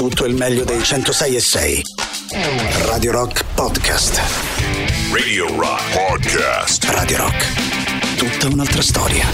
tutto 0.00 0.24
il 0.24 0.34
meglio 0.34 0.64
dei 0.64 0.82
106 0.82 1.36
e 1.36 1.40
6. 1.40 1.82
Radio 2.86 3.12
Rock 3.12 3.44
Podcast. 3.54 4.18
Radio 5.12 5.54
Rock 5.54 5.92
Podcast. 5.92 6.84
Radio 6.84 7.18
Rock. 7.18 8.16
Tutta 8.16 8.46
un'altra 8.46 8.80
storia. 8.80 9.26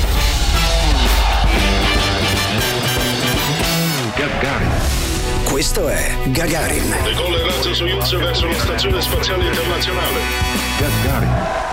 Gagarin. 4.17 4.73
Questo 5.45 5.87
è 5.87 6.17
Gagarin. 6.25 6.97
Decolla 7.05 7.47
razzo 7.47 7.73
Soyuz 7.73 8.17
verso 8.17 8.47
la 8.49 8.59
stazione 8.59 9.01
spaziale 9.01 9.47
internazionale. 9.47 10.21
Gagarin. 10.81 11.67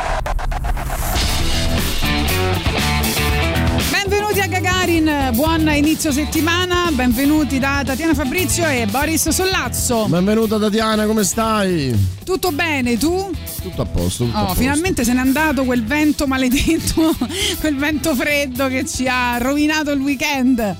Benvenuti 4.34 4.55
a 4.55 4.59
Gagarin, 4.61 5.29
buon 5.36 5.70
inizio 5.75 6.11
settimana, 6.11 6.89
benvenuti 6.91 7.59
da 7.59 7.83
Tatiana 7.86 8.15
Fabrizio 8.15 8.65
e 8.68 8.88
Boris 8.89 9.29
Sollazzo. 9.29 10.07
Benvenuta 10.07 10.57
Tatiana, 10.57 11.06
come 11.06 11.23
stai? 11.23 11.96
Tutto 12.25 12.51
bene, 12.51 12.97
tu? 12.97 13.29
Tutto 13.61 13.83
a 13.83 13.86
posto. 13.86 14.25
Tutto 14.25 14.36
a 14.36 14.42
Oh, 14.42 14.46
posto. 14.46 14.59
finalmente 14.61 15.04
se 15.04 15.14
n'è 15.14 15.19
andato 15.19 15.64
quel 15.65 15.83
vento 15.86 16.25
maledetto, 16.25 17.15
quel 17.61 17.75
vento 17.75 18.15
freddo 18.15 18.68
che 18.69 18.87
ci 18.87 19.07
ha 19.07 19.37
rovinato 19.37 19.92
il 19.92 20.00
weekend. 20.01 20.75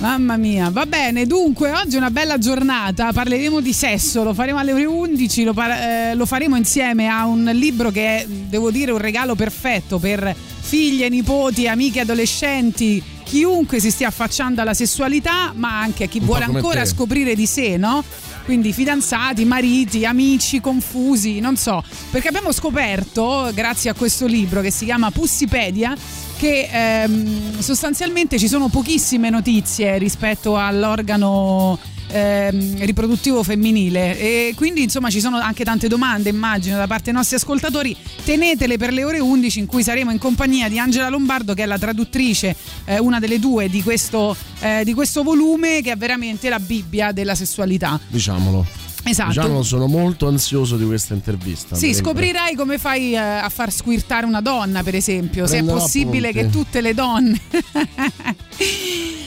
Mamma 0.00 0.36
mia. 0.36 0.70
Va 0.70 0.86
bene, 0.86 1.26
dunque 1.26 1.72
oggi 1.72 1.96
è 1.96 1.98
una 1.98 2.10
bella 2.12 2.38
giornata, 2.38 3.12
parleremo 3.12 3.60
di 3.60 3.72
sesso, 3.72 4.22
lo 4.22 4.32
faremo 4.32 4.58
alle 4.58 4.72
ore 4.72 4.84
11, 4.84 5.42
lo, 5.42 5.52
par- 5.52 5.70
eh, 5.72 6.14
lo 6.14 6.24
faremo 6.24 6.54
insieme 6.54 7.08
a 7.08 7.26
un 7.26 7.50
libro 7.52 7.90
che 7.90 8.18
è, 8.18 8.26
devo 8.28 8.70
dire, 8.70 8.92
un 8.92 8.98
regalo 8.98 9.34
perfetto 9.34 9.98
per 9.98 10.34
figlie, 10.60 11.08
nipoti, 11.08 11.66
amiche 11.66 12.00
adolescenti, 12.00 13.02
chiunque 13.24 13.80
si 13.80 13.90
stia 13.90 14.06
affacciando 14.08 14.60
alla 14.60 14.74
sessualità, 14.74 15.52
ma 15.56 15.80
anche 15.80 16.04
a 16.04 16.06
chi 16.06 16.18
Un 16.18 16.26
vuole 16.26 16.44
ancora 16.44 16.82
te. 16.82 16.86
scoprire 16.86 17.34
di 17.34 17.46
sé, 17.46 17.76
no? 17.76 18.04
Quindi 18.48 18.72
fidanzati, 18.72 19.44
mariti, 19.44 20.06
amici 20.06 20.58
confusi, 20.58 21.38
non 21.38 21.58
so, 21.58 21.84
perché 22.10 22.28
abbiamo 22.28 22.50
scoperto, 22.50 23.50
grazie 23.52 23.90
a 23.90 23.94
questo 23.94 24.24
libro 24.24 24.62
che 24.62 24.70
si 24.70 24.86
chiama 24.86 25.10
Pussipedia, 25.10 25.94
che 26.38 26.66
ehm, 26.72 27.58
sostanzialmente 27.58 28.38
ci 28.38 28.48
sono 28.48 28.68
pochissime 28.68 29.28
notizie 29.28 29.98
rispetto 29.98 30.56
all'organo 30.56 31.78
ehm, 32.10 32.84
riproduttivo 32.84 33.42
femminile. 33.42 34.18
E 34.18 34.52
quindi 34.56 34.82
insomma 34.82 35.10
ci 35.10 35.20
sono 35.20 35.38
anche 35.38 35.64
tante 35.64 35.88
domande 35.88 36.28
immagino 36.28 36.76
da 36.76 36.86
parte 36.86 37.04
dei 37.04 37.14
nostri 37.14 37.36
ascoltatori. 37.36 37.96
Tenetele 38.24 38.76
per 38.76 38.92
le 38.92 39.04
ore 39.04 39.18
11 39.18 39.58
in 39.60 39.66
cui 39.66 39.82
saremo 39.82 40.10
in 40.10 40.18
compagnia 40.18 40.68
di 40.68 40.78
Angela 40.78 41.08
Lombardo 41.08 41.54
che 41.54 41.62
è 41.62 41.66
la 41.66 41.78
traduttrice 41.78 42.56
eh, 42.84 42.98
una 42.98 43.18
delle 43.18 43.38
due 43.38 43.68
di 43.68 43.82
questo, 43.82 44.36
eh, 44.60 44.82
di 44.84 44.94
questo 44.94 45.22
volume 45.22 45.82
che 45.82 45.92
è 45.92 45.96
veramente 45.96 46.48
la 46.48 46.58
Bibbia 46.58 47.12
della 47.12 47.34
sessualità. 47.34 47.98
Diciamolo. 48.08 48.87
Esatto 49.10 49.28
Diciamolo, 49.30 49.62
sono 49.62 49.86
molto 49.86 50.26
ansioso 50.28 50.76
di 50.76 50.84
questa 50.84 51.14
intervista. 51.14 51.76
sì, 51.76 51.94
scoprirai 51.94 52.54
come 52.54 52.78
fai 52.78 53.12
eh, 53.12 53.16
a 53.16 53.48
far 53.48 53.72
squirtare 53.72 54.26
una 54.26 54.40
donna, 54.40 54.82
per 54.82 54.94
esempio, 54.94 55.46
se 55.46 55.54
è 55.54 55.56
Prenderò 55.58 55.78
possibile 55.78 56.28
appunti. 56.28 56.46
che 56.46 56.52
tutte 56.52 56.80
le 56.80 56.94
donne. 56.94 57.40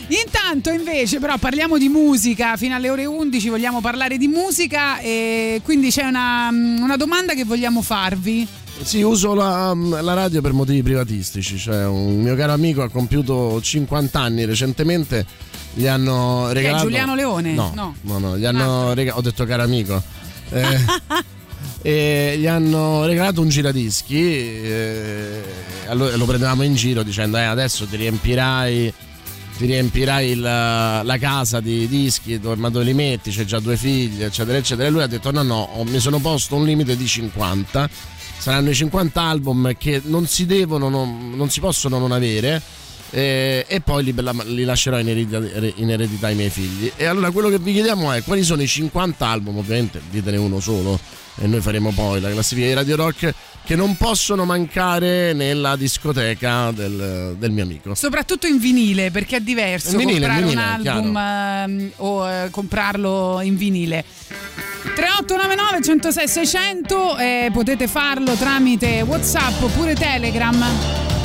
Intanto 0.08 0.72
invece 0.72 1.20
però 1.20 1.38
parliamo 1.38 1.78
di 1.78 1.88
musica, 1.88 2.58
fino 2.58 2.76
alle 2.76 2.90
ore 2.90 3.06
11 3.06 3.50
vogliamo 3.50 3.80
parlare 3.80 4.18
di 4.18 4.28
musica 4.28 5.00
e 5.00 5.62
quindi 5.64 5.90
c'è 5.90 6.04
una, 6.06 6.50
una 6.52 6.98
domanda 6.98 7.34
che 7.34 7.46
vogliamo 7.46 7.82
farvi. 7.82 8.46
Sì, 8.84 9.02
uso 9.04 9.34
la, 9.34 9.74
la 9.74 10.14
radio 10.14 10.42
per 10.42 10.54
motivi 10.54 10.82
privatistici. 10.82 11.58
Cioè, 11.58 11.86
un 11.86 12.20
mio 12.20 12.36
caro 12.36 12.52
amico 12.52 12.82
ha 12.82 12.90
compiuto 12.90 13.62
50 13.62 14.20
anni 14.20 14.44
recentemente. 14.46 15.26
Gli 15.74 15.88
hanno 15.88 16.52
regalato. 16.52 16.84
Giuliano 16.84 17.16
Leone? 17.16 17.54
No, 17.54 17.72
No. 17.74 17.96
no, 18.02 18.18
no, 18.20 18.38
gli 18.38 18.46
hanno 18.46 18.94
regalato. 18.94 19.20
Ho 19.20 19.24
detto 19.24 19.46
caro 19.46 19.64
amico. 19.64 20.02
Eh, 21.84 22.34
e 22.34 22.36
gli 22.38 22.46
hanno 22.46 23.06
regalato 23.06 23.40
un 23.42 23.48
giradischi. 23.50 24.20
eh, 24.22 25.42
allora 25.88 26.16
lo 26.18 26.26
prendevamo 26.26 26.64
in 26.64 26.76
giro 26.76 27.04
dicendo: 27.04 27.38
eh, 27.38 27.44
adesso 27.44 27.86
ti 27.86 27.96
riempirai. 27.96 28.94
Ti 29.58 29.66
riempirai 29.66 30.36
la, 30.36 31.04
la 31.04 31.18
casa 31.20 31.60
di 31.60 31.88
dischi, 31.88 32.40
ma 32.56 32.70
dove 32.70 32.84
li 32.86 32.94
metti? 32.94 33.30
C'è 33.32 33.46
già 33.46 33.60
due 33.60 33.78
figli, 33.78 34.24
eccetera, 34.24 34.58
eccetera. 34.58 34.88
E 34.88 34.92
lui 34.92 35.02
ha 35.04 35.08
detto: 35.08 35.32
No, 35.32 35.44
no, 35.44 35.70
mi 35.86 36.00
sono 36.00 36.20
posto 36.20 36.56
un 36.56 36.66
limite 36.66 36.98
di 36.98 37.06
50. 37.08 37.90
Saranno 38.38 38.72
i 38.72 38.76
50 38.76 39.22
album 39.22 39.74
che 39.78 40.02
non 40.06 40.26
si 40.26 40.46
devono, 40.48 40.90
non, 40.90 41.32
non 41.36 41.50
si 41.50 41.60
possono 41.60 42.00
non 42.00 42.12
avere. 42.12 42.62
Eh, 43.12 43.66
e 43.68 43.82
poi 43.82 44.04
li, 44.04 44.16
li 44.46 44.64
lascerò 44.64 45.00
in 45.00 45.10
eredità, 45.10 45.38
in 45.76 45.92
eredità 45.92 46.28
ai 46.28 46.36
miei 46.36 46.50
figli. 46.50 46.92
E 46.96 47.06
allora 47.06 47.32
quello 47.32 47.50
che 47.50 47.60
vi 47.60 47.74
chiediamo 47.74 48.12
è 48.12 48.24
quali 48.24 48.44
sono 48.44 48.62
i 48.62 48.68
50 48.68 49.26
album, 49.26 49.58
ovviamente 49.58 50.02
ditene 50.10 50.38
uno 50.38 50.60
solo 50.60 51.00
e 51.38 51.48
noi 51.48 51.62
faremo 51.62 51.92
poi 51.92 52.20
la 52.20 52.30
classifica 52.30 52.68
di 52.68 52.74
Radio 52.74 52.96
Rock 52.98 53.34
che 53.64 53.76
non 53.76 53.96
possono 53.96 54.44
mancare 54.44 55.34
nella 55.34 55.76
discoteca 55.76 56.72
del, 56.72 57.36
del 57.38 57.52
mio 57.52 57.64
amico. 57.64 57.96
Soprattutto 57.96 58.48
in 58.48 58.58
vinile, 58.58 59.12
perché 59.12 59.38
è 59.38 59.40
diverso 59.40 59.92
In 59.92 59.98
vinile, 59.98 60.28
comprare 60.28 60.42
in 60.42 60.48
vinile, 60.48 60.62
un 60.62 60.88
album 60.88 61.18
ehm, 61.18 61.92
o 61.98 62.30
eh, 62.30 62.50
comprarlo 62.50 63.40
in 63.42 63.56
vinile. 63.56 64.04
3899 64.96 65.82
106 65.84 66.28
600 66.28 67.18
eh, 67.18 67.50
potete 67.54 67.88
farlo 67.88 68.34
tramite 68.34 69.02
Whatsapp 69.02 69.62
oppure 69.62 69.94
Telegram. 69.94 71.21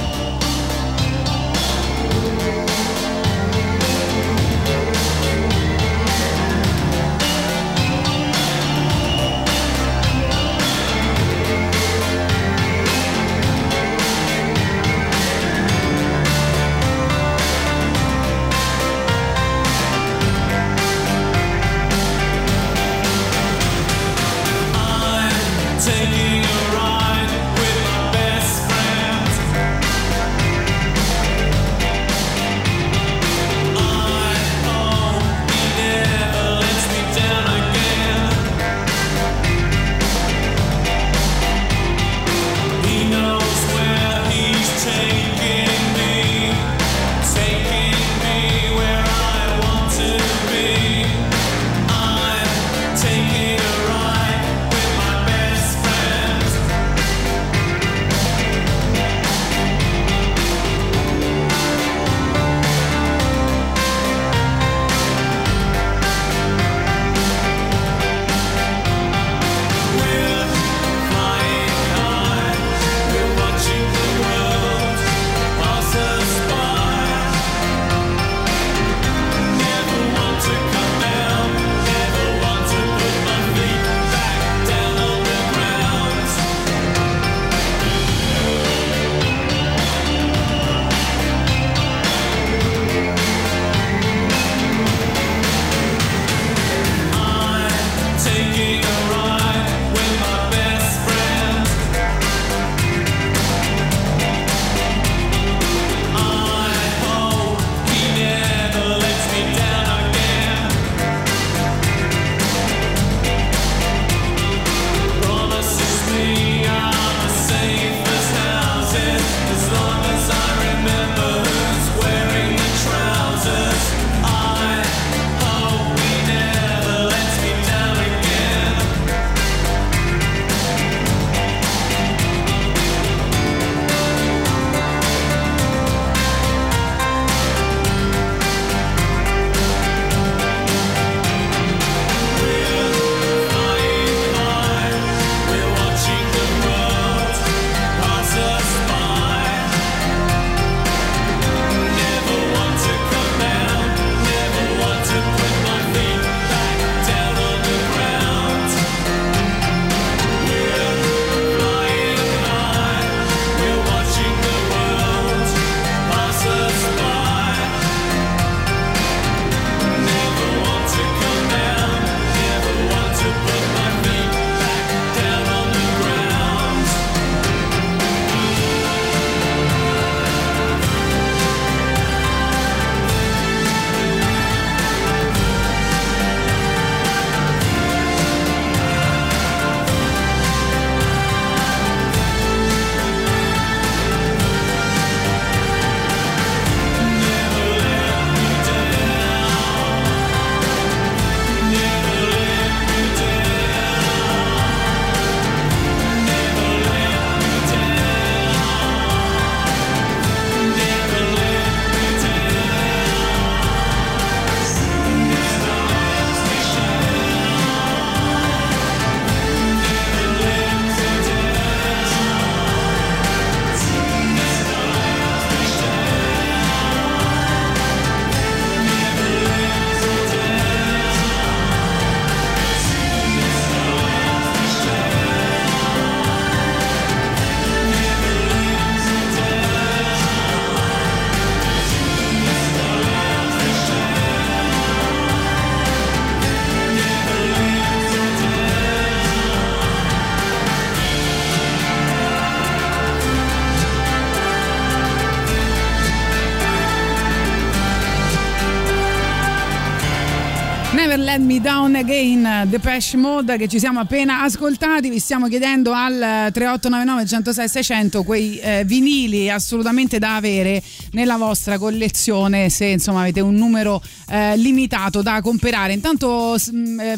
Depeche 262.68 263.16
Mode 263.16 263.56
che 263.56 263.68
ci 263.68 263.78
siamo 263.78 264.00
appena 264.00 264.42
ascoltati, 264.42 265.08
vi 265.08 265.18
stiamo 265.18 265.46
chiedendo 265.46 265.92
al 265.92 266.50
3899 266.52 267.26
106 267.26 267.68
600 267.68 268.22
quei 268.24 268.58
eh, 268.58 268.82
vinili 268.84 269.48
assolutamente 269.48 270.18
da 270.18 270.36
avere 270.36 270.82
nella 271.12 271.36
vostra 271.36 271.78
collezione 271.78 272.68
se 272.68 272.86
insomma 272.86 273.20
avete 273.20 273.40
un 273.40 273.54
numero 273.54 274.02
eh, 274.28 274.56
limitato 274.56 275.22
da 275.22 275.40
comprare. 275.40 275.92
Intanto 275.92 276.56
mm, 276.72 277.00
eh, 277.00 277.16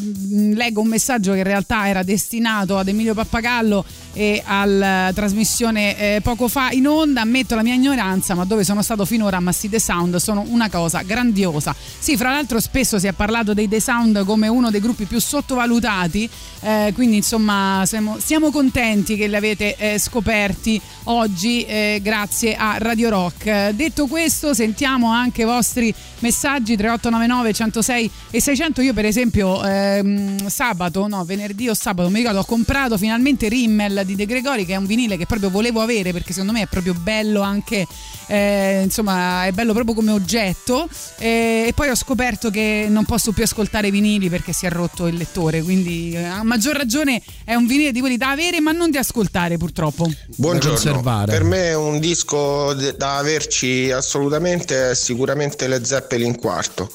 leggo 0.54 0.80
un 0.80 0.88
messaggio 0.88 1.32
che 1.32 1.38
in 1.38 1.44
realtà 1.44 1.88
era 1.88 2.02
destinato 2.02 2.76
ad 2.76 2.88
Emilio 2.88 3.14
Pappagallo 3.14 3.84
e 4.18 4.42
alla 4.44 5.12
trasmissione 5.14 6.16
eh, 6.16 6.20
poco 6.20 6.48
fa 6.48 6.70
in 6.72 6.88
onda, 6.88 7.20
ammetto 7.20 7.54
la 7.54 7.62
mia 7.62 7.74
ignoranza, 7.74 8.34
ma 8.34 8.44
dove 8.44 8.64
sono 8.64 8.82
stato 8.82 9.04
finora 9.04 9.36
a 9.36 9.40
Mastide 9.40 9.78
Sound 9.78 10.16
sono 10.16 10.44
una 10.48 10.68
cosa 10.68 11.02
grandiosa. 11.02 11.72
Sì, 11.96 12.16
fra 12.16 12.32
l'altro 12.32 12.58
spesso 12.58 12.98
si 12.98 13.06
è 13.06 13.12
parlato 13.12 13.54
dei 13.54 13.68
The 13.68 13.80
Sound 13.80 14.24
come 14.24 14.48
uno 14.48 14.72
dei 14.72 14.80
gruppi 14.80 15.04
più 15.04 15.20
sottovalutati, 15.20 16.28
eh, 16.62 16.90
quindi 16.96 17.18
insomma 17.18 17.84
siamo, 17.86 18.16
siamo, 18.18 18.50
contenti 18.50 19.14
che 19.14 19.28
li 19.28 19.36
avete 19.36 19.76
eh, 19.76 19.98
scoperti 20.00 20.80
oggi 21.08 21.64
eh, 21.64 22.00
grazie 22.02 22.54
a 22.54 22.76
Radio 22.78 23.08
Rock. 23.10 23.70
Detto 23.70 24.06
questo, 24.06 24.54
sentiamo 24.54 25.10
anche 25.10 25.42
i 25.42 25.44
vostri 25.44 25.94
messaggi 26.20 26.76
3899 26.76 27.52
106 27.52 28.10
e 28.30 28.40
600. 28.40 28.80
Io 28.82 28.92
per 28.92 29.04
esempio 29.04 29.64
ehm, 29.64 30.48
sabato, 30.48 31.06
no, 31.06 31.24
venerdì 31.24 31.68
o 31.68 31.74
sabato, 31.74 32.08
mi 32.10 32.18
ricordo, 32.18 32.40
ho 32.40 32.44
comprato 32.44 32.96
finalmente 32.98 33.48
Rimmel 33.48 34.02
di 34.04 34.14
De 34.14 34.26
Gregori 34.26 34.64
che 34.64 34.74
è 34.74 34.76
un 34.76 34.86
vinile 34.86 35.16
che 35.16 35.26
proprio 35.26 35.50
volevo 35.50 35.80
avere 35.80 36.12
perché 36.12 36.32
secondo 36.32 36.52
me 36.52 36.62
è 36.62 36.66
proprio 36.66 36.94
bello 36.94 37.40
anche 37.40 37.86
eh, 38.26 38.82
insomma 38.84 39.46
è 39.46 39.52
bello 39.52 39.72
proprio 39.72 39.94
come 39.94 40.10
oggetto 40.10 40.88
eh, 41.18 41.64
e 41.66 41.72
poi 41.74 41.88
ho 41.88 41.94
scoperto 41.94 42.50
che 42.50 42.86
non 42.88 43.04
posso 43.04 43.32
più 43.32 43.42
ascoltare 43.42 43.90
vinili 43.90 44.28
perché 44.28 44.52
si 44.52 44.66
è 44.66 44.70
rotto 44.70 45.06
il 45.06 45.16
lettore 45.16 45.62
quindi 45.62 46.12
eh, 46.12 46.24
a 46.24 46.42
maggior 46.42 46.76
ragione 46.76 47.22
è 47.44 47.54
un 47.54 47.66
vinile 47.66 47.92
di 47.92 48.00
quelli 48.00 48.16
da 48.16 48.30
avere 48.30 48.60
ma 48.60 48.72
non 48.72 48.90
da 48.90 49.00
ascoltare 49.00 49.56
purtroppo 49.56 50.10
buongiorno 50.36 50.97
per 51.26 51.44
me 51.44 51.74
un 51.74 51.98
disco 51.98 52.74
da 52.74 53.16
averci 53.16 53.90
assolutamente 53.90 54.90
è 54.90 54.94
sicuramente 54.94 55.66
le 55.68 55.84
Zeppelin 55.84 56.38
quarto 56.38 56.90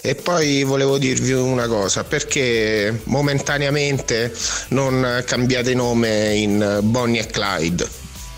e 0.00 0.14
poi 0.14 0.62
volevo 0.64 0.98
dirvi 0.98 1.32
una 1.32 1.66
cosa 1.66 2.04
perché 2.04 3.00
momentaneamente 3.04 4.34
non 4.68 5.22
cambiate 5.24 5.74
nome 5.74 6.34
in 6.34 6.80
Bonnie 6.82 7.20
e 7.20 7.26
Clyde 7.26 7.88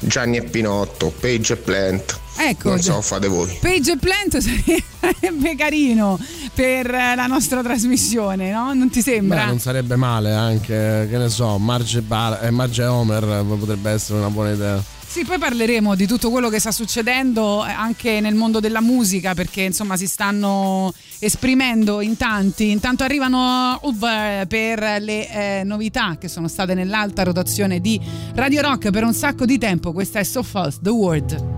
Gianni 0.00 0.36
e 0.36 0.42
Pinotto 0.42 1.12
Page 1.18 1.54
e 1.54 1.56
Plant 1.56 2.20
Ecco, 2.40 2.68
non 2.68 2.80
so, 2.80 3.00
fate 3.02 3.26
voi. 3.26 3.58
Page 3.60 3.96
Plant 3.96 4.38
sarebbe 4.38 5.56
carino 5.56 6.18
per 6.54 6.88
la 6.88 7.26
nostra 7.26 7.62
trasmissione, 7.62 8.52
no? 8.52 8.72
Non 8.74 8.90
ti 8.90 9.02
sembra? 9.02 9.40
Beh, 9.40 9.46
non 9.46 9.58
sarebbe 9.58 9.96
male 9.96 10.32
anche, 10.32 11.08
che 11.10 11.18
ne 11.18 11.28
so, 11.28 11.58
Marge, 11.58 12.00
Bar- 12.00 12.44
eh, 12.44 12.50
Marge 12.50 12.84
Homer 12.84 13.44
potrebbe 13.44 13.90
essere 13.90 14.18
una 14.18 14.30
buona 14.30 14.52
idea. 14.52 14.82
Sì, 15.10 15.24
poi 15.24 15.38
parleremo 15.38 15.94
di 15.94 16.06
tutto 16.06 16.30
quello 16.30 16.50
che 16.50 16.60
sta 16.60 16.70
succedendo 16.70 17.64
eh, 17.64 17.70
anche 17.70 18.20
nel 18.20 18.34
mondo 18.34 18.60
della 18.60 18.82
musica 18.82 19.32
perché 19.32 19.62
insomma 19.62 19.96
si 19.96 20.06
stanno 20.06 20.92
esprimendo 21.18 22.02
in 22.02 22.18
tanti. 22.18 22.70
Intanto 22.70 23.04
arrivano 23.04 23.80
UV 23.82 24.46
per 24.46 25.00
le 25.00 25.60
eh, 25.60 25.62
novità 25.64 26.18
che 26.18 26.28
sono 26.28 26.46
state 26.46 26.74
nell'alta 26.74 27.22
rotazione 27.22 27.80
di 27.80 27.98
Radio 28.34 28.60
Rock 28.60 28.90
per 28.90 29.02
un 29.02 29.14
sacco 29.14 29.46
di 29.46 29.56
tempo. 29.56 29.92
Questa 29.92 30.18
è 30.18 30.24
So 30.24 30.42
False, 30.42 30.78
The 30.82 30.90
World. 30.90 31.57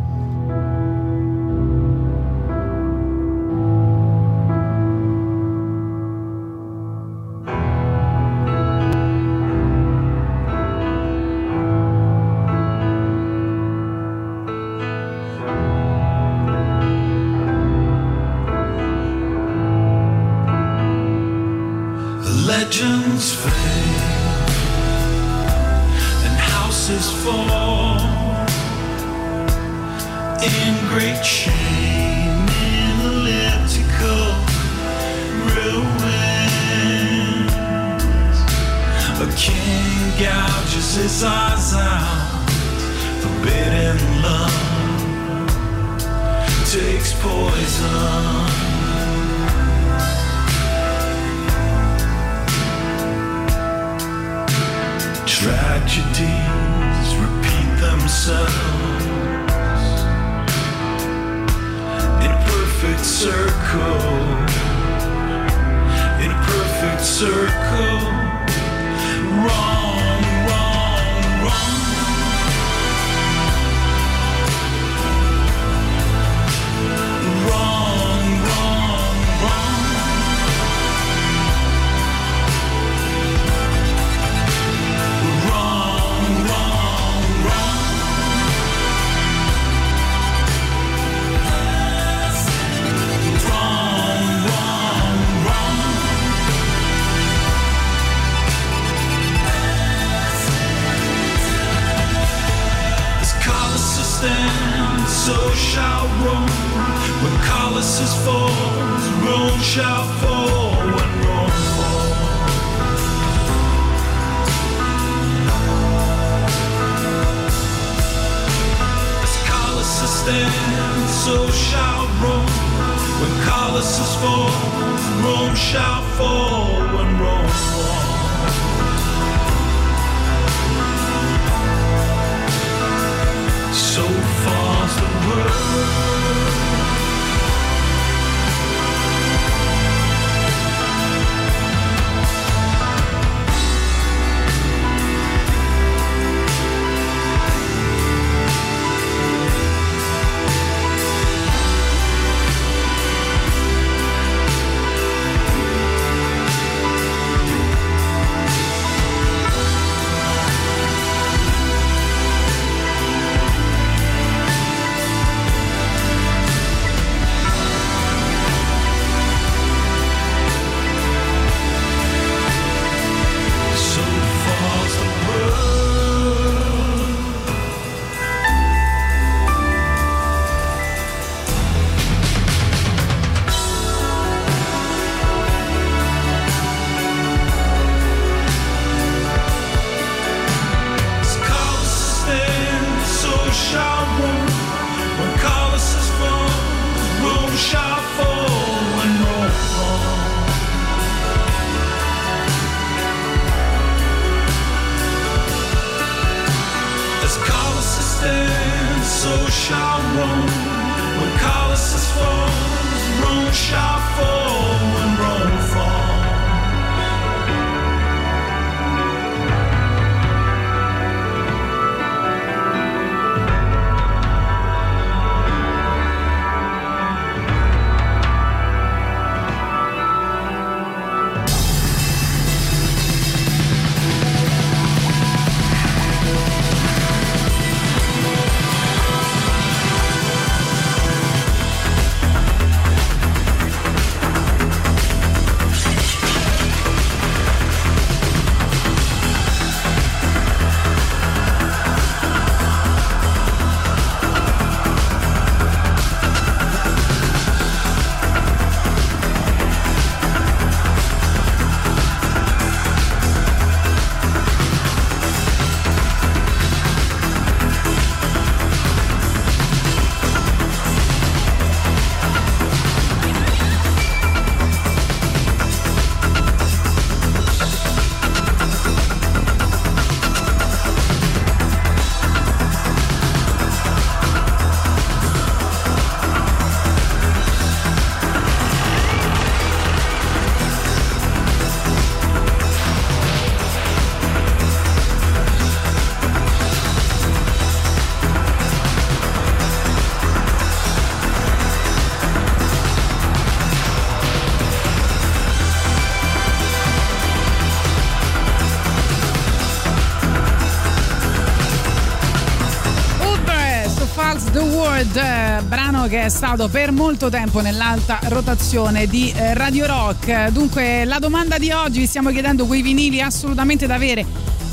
Stato 316.31 316.69
per 316.69 316.93
molto 316.93 317.29
tempo 317.29 317.61
nell'alta 317.61 318.21
rotazione 318.23 319.07
di 319.07 319.33
eh, 319.33 319.53
Radio 319.53 319.87
Rock. 319.87 320.51
Dunque, 320.51 321.05
la 321.05 321.19
domanda 321.19 321.59
di 321.59 321.71
oggi 321.73 322.07
stiamo 322.07 322.31
chiedendo 322.31 322.67
quei 322.67 322.83
vinili 322.83 323.21
assolutamente 323.21 323.87
da 323.87 323.97
avere, 323.97 324.25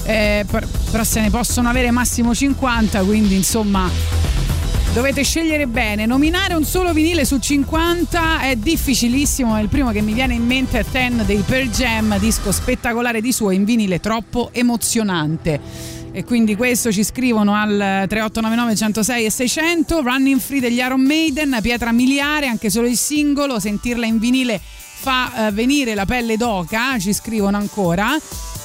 eh, 0.03 0.45
per- 0.49 0.67
però 0.91 1.03
se 1.03 1.19
ne 1.19 1.29
possono 1.29 1.67
avere 1.67 1.89
massimo 1.91 2.33
50, 2.33 3.01
quindi 3.01 3.35
insomma 3.35 3.89
dovete 4.93 5.23
scegliere 5.23 5.67
bene. 5.67 6.05
Nominare 6.05 6.53
un 6.53 6.63
solo 6.63 6.93
vinile 6.93 7.25
su 7.25 7.37
50 7.39 8.41
è 8.41 8.55
difficilissimo. 8.55 9.59
Il 9.59 9.67
primo 9.67 9.91
che 9.91 10.01
mi 10.01 10.13
viene 10.13 10.35
in 10.35 10.45
mente 10.45 10.79
è 10.79 10.85
Ten 10.89 11.23
dei 11.25 11.43
Pearl 11.45 11.69
Jam, 11.69 12.17
disco 12.19 12.51
spettacolare 12.51 13.19
di 13.19 13.31
suo 13.31 13.51
in 13.51 13.63
vinile 13.63 13.99
troppo 13.99 14.49
emozionante. 14.53 15.96
E 16.17 16.23
quindi 16.23 16.55
questo 16.55 16.91
ci 16.91 17.03
scrivono 17.03 17.53
al 17.53 17.69
3899 18.07 18.75
106 18.75 19.25
e 19.25 19.29
600. 19.29 20.01
Running 20.01 20.39
Free 20.39 20.59
degli 20.59 20.79
Iron 20.79 21.01
Maiden, 21.01 21.59
pietra 21.61 21.91
miliare, 21.91 22.47
anche 22.47 22.71
solo 22.71 22.87
il 22.87 22.97
singolo. 22.97 23.59
Sentirla 23.59 24.07
in 24.07 24.17
vinile 24.17 24.59
fa 24.59 25.45
eh, 25.45 25.51
venire 25.51 25.93
la 25.93 26.05
pelle 26.05 26.35
d'oca, 26.35 26.97
ci 26.97 27.13
scrivono 27.13 27.57
ancora. 27.57 28.17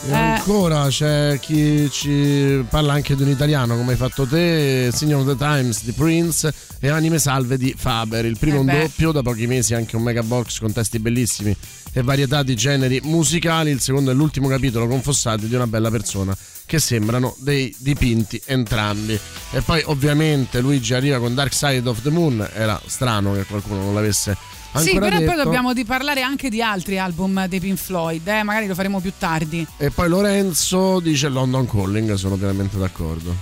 E 0.04 0.10
Eh, 0.10 0.14
ancora 0.14 0.88
c'è 0.88 1.38
chi 1.40 1.88
ci 1.90 2.64
parla 2.68 2.94
anche 2.94 3.14
di 3.14 3.22
un 3.22 3.28
italiano 3.28 3.76
come 3.76 3.92
hai 3.92 3.96
fatto 3.96 4.26
te, 4.26 4.90
Signor 4.92 5.20
of 5.20 5.26
the 5.28 5.36
Times 5.36 5.84
di 5.84 5.92
Prince 5.92 6.52
e 6.80 6.88
Anime 6.88 7.20
Salve 7.20 7.56
di 7.56 7.72
Faber. 7.76 8.24
Il 8.24 8.36
primo 8.36 8.56
Eh 8.56 8.60
un 8.60 8.66
doppio, 8.66 9.12
da 9.12 9.22
pochi 9.22 9.46
mesi 9.46 9.74
anche 9.74 9.94
un 9.94 10.02
mega 10.02 10.24
box 10.24 10.58
con 10.58 10.72
testi 10.72 10.98
bellissimi 10.98 11.56
e 11.92 12.02
varietà 12.02 12.42
di 12.42 12.56
generi 12.56 13.00
musicali. 13.04 13.70
Il 13.70 13.80
secondo 13.80 14.10
è 14.10 14.14
l'ultimo 14.14 14.48
capitolo 14.48 14.88
con 14.88 15.02
fossati 15.02 15.46
di 15.46 15.54
una 15.54 15.68
bella 15.68 15.90
persona 15.90 16.36
che 16.66 16.80
sembrano 16.80 17.36
dei 17.38 17.72
dipinti 17.78 18.42
entrambi. 18.46 19.16
E 19.52 19.60
poi 19.60 19.82
ovviamente 19.86 20.60
Luigi 20.60 20.94
arriva 20.94 21.20
con 21.20 21.34
Dark 21.34 21.54
Side 21.54 21.88
of 21.88 22.02
the 22.02 22.10
Moon, 22.10 22.44
era 22.54 22.80
strano 22.86 23.34
che 23.34 23.44
qualcuno 23.44 23.82
non 23.82 23.94
l'avesse 23.94 24.36
sì, 24.80 24.98
però 24.98 25.18
detto. 25.18 25.32
poi 25.32 25.42
dobbiamo 25.42 25.72
di 25.72 25.84
parlare 25.84 26.22
anche 26.22 26.48
di 26.48 26.62
altri 26.62 26.98
album 26.98 27.46
dei 27.46 27.60
Pink 27.60 27.78
Floyd, 27.78 28.26
eh, 28.26 28.42
magari 28.42 28.66
lo 28.66 28.74
faremo 28.74 29.00
più 29.00 29.12
tardi. 29.18 29.66
E 29.76 29.90
poi 29.90 30.08
Lorenzo 30.08 31.00
dice 31.00 31.28
London 31.28 31.68
Calling, 31.68 32.14
sono 32.14 32.36
pienamente 32.36 32.76
d'accordo. 32.78 33.34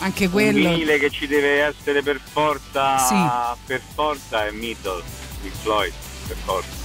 Anche 0.00 0.28
quello. 0.28 0.70
vinile 0.70 0.98
che 0.98 1.10
ci 1.10 1.26
deve 1.26 1.62
essere 1.62 2.02
per 2.02 2.20
forza, 2.32 2.98
Sì. 2.98 3.14
per 3.66 3.82
forza 3.94 4.46
è 4.46 4.50
Middle, 4.50 5.02
Pink 5.42 5.54
Floyd, 5.62 5.92
per 6.26 6.36
forza. 6.44 6.78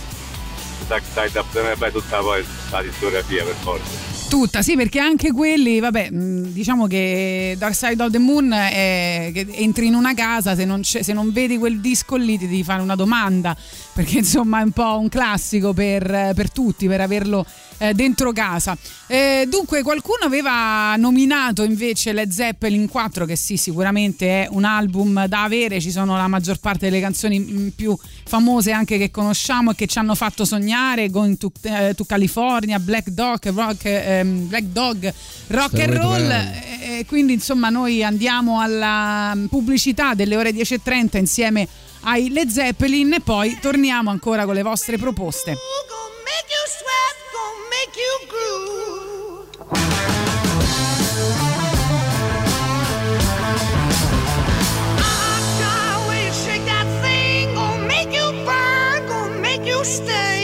Dark 0.87 1.03
Side 1.13 1.39
of 1.39 1.45
the 1.51 1.61
Moon, 1.61 1.77
poi 1.77 1.91
tutta 1.91 2.19
poi 2.19 2.45
la 2.69 2.81
discografia 2.81 3.43
per 3.43 3.55
forza. 3.61 4.04
Tutta, 4.27 4.61
sì, 4.61 4.75
perché 4.75 4.99
anche 4.99 5.31
quelli, 5.31 5.79
vabbè, 5.79 6.09
diciamo 6.11 6.87
che 6.87 7.55
Dark 7.57 7.75
Side 7.75 8.03
of 8.03 8.11
the 8.11 8.17
Moon 8.17 8.51
è 8.51 9.31
che 9.33 9.47
entri 9.51 9.87
in 9.87 9.93
una 9.93 10.13
casa, 10.13 10.55
se 10.55 10.65
non, 10.65 10.83
se 10.83 11.13
non 11.13 11.31
vedi 11.31 11.57
quel 11.57 11.79
disco 11.79 12.15
lì 12.15 12.37
ti 12.37 12.47
devi 12.47 12.63
fare 12.63 12.81
una 12.81 12.95
domanda, 12.95 13.55
perché 13.95 14.17
insomma 14.17 14.59
è 14.59 14.63
un 14.63 14.71
po' 14.71 14.99
un 14.99 15.07
classico 15.07 15.71
per, 15.71 16.33
per 16.35 16.51
tutti, 16.51 16.85
per 16.85 16.99
averlo 16.99 17.45
eh, 17.77 17.93
dentro 17.93 18.33
casa. 18.33 18.77
Eh, 19.07 19.47
dunque, 19.49 19.83
qualcuno 19.83 20.25
aveva 20.25 20.97
nominato 20.97 21.63
invece 21.63 22.11
Led 22.11 22.29
Zeppelin 22.29 22.89
4, 22.89 23.23
che 23.23 23.37
sì, 23.37 23.55
sicuramente 23.55 24.43
è 24.43 24.47
un 24.51 24.65
album 24.65 25.27
da 25.27 25.43
avere, 25.43 25.79
ci 25.79 25.91
sono 25.91 26.17
la 26.17 26.27
maggior 26.27 26.59
parte 26.59 26.89
delle 26.89 26.99
canzoni 26.99 27.39
mh, 27.39 27.69
più 27.69 27.97
famose 28.25 28.73
anche 28.73 28.97
che 28.97 29.11
conosciamo 29.11 29.71
e 29.71 29.75
che 29.75 29.87
ci 29.87 29.97
hanno 29.97 30.13
fatto 30.13 30.43
sognare, 30.43 31.09
Going 31.09 31.37
to, 31.37 31.49
eh, 31.61 31.93
to 31.95 32.03
California, 32.03 32.77
Black 32.79 33.07
Dog, 33.11 33.49
Rock, 33.49 33.85
ehm, 33.85 34.49
Black 34.49 34.65
Dog, 34.65 35.13
Rock 35.47 35.79
and 35.79 35.93
Roll. 35.93 36.29
Heaven. 36.29 36.31
E 36.31 36.75
e 36.97 37.05
quindi 37.05 37.33
insomma 37.33 37.69
noi 37.69 38.03
andiamo 38.03 38.61
alla 38.61 39.33
mm, 39.35 39.45
pubblicità 39.45 40.13
delle 40.13 40.37
ore 40.37 40.51
10.30 40.51 41.17
insieme 41.17 41.67
ai 42.05 42.29
Led 42.29 42.49
Zeppelin 42.49 43.13
e 43.13 43.21
poi 43.21 43.57
torniamo 43.59 44.09
ancora 44.09 44.45
con 44.45 44.53
le 44.53 44.61
vostre 44.63 44.97
proposte. 44.97 45.55
Gonna 59.95 60.34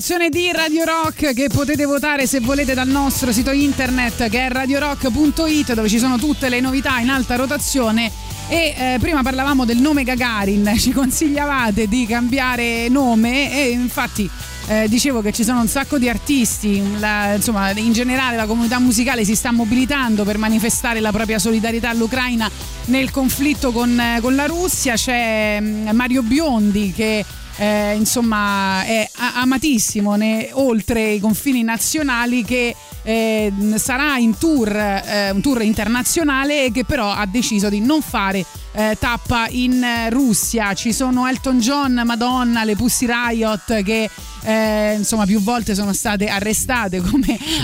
rotazione 0.00 0.30
di 0.30 0.50
Radio 0.50 0.84
Rock 0.84 1.34
che 1.34 1.48
potete 1.48 1.84
votare 1.84 2.26
se 2.26 2.40
volete 2.40 2.72
dal 2.72 2.88
nostro 2.88 3.32
sito 3.32 3.50
internet 3.50 4.30
che 4.30 4.46
è 4.46 4.48
radiorock.it 4.48 5.74
dove 5.74 5.90
ci 5.90 5.98
sono 5.98 6.16
tutte 6.16 6.48
le 6.48 6.60
novità 6.60 6.98
in 7.00 7.10
alta 7.10 7.36
rotazione. 7.36 8.10
E 8.48 8.74
eh, 8.74 8.96
prima 8.98 9.22
parlavamo 9.22 9.66
del 9.66 9.76
nome 9.76 10.02
Gagarin, 10.02 10.72
ci 10.80 10.92
consigliavate 10.92 11.86
di 11.86 12.06
cambiare 12.06 12.88
nome 12.88 13.52
e 13.52 13.68
infatti 13.72 14.28
eh, 14.68 14.88
dicevo 14.88 15.20
che 15.20 15.32
ci 15.32 15.44
sono 15.44 15.60
un 15.60 15.68
sacco 15.68 15.98
di 15.98 16.08
artisti, 16.08 16.82
la- 16.98 17.34
insomma 17.34 17.70
in 17.72 17.92
generale 17.92 18.36
la 18.36 18.46
comunità 18.46 18.78
musicale 18.78 19.26
si 19.26 19.34
sta 19.34 19.52
mobilitando 19.52 20.24
per 20.24 20.38
manifestare 20.38 21.00
la 21.00 21.12
propria 21.12 21.38
solidarietà 21.38 21.90
all'Ucraina 21.90 22.50
nel 22.86 23.10
conflitto 23.10 23.70
con, 23.70 24.00
eh, 24.00 24.18
con 24.22 24.34
la 24.34 24.46
Russia, 24.46 24.94
c'è 24.94 25.58
mm, 25.60 25.90
Mario 25.90 26.22
Biondi 26.22 26.90
che 26.96 27.22
eh, 27.60 27.94
insomma 27.94 28.84
è 28.84 29.08
amatissimo 29.34 30.16
ne- 30.16 30.50
oltre 30.52 31.12
i 31.12 31.20
confini 31.20 31.62
nazionali 31.62 32.44
che 32.44 32.74
eh, 33.02 33.52
sarà 33.76 34.18
in 34.18 34.36
tour, 34.36 34.74
eh, 34.74 35.30
un 35.30 35.40
tour 35.40 35.62
internazionale 35.62 36.70
che 36.72 36.84
però 36.84 37.10
ha 37.10 37.26
deciso 37.26 37.68
di 37.68 37.80
non 37.80 38.02
fare 38.02 38.44
eh, 38.72 38.96
tappa 38.98 39.46
in 39.48 39.82
eh, 39.82 40.10
Russia. 40.10 40.74
Ci 40.74 40.92
sono 40.92 41.26
Elton 41.26 41.60
John, 41.60 42.02
Madonna, 42.04 42.64
le 42.64 42.76
Pussy 42.76 43.06
Riot 43.06 43.82
che 43.82 44.10
eh, 44.42 44.94
insomma 44.96 45.26
più 45.26 45.40
volte 45.40 45.74
sono 45.74 45.92
state 45.92 46.26
arrestate 46.28 47.00
come 47.00 47.38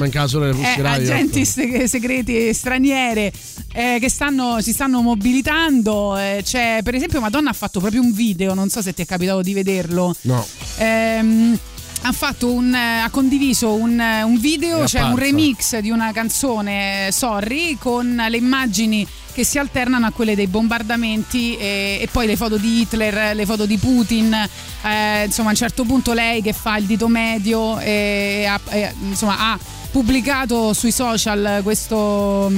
eh, 0.62 0.74
agenti 1.02 1.44
se- 1.44 1.88
segreti 1.88 2.52
straniere 2.52 3.32
eh, 3.72 3.98
che 4.00 4.08
stanno, 4.08 4.60
si 4.60 4.72
stanno 4.72 5.02
mobilitando. 5.02 6.16
Eh, 6.16 6.42
per 6.82 6.94
esempio, 6.94 7.20
Madonna 7.20 7.50
ha 7.50 7.54
fatto 7.54 7.78
proprio 7.80 8.00
un 8.00 8.12
video, 8.12 8.54
non 8.54 8.70
so 8.70 8.80
se 8.80 8.94
ti 8.94 9.02
è 9.02 9.06
capitato 9.06 9.42
di 9.42 9.52
vederlo. 9.52 10.14
No. 10.22 10.46
Ehm, 10.76 11.58
ha, 12.02 12.12
fatto 12.12 12.52
un, 12.52 12.72
ha 12.74 13.08
condiviso 13.10 13.74
un, 13.74 13.98
un 13.98 14.38
video, 14.38 14.86
cioè 14.86 15.02
un 15.02 15.12
apparsa. 15.12 15.24
remix 15.24 15.78
di 15.78 15.90
una 15.90 16.12
canzone, 16.12 17.08
Sorry, 17.10 17.76
con 17.78 18.22
le 18.28 18.36
immagini 18.36 19.06
che 19.32 19.44
si 19.44 19.58
alternano 19.58 20.06
a 20.06 20.12
quelle 20.12 20.34
dei 20.34 20.46
bombardamenti 20.46 21.58
e, 21.58 21.98
e 22.00 22.08
poi 22.10 22.26
le 22.26 22.36
foto 22.36 22.56
di 22.56 22.80
Hitler, 22.80 23.36
le 23.36 23.44
foto 23.44 23.66
di 23.66 23.76
Putin, 23.76 24.32
eh, 24.32 25.24
insomma 25.24 25.48
a 25.48 25.50
un 25.50 25.56
certo 25.56 25.84
punto 25.84 26.14
lei 26.14 26.40
che 26.40 26.54
fa 26.54 26.78
il 26.78 26.86
dito 26.86 27.06
medio 27.06 27.78
e 27.78 28.48
e, 28.70 28.94
insomma, 29.02 29.52
ha 29.52 29.58
pubblicato 29.90 30.72
sui 30.72 30.90
social 30.90 31.60
questo, 31.62 32.50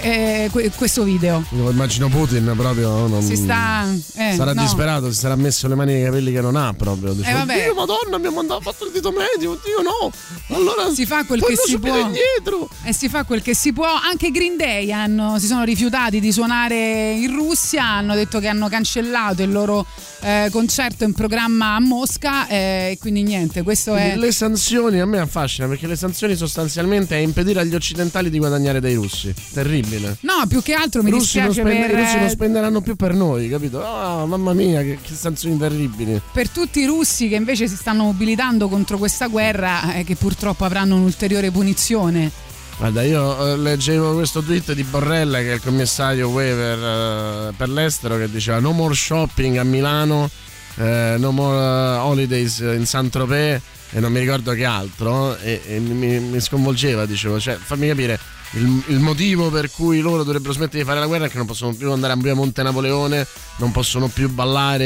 eh, 0.00 0.48
que- 0.50 0.70
questo 0.76 1.02
video. 1.04 1.44
Io 1.50 1.70
immagino 1.70 2.08
Putin 2.08 2.52
proprio. 2.56 3.06
Non... 3.06 3.22
Si 3.22 3.36
sta... 3.36 3.84
eh, 4.16 4.34
sarà 4.34 4.52
no. 4.52 4.62
disperato, 4.62 5.10
si 5.12 5.18
sarà 5.18 5.36
messo 5.36 5.68
le 5.68 5.74
mani 5.74 5.94
nei 5.94 6.04
capelli 6.04 6.32
che 6.32 6.40
non 6.40 6.56
ha 6.56 6.72
proprio. 6.74 7.12
Dice, 7.12 7.28
Eh, 7.30 7.32
vabbè. 7.32 7.72
Madonna, 7.74 8.18
mi 8.18 8.26
ha 8.26 8.30
mandato 8.30 8.60
fatto 8.60 8.84
il 8.86 8.92
dito 8.92 9.10
medio, 9.12 9.52
oddio 9.52 9.82
no. 9.82 10.56
Allora 10.56 10.92
si 10.92 11.04
fa 11.06 11.24
quel 11.24 11.42
che 11.42 11.56
si 11.56 11.78
può 11.78 11.96
indietro. 11.98 12.68
e 12.84 12.92
si 12.92 13.08
fa 13.08 13.24
quel 13.24 13.42
che 13.42 13.54
si 13.54 13.72
può 13.72 13.86
anche 13.86 14.30
Green 14.30 14.56
Day 14.56 14.90
hanno- 14.92 15.38
si 15.38 15.46
sono 15.46 15.64
rifiutati 15.64 16.20
di 16.20 16.32
suonare 16.32 17.12
in 17.12 17.32
Russia 17.34 17.84
hanno 17.84 18.14
detto 18.14 18.38
che 18.38 18.46
hanno 18.48 18.68
cancellato 18.68 19.42
il 19.42 19.50
loro 19.52 19.84
eh, 20.20 20.48
concerto 20.50 21.04
in 21.04 21.12
programma 21.12 21.74
a 21.74 21.80
Mosca 21.80 22.46
eh, 22.48 22.90
e 22.92 22.98
quindi 22.98 23.22
niente 23.22 23.62
questo 23.62 23.94
è 23.94 24.16
Le 24.16 24.32
sanzioni 24.32 25.00
a 25.00 25.06
me 25.06 25.18
affascinano 25.18 25.72
perché 25.72 25.86
le 25.86 25.96
sanzioni 25.96 26.36
sostanzialmente 26.36 27.16
è 27.16 27.18
impedire 27.20 27.60
agli 27.60 27.74
occidentali 27.74 28.30
di 28.30 28.38
guadagnare 28.38 28.80
dai 28.80 28.94
russi. 28.94 29.34
Terribile. 29.52 29.85
No 30.20 30.46
più 30.48 30.62
che 30.62 30.74
altro 30.74 31.02
mi 31.02 31.10
russi, 31.10 31.38
non 31.38 31.48
dispiace 31.48 31.68
spende- 31.68 31.86
per, 31.86 31.98
i 31.98 32.02
russi 32.02 32.16
non 32.16 32.26
eh, 32.26 32.30
spenderanno 32.30 32.80
più 32.80 32.96
per 32.96 33.14
noi, 33.14 33.48
capito? 33.48 33.84
Ah, 33.84 34.26
mamma 34.26 34.52
mia, 34.52 34.82
che, 34.82 34.98
che 35.00 35.14
sanzioni 35.14 35.56
terribili. 35.56 36.20
per 36.32 36.48
tutti 36.48 36.80
i 36.80 36.86
russi 36.86 37.28
che 37.28 37.36
invece 37.36 37.68
si 37.68 37.76
stanno 37.76 38.04
mobilitando 38.04 38.68
contro 38.68 38.98
questa 38.98 39.26
guerra 39.26 39.94
eh, 39.94 40.04
che 40.04 40.16
purtroppo 40.16 40.64
avranno 40.64 40.96
un'ulteriore 40.96 41.50
punizione 41.50 42.44
Guarda, 42.78 43.02
io 43.02 43.52
eh, 43.52 43.56
leggevo 43.56 44.12
questo 44.14 44.42
tweet 44.42 44.74
di 44.74 44.82
Borrella, 44.82 45.38
che 45.38 45.52
è 45.52 45.54
il 45.54 45.62
commissario 45.62 46.28
Weaver 46.28 47.48
eh, 47.48 47.52
per 47.56 47.70
l'estero, 47.70 48.18
che 48.18 48.30
diceva 48.30 48.58
no 48.60 48.72
more 48.72 48.94
shopping 48.94 49.56
a 49.56 49.64
Milano, 49.64 50.28
eh, 50.76 51.16
no 51.18 51.30
more 51.30 51.56
holidays 51.96 52.58
in 52.58 52.84
Saint-Tropez 52.84 53.62
e 53.92 54.00
non 54.00 54.12
mi 54.12 54.20
ricordo 54.20 54.52
che 54.52 54.66
altro. 54.66 55.38
E, 55.38 55.62
e 55.66 55.78
mi, 55.78 56.20
mi 56.20 56.40
sconvolgeva, 56.40 57.06
dicevo, 57.06 57.40
cioè 57.40 57.56
fammi 57.56 57.88
capire. 57.88 58.18
Il, 58.52 58.82
il 58.86 58.98
motivo 59.00 59.50
per 59.50 59.70
cui 59.70 60.00
loro 60.00 60.22
dovrebbero 60.22 60.52
smettere 60.52 60.78
di 60.78 60.84
fare 60.84 61.00
la 61.00 61.06
guerra 61.06 61.26
è 61.26 61.28
che 61.28 61.36
non 61.36 61.46
possono 61.46 61.74
più 61.74 61.90
andare 61.92 62.12
a 62.12 62.16
via 62.16 62.34
Monte 62.34 62.62
Napoleone, 62.62 63.26
non 63.56 63.72
possono 63.72 64.08
più 64.08 64.30
ballare 64.30 64.84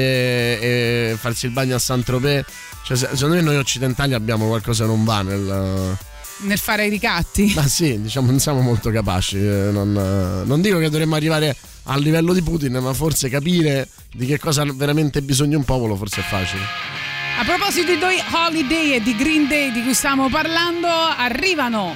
e 0.60 1.16
farsi 1.18 1.46
il 1.46 1.52
bagno 1.52 1.76
a 1.76 1.78
Saint-Tropez. 1.78 2.44
Cioè, 2.84 2.96
se- 2.96 3.08
secondo 3.12 3.34
me 3.36 3.42
noi 3.42 3.56
occidentali 3.56 4.14
abbiamo 4.14 4.46
qualcosa 4.48 4.84
che 4.84 4.90
non 4.90 5.04
va 5.04 5.22
nel, 5.22 5.96
nel 6.38 6.58
fare 6.58 6.86
i 6.86 6.88
ricatti 6.88 7.52
ma 7.54 7.66
sì, 7.68 8.00
diciamo, 8.00 8.26
non 8.30 8.40
siamo 8.40 8.60
molto 8.60 8.90
capaci. 8.90 9.36
eh, 9.36 9.68
Non, 9.70 9.94
eh, 9.96 10.46
non 10.46 10.60
dico 10.62 10.78
che 10.78 10.88
dovremmo 10.88 11.14
arrivare 11.14 11.54
al 11.84 12.00
livello 12.00 12.32
di 12.32 12.42
Putin, 12.42 12.72
ma 12.80 12.92
forse 12.94 13.28
capire 13.28 13.88
di 14.12 14.26
che 14.26 14.38
cosa 14.38 14.64
veramente 14.64 15.22
bisogno 15.22 15.58
un 15.58 15.64
popolo 15.64 15.96
forse 15.96 16.20
è 16.22 16.24
facile. 16.24 16.62
a 17.38 17.44
proposito 17.44 17.92
di 17.94 17.98
Holiday 18.32 18.94
e 18.94 19.02
di 19.02 19.14
Green 19.14 19.46
Day 19.46 19.70
di 19.70 19.82
cui 19.82 19.94
stiamo 19.94 20.28
parlando 20.30 20.88
arrivano 20.88 21.94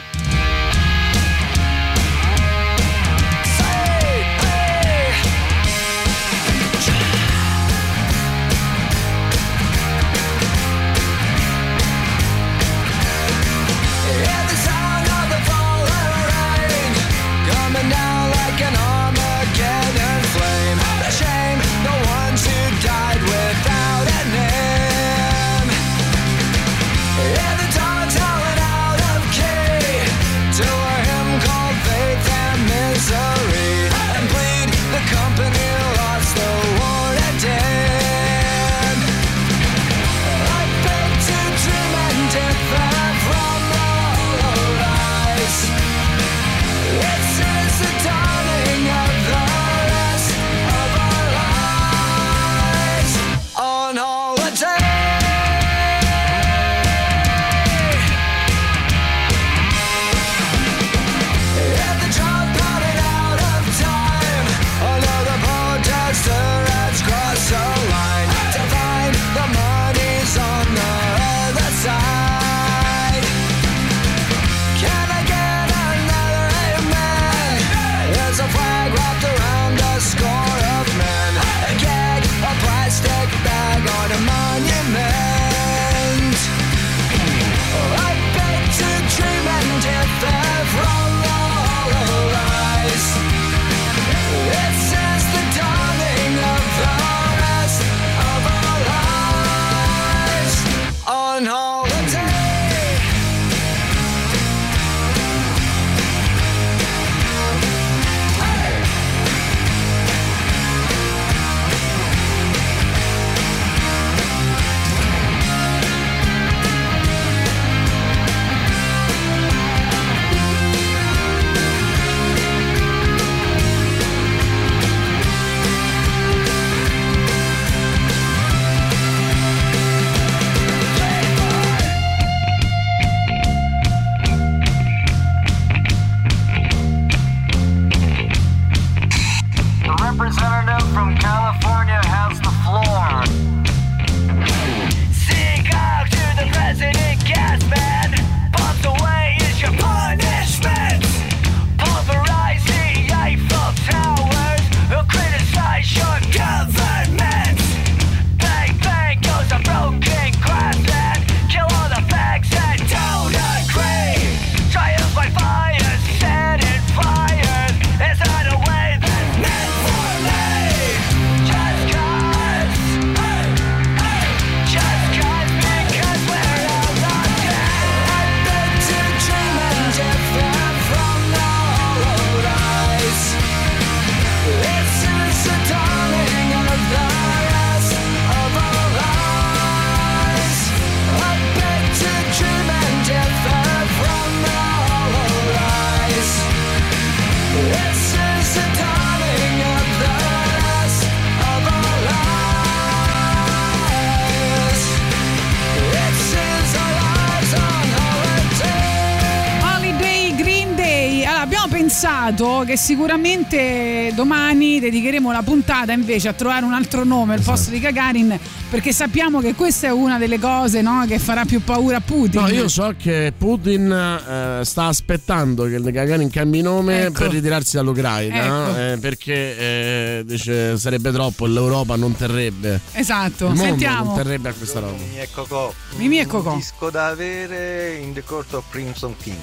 anticipato 212.06 212.64
che 212.66 212.76
sicuramente 212.76 214.12
domani 214.14 214.78
dedicheremo 214.78 215.32
la 215.32 215.42
puntata 215.42 215.92
invece 215.92 216.28
a 216.28 216.32
trovare 216.34 216.64
un 216.64 216.72
altro 216.74 217.04
nome 217.04 217.32
al 217.34 217.38
Esatto. 217.40 217.56
posto 217.56 217.70
di 217.70 217.80
Gagarin 217.80 218.38
perché 218.70 218.92
sappiamo 218.92 219.40
che 219.40 219.54
questa 219.54 219.86
è 219.86 219.90
una 219.90 220.18
delle 220.18 220.38
cose 220.38 220.82
no, 220.82 221.04
che 221.06 221.18
farà 221.18 221.44
più 221.44 221.62
paura 221.62 221.98
a 221.98 222.00
Putin. 222.00 222.40
No, 222.40 222.48
io 222.48 222.68
so 222.68 222.94
che 222.98 223.32
Putin 223.36 223.90
eh, 223.90 224.64
sta 224.64 224.86
aspettando 224.86 225.64
che 225.64 225.76
il 225.76 225.90
Gagarin 225.90 226.28
cambi 226.30 226.60
nome 226.60 227.04
Ecco. 227.06 227.22
per 227.22 227.30
ritirarsi 227.32 227.76
dall'Ucraina 227.76 228.44
Ecco. 228.44 228.78
eh, 228.78 228.98
perché 229.00 229.58
eh, 229.58 230.22
dice 230.26 230.76
sarebbe 230.76 231.10
troppo, 231.12 231.46
l'Europa 231.46 231.96
non 231.96 232.14
terrebbe. 232.16 232.80
Esatto, 232.92 233.44
Il 233.46 233.50
mondo 233.54 233.62
sentiamo. 233.64 234.04
non 234.06 234.14
terrebbe 234.16 234.48
a 234.48 234.52
questa 234.52 234.80
roba. 234.80 234.92
Mimì 234.98 235.18
e 235.20 235.28
Cocò. 235.32 235.72
Mimì 235.96 236.18
e 236.18 236.26
Cocò. 236.26 236.50
Un 236.52 236.58
disco 236.58 236.90
da 236.90 237.06
avere 237.06 237.94
in 238.02 238.12
The 238.12 238.22
Court 238.24 238.52
of 238.54 238.64
Crimson 238.70 239.14
King. 239.22 239.36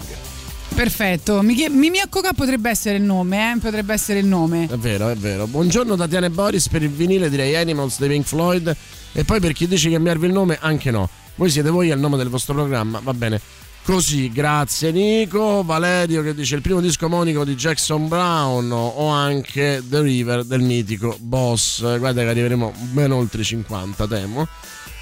Perfetto, 0.81 1.43
Mimì 1.43 1.69
Mimì 1.69 1.99
e 1.99 2.05
Coca 2.09 2.33
potrebbe 2.33 2.67
essere 2.71 2.97
il 2.97 3.03
nome, 3.03 3.51
eh? 3.51 3.59
potrebbe 3.59 3.93
essere 3.93 4.17
il 4.17 4.25
nome. 4.25 4.67
È 4.67 4.77
vero, 4.77 5.09
è 5.09 5.15
vero. 5.15 5.45
Buongiorno 5.45 5.95
Tatiana 5.95 6.25
e 6.25 6.31
Boris 6.31 6.69
per 6.69 6.81
il 6.81 6.89
vinile 6.89 7.29
direi 7.29 7.55
Animals 7.55 7.99
dei 7.99 8.09
Pink 8.09 8.25
Floyd 8.25 8.75
e 9.11 9.23
poi 9.23 9.39
per 9.39 9.53
chi 9.53 9.67
dice 9.67 9.89
di 9.89 9.93
cambiarvi 9.93 10.25
il 10.25 10.33
nome 10.33 10.57
anche 10.59 10.89
no. 10.89 11.07
Voi 11.35 11.51
siete 11.51 11.69
voi 11.69 11.91
al 11.91 11.99
nome 11.99 12.17
del 12.17 12.29
vostro 12.29 12.55
programma, 12.55 12.99
va 12.99 13.13
bene. 13.13 13.39
Così, 13.83 14.31
grazie 14.31 14.91
Nico, 14.91 15.61
Valerio 15.63 16.23
che 16.23 16.33
dice 16.33 16.55
il 16.55 16.61
primo 16.63 16.81
disco 16.81 17.07
monico 17.07 17.45
di 17.45 17.53
Jackson 17.53 18.07
Brown 18.07 18.71
o 18.71 19.05
anche 19.05 19.83
The 19.87 20.01
River 20.01 20.43
del 20.45 20.61
mitico 20.61 21.15
Boss. 21.19 21.81
Guarda 21.99 22.23
che 22.23 22.29
arriveremo 22.29 22.73
ben 22.89 23.11
oltre 23.11 23.41
i 23.41 23.45
50 23.45 24.07
temo. 24.07 24.47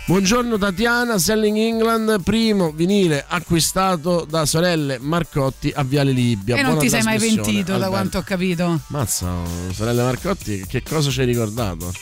Buongiorno 0.10 0.58
Tatiana, 0.58 1.20
Selling 1.20 1.56
England, 1.56 2.24
primo 2.24 2.72
vinile 2.72 3.24
acquistato 3.28 4.26
da 4.28 4.44
sorelle 4.48 4.98
Marcotti 4.98 5.72
a 5.76 5.84
Viale 5.84 6.12
Libia. 6.12 6.56
e 6.56 6.62
non 6.64 6.72
Buona 6.72 6.82
ti 6.82 6.90
sei 6.90 7.04
mai 7.04 7.20
pentito 7.20 7.66
da 7.68 7.74
Alberto. 7.76 7.90
quanto 7.92 8.18
ho 8.18 8.22
capito. 8.24 8.80
Mazza, 8.88 9.32
sorelle 9.72 10.02
Marcotti, 10.02 10.66
che 10.68 10.82
cosa 10.82 11.12
ci 11.12 11.20
hai 11.20 11.28
ricordato? 11.28 11.94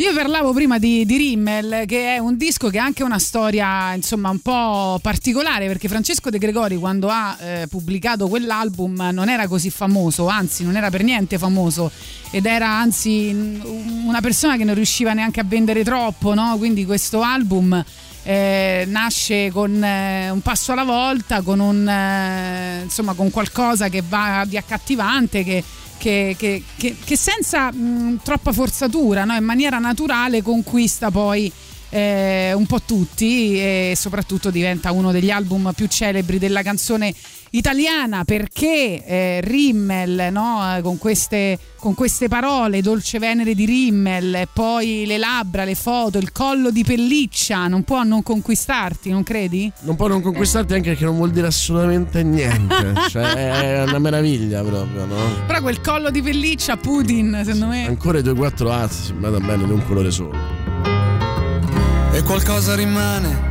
Io 0.00 0.14
parlavo 0.14 0.54
prima 0.54 0.78
di, 0.78 1.04
di 1.04 1.18
Rimmel, 1.18 1.84
che 1.86 2.14
è 2.14 2.18
un 2.18 2.38
disco 2.38 2.70
che 2.70 2.78
ha 2.78 2.84
anche 2.84 3.02
una 3.02 3.18
storia 3.18 3.92
insomma 3.92 4.30
un 4.30 4.38
po' 4.38 4.98
particolare, 5.02 5.66
perché 5.66 5.88
Francesco 5.88 6.30
De 6.30 6.38
Gregori 6.38 6.76
quando 6.76 7.10
ha 7.10 7.36
eh, 7.38 7.66
pubblicato 7.68 8.26
quell'album 8.26 9.10
non 9.12 9.28
era 9.28 9.46
così 9.46 9.68
famoso, 9.68 10.26
anzi 10.26 10.64
non 10.64 10.74
era 10.74 10.88
per 10.88 11.02
niente 11.02 11.36
famoso 11.36 11.90
ed 12.30 12.46
era 12.46 12.66
anzi 12.66 13.60
una 14.06 14.22
persona 14.22 14.56
che 14.56 14.64
non 14.64 14.74
riusciva 14.74 15.12
neanche 15.12 15.40
a 15.40 15.44
vendere 15.46 15.84
troppo, 15.84 16.32
no? 16.32 16.56
quindi 16.56 16.86
questo 16.86 17.20
album 17.20 17.84
eh, 18.22 18.84
nasce 18.86 19.50
con 19.50 19.84
eh, 19.84 20.30
un 20.30 20.40
passo 20.40 20.72
alla 20.72 20.84
volta, 20.84 21.42
con, 21.42 21.60
un, 21.60 21.86
eh, 21.86 22.80
insomma, 22.84 23.12
con 23.12 23.30
qualcosa 23.30 23.90
che 23.90 24.02
va 24.08 24.44
di 24.46 24.56
accattivante, 24.56 25.44
che, 25.44 25.62
che, 26.00 26.34
che- 26.38 26.62
che- 26.78 26.96
che 27.04 27.16
senza 27.16 27.70
mh, 27.70 28.20
troppa 28.24 28.52
forzatura, 28.52 29.24
no? 29.26 29.34
in 29.36 29.44
maniera 29.44 29.78
naturale 29.78 30.40
conquista 30.40 31.10
poi 31.10 31.52
eh, 31.90 32.52
un 32.54 32.66
po' 32.66 32.80
tutti 32.82 33.58
e 33.58 33.92
soprattutto 33.96 34.50
diventa 34.50 34.92
uno 34.92 35.12
degli 35.12 35.30
album 35.30 35.72
più 35.74 35.86
celebri 35.86 36.38
della 36.38 36.62
canzone 36.62 37.12
italiana 37.50 38.24
perché 38.24 39.04
eh, 39.04 39.40
Rimmel 39.42 40.28
no? 40.30 40.76
Eh, 40.76 40.82
con, 40.82 40.98
queste, 40.98 41.58
con 41.76 41.94
queste 41.94 42.28
parole 42.28 42.80
Dolce 42.80 43.18
Venere 43.18 43.54
di 43.54 43.64
Rimmel 43.64 44.48
poi 44.52 45.04
le 45.04 45.18
labbra, 45.18 45.64
le 45.64 45.74
foto, 45.74 46.18
il 46.18 46.32
collo 46.32 46.70
di 46.70 46.84
pelliccia 46.84 47.66
non 47.66 47.82
può 47.82 48.02
non 48.04 48.22
conquistarti, 48.22 49.10
non 49.10 49.22
credi? 49.24 49.70
Non 49.80 49.96
può 49.96 50.06
non 50.06 50.22
conquistarti 50.22 50.74
anche 50.74 50.90
perché 50.90 51.04
non 51.04 51.16
vuol 51.16 51.30
dire 51.30 51.48
assolutamente 51.48 52.22
niente. 52.22 52.94
cioè, 53.10 53.32
è 53.32 53.82
una 53.82 53.98
meraviglia 53.98 54.62
proprio, 54.62 55.04
no? 55.06 55.44
Però 55.46 55.60
quel 55.60 55.80
collo 55.80 56.10
di 56.10 56.22
pelliccia 56.22 56.76
Putin 56.76 57.42
secondo 57.44 57.66
me 57.66 57.86
Ancora 57.86 58.18
i 58.18 58.22
tuoi 58.22 58.36
quattro 58.36 58.70
azzi 58.70 59.06
si 59.06 59.14
vada 59.16 59.38
bene 59.38 59.64
di 59.64 59.72
un 59.72 59.84
colore 59.84 60.10
solo. 60.10 60.69
E 62.12 62.22
qualcosa 62.22 62.74
rimane 62.74 63.48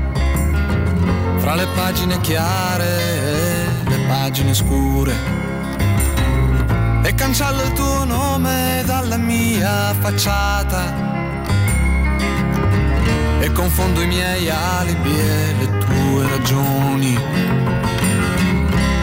fra 1.38 1.56
le 1.56 1.68
pagine 1.74 2.20
chiare 2.22 2.86
e 2.86 3.90
le 3.90 4.06
pagine 4.08 4.54
scure. 4.54 5.14
E 7.04 7.16
cancello 7.16 7.64
il 7.64 7.74
tuo 7.74 8.04
nome 8.04 8.84
dalla 8.86 9.18
mia 9.18 9.94
facciata 10.00 11.08
e 13.40 13.52
confondo 13.52 14.02
i 14.02 14.08
miei 14.08 14.50
alibi 14.50 15.18
e 15.18 15.56
le 15.60 15.78
tue 15.78 16.28
ragioni. 16.28 17.18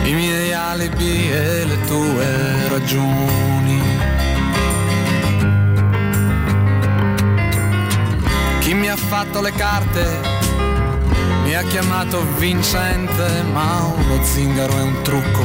I 0.04 0.12
miei 0.12 0.52
alibi 0.52 1.30
e 1.30 1.64
le 1.64 1.80
tue 1.86 2.68
ragioni. 2.68 3.85
Chi 8.66 8.74
mi 8.74 8.88
ha 8.88 8.96
fatto 8.96 9.40
le 9.40 9.52
carte 9.52 10.20
mi 11.44 11.54
ha 11.54 11.62
chiamato 11.62 12.26
vincente, 12.36 13.44
ma 13.52 13.84
uno 13.96 14.24
zingaro 14.24 14.76
è 14.76 14.82
un 14.82 15.02
trucco. 15.02 15.44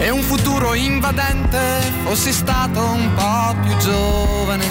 E 0.00 0.10
un 0.10 0.22
futuro 0.22 0.74
invadente, 0.74 1.58
fossi 2.02 2.32
stato 2.32 2.84
un 2.84 3.14
po' 3.14 3.54
più 3.62 3.76
giovane. 3.76 4.66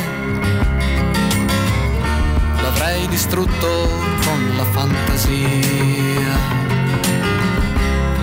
L'avrei 2.62 3.08
distrutto 3.08 3.88
con 4.26 4.58
la 4.58 4.66
fantasia. 4.66 6.38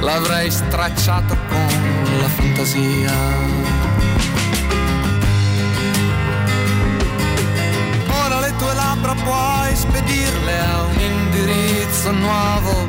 L'avrei 0.01 0.51
stracciato 0.51 1.35
con 1.49 2.19
la 2.21 2.29
fantasia. 2.29 3.82
Labbra 9.03 9.15
puoi 9.15 9.75
spedirle 9.75 10.59
a 10.61 10.83
un 10.83 11.01
indirizzo 11.01 12.13
nuovo 12.13 12.89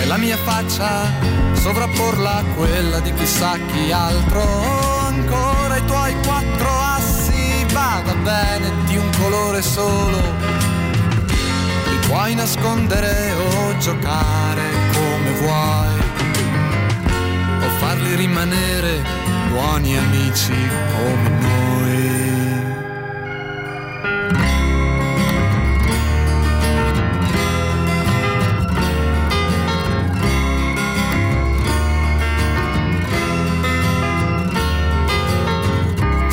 e 0.00 0.06
la 0.06 0.16
mia 0.16 0.36
faccia 0.36 1.06
sovrapporla 1.52 2.38
a 2.38 2.44
quella 2.56 2.98
di 3.00 3.12
chissà 3.14 3.56
chi 3.68 3.92
altro. 3.92 4.42
Ancora 5.06 5.76
i 5.76 5.84
tuoi 5.84 6.14
quattro 6.24 6.68
assi, 6.80 7.64
vada 7.72 8.14
bene 8.14 8.70
di 8.86 8.96
un 8.96 9.08
colore 9.20 9.62
solo. 9.62 10.18
Li 11.88 11.98
puoi 12.06 12.34
nascondere 12.34 13.32
o 13.34 13.76
giocare 13.78 14.62
come 14.92 15.30
vuoi 15.40 15.98
o 17.60 17.68
farli 17.78 18.14
rimanere 18.16 19.02
buoni 19.50 19.96
amici 19.96 20.54
come 20.96 21.28
noi. 21.40 21.67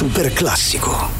Super 0.00 0.32
classico. 0.32 1.19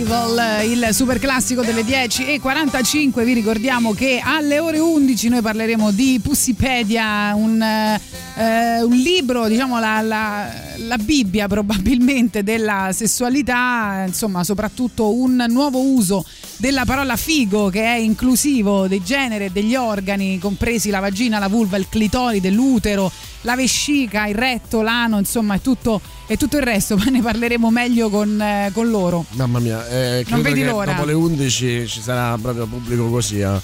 Revival, 0.00 0.64
il 0.64 0.88
super 0.92 1.18
classico 1.18 1.60
delle 1.60 1.84
10 1.84 2.24
e 2.24 2.40
45. 2.40 3.22
Vi 3.22 3.34
ricordiamo 3.34 3.92
che 3.92 4.18
alle 4.24 4.58
ore 4.58 4.78
11 4.78 5.28
noi 5.28 5.42
parleremo 5.42 5.90
di 5.90 6.18
Pussipedia, 6.22 7.34
un, 7.34 7.60
eh, 7.60 8.82
un 8.82 8.96
libro, 8.96 9.46
diciamo 9.46 9.78
la, 9.78 10.00
la- 10.00 10.68
la 10.86 10.96
Bibbia 10.96 11.48
probabilmente 11.48 12.42
della 12.42 12.88
sessualità, 12.92 14.04
insomma, 14.06 14.42
soprattutto 14.42 15.12
un 15.12 15.44
nuovo 15.50 15.80
uso 15.80 16.24
della 16.56 16.86
parola 16.86 17.16
figo 17.16 17.68
che 17.68 17.82
è 17.84 17.96
inclusivo 17.96 18.88
dei 18.88 19.02
generi 19.02 19.44
e 19.46 19.50
degli 19.50 19.74
organi, 19.74 20.38
compresi 20.38 20.88
la 20.88 21.00
vagina, 21.00 21.38
la 21.38 21.48
vulva, 21.48 21.76
il 21.76 21.88
clitoride, 21.90 22.48
l'utero, 22.48 23.12
la 23.42 23.54
vescica, 23.54 24.26
il 24.26 24.34
retto, 24.34 24.80
l'ano, 24.80 25.18
insomma, 25.18 25.56
è 25.56 25.60
tutto, 25.60 26.00
e 26.30 26.36
tutto 26.36 26.58
il 26.58 26.62
resto. 26.62 26.94
Poi 27.02 27.10
ne 27.10 27.20
parleremo 27.20 27.70
meglio 27.70 28.08
con, 28.08 28.40
eh, 28.40 28.70
con 28.72 28.88
loro. 28.88 29.24
Mamma 29.30 29.58
mia, 29.58 29.84
eh, 29.88 30.22
credo 30.24 30.42
vedi 30.42 30.60
che 30.60 30.66
l'ora. 30.66 30.92
dopo 30.92 31.04
le 31.04 31.12
11 31.12 31.88
ci 31.88 32.00
sarà 32.00 32.38
proprio 32.40 32.66
pubblico 32.66 33.10
così 33.10 33.42
a, 33.42 33.60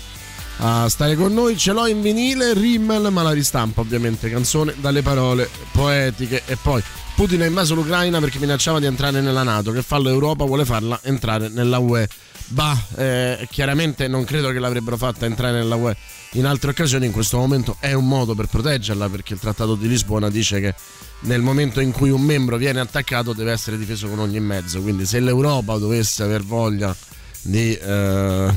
a 0.58 0.88
stare 0.88 1.14
con 1.14 1.32
noi. 1.32 1.56
Ce 1.56 1.70
l'ho 1.70 1.86
in 1.86 2.02
vinile, 2.02 2.54
Rimmel, 2.54 3.12
ma 3.12 3.22
la 3.22 3.30
ristampa 3.30 3.82
ovviamente, 3.82 4.28
canzone 4.28 4.74
dalle 4.78 5.02
parole 5.02 5.48
poetiche. 5.70 6.42
E 6.44 6.56
poi 6.60 6.82
Putin 7.14 7.42
ha 7.42 7.46
invaso 7.46 7.76
l'Ucraina 7.76 8.18
perché 8.18 8.40
minacciava 8.40 8.80
di 8.80 8.86
entrare 8.86 9.20
nella 9.20 9.44
Nato, 9.44 9.70
che 9.70 9.82
fa 9.82 10.00
l'Europa 10.00 10.44
vuole 10.44 10.64
farla 10.64 10.98
entrare 11.04 11.48
nella 11.48 11.78
UE. 11.78 12.08
Bah, 12.48 12.80
eh, 12.96 13.48
chiaramente 13.50 14.06
non 14.06 14.24
credo 14.24 14.50
che 14.50 14.58
l'avrebbero 14.60 14.96
fatta 14.96 15.26
entrare 15.26 15.58
nella 15.58 15.74
UE 15.74 15.96
in 16.32 16.46
altre 16.46 16.70
occasioni, 16.70 17.06
in 17.06 17.12
questo 17.12 17.38
momento 17.38 17.76
è 17.80 17.92
un 17.92 18.06
modo 18.06 18.34
per 18.34 18.46
proteggerla 18.46 19.08
perché 19.08 19.34
il 19.34 19.40
Trattato 19.40 19.74
di 19.74 19.88
Lisbona 19.88 20.30
dice 20.30 20.60
che 20.60 20.74
nel 21.20 21.42
momento 21.42 21.80
in 21.80 21.90
cui 21.90 22.10
un 22.10 22.20
membro 22.20 22.56
viene 22.56 22.78
attaccato 22.78 23.32
deve 23.32 23.52
essere 23.52 23.76
difeso 23.76 24.08
con 24.08 24.20
ogni 24.20 24.38
mezzo, 24.38 24.80
quindi 24.80 25.06
se 25.06 25.18
l'Europa 25.18 25.76
dovesse 25.78 26.22
aver 26.22 26.42
voglia 26.42 26.94
di, 27.42 27.74
eh, 27.74 28.52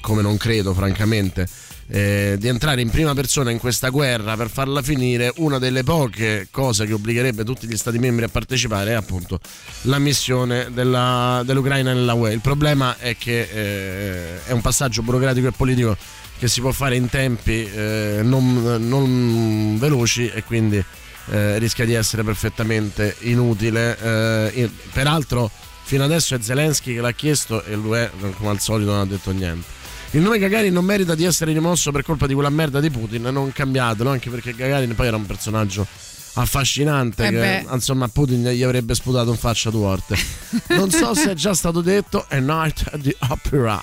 come 0.00 0.22
non 0.22 0.36
credo 0.36 0.74
francamente, 0.74 1.48
eh, 1.92 2.36
di 2.38 2.46
entrare 2.46 2.80
in 2.80 2.90
prima 2.90 3.14
persona 3.14 3.50
in 3.50 3.58
questa 3.58 3.88
guerra 3.88 4.36
per 4.36 4.48
farla 4.48 4.80
finire, 4.80 5.32
una 5.36 5.58
delle 5.58 5.82
poche 5.82 6.46
cose 6.50 6.86
che 6.86 6.92
obbligherebbe 6.92 7.42
tutti 7.42 7.66
gli 7.66 7.76
Stati 7.76 7.98
membri 7.98 8.24
a 8.24 8.28
partecipare 8.28 8.90
è 8.90 8.94
appunto 8.94 9.40
l'ammissione 9.82 10.68
della, 10.72 11.42
dell'Ucraina 11.44 11.92
nella 11.92 12.14
UE. 12.14 12.32
Il 12.32 12.40
problema 12.40 12.96
è 12.98 13.16
che 13.16 13.40
eh, 13.40 14.44
è 14.44 14.52
un 14.52 14.60
passaggio 14.60 15.02
burocratico 15.02 15.48
e 15.48 15.52
politico 15.52 15.96
che 16.38 16.48
si 16.48 16.60
può 16.60 16.70
fare 16.70 16.96
in 16.96 17.08
tempi 17.08 17.68
eh, 17.70 18.20
non, 18.22 18.76
non 18.78 19.76
veloci 19.78 20.28
e 20.28 20.42
quindi 20.42 20.82
eh, 21.30 21.58
rischia 21.58 21.84
di 21.84 21.94
essere 21.94 22.22
perfettamente 22.22 23.16
inutile. 23.20 24.52
Eh, 24.52 24.70
peraltro, 24.92 25.50
fino 25.82 26.04
adesso 26.04 26.34
è 26.34 26.38
Zelensky 26.40 26.94
che 26.94 27.00
l'ha 27.00 27.12
chiesto 27.12 27.62
e 27.64 27.74
l'UE, 27.74 28.10
come 28.36 28.50
al 28.50 28.60
solito, 28.60 28.92
non 28.92 29.00
ha 29.00 29.06
detto 29.06 29.32
niente. 29.32 29.79
Il 30.12 30.22
nome 30.22 30.38
Gagarin 30.38 30.72
non 30.72 30.84
merita 30.84 31.14
di 31.14 31.24
essere 31.24 31.52
rimosso 31.52 31.92
per 31.92 32.02
colpa 32.02 32.26
di 32.26 32.34
quella 32.34 32.50
merda 32.50 32.80
di 32.80 32.90
Putin, 32.90 33.22
non 33.22 33.52
cambiatelo, 33.52 34.10
anche 34.10 34.28
perché 34.28 34.54
Gagarin 34.54 34.92
poi 34.96 35.06
era 35.06 35.16
un 35.16 35.24
personaggio 35.24 35.86
affascinante 36.34 37.26
Eh 37.26 37.30
che 37.30 37.66
insomma 37.70 38.08
Putin 38.08 38.48
gli 38.48 38.62
avrebbe 38.62 38.94
sputato 38.94 39.30
in 39.30 39.36
faccia 39.36 39.70
due 39.70 39.80
volte. 39.80 40.16
Non 40.68 40.90
so 40.90 41.12
se 41.14 41.32
è 41.32 41.34
già 41.34 41.54
stato 41.54 41.80
detto 41.80 42.24
A 42.28 42.38
Night 42.38 42.84
at 42.92 43.00
the 43.00 43.16
Opera. 43.28 43.82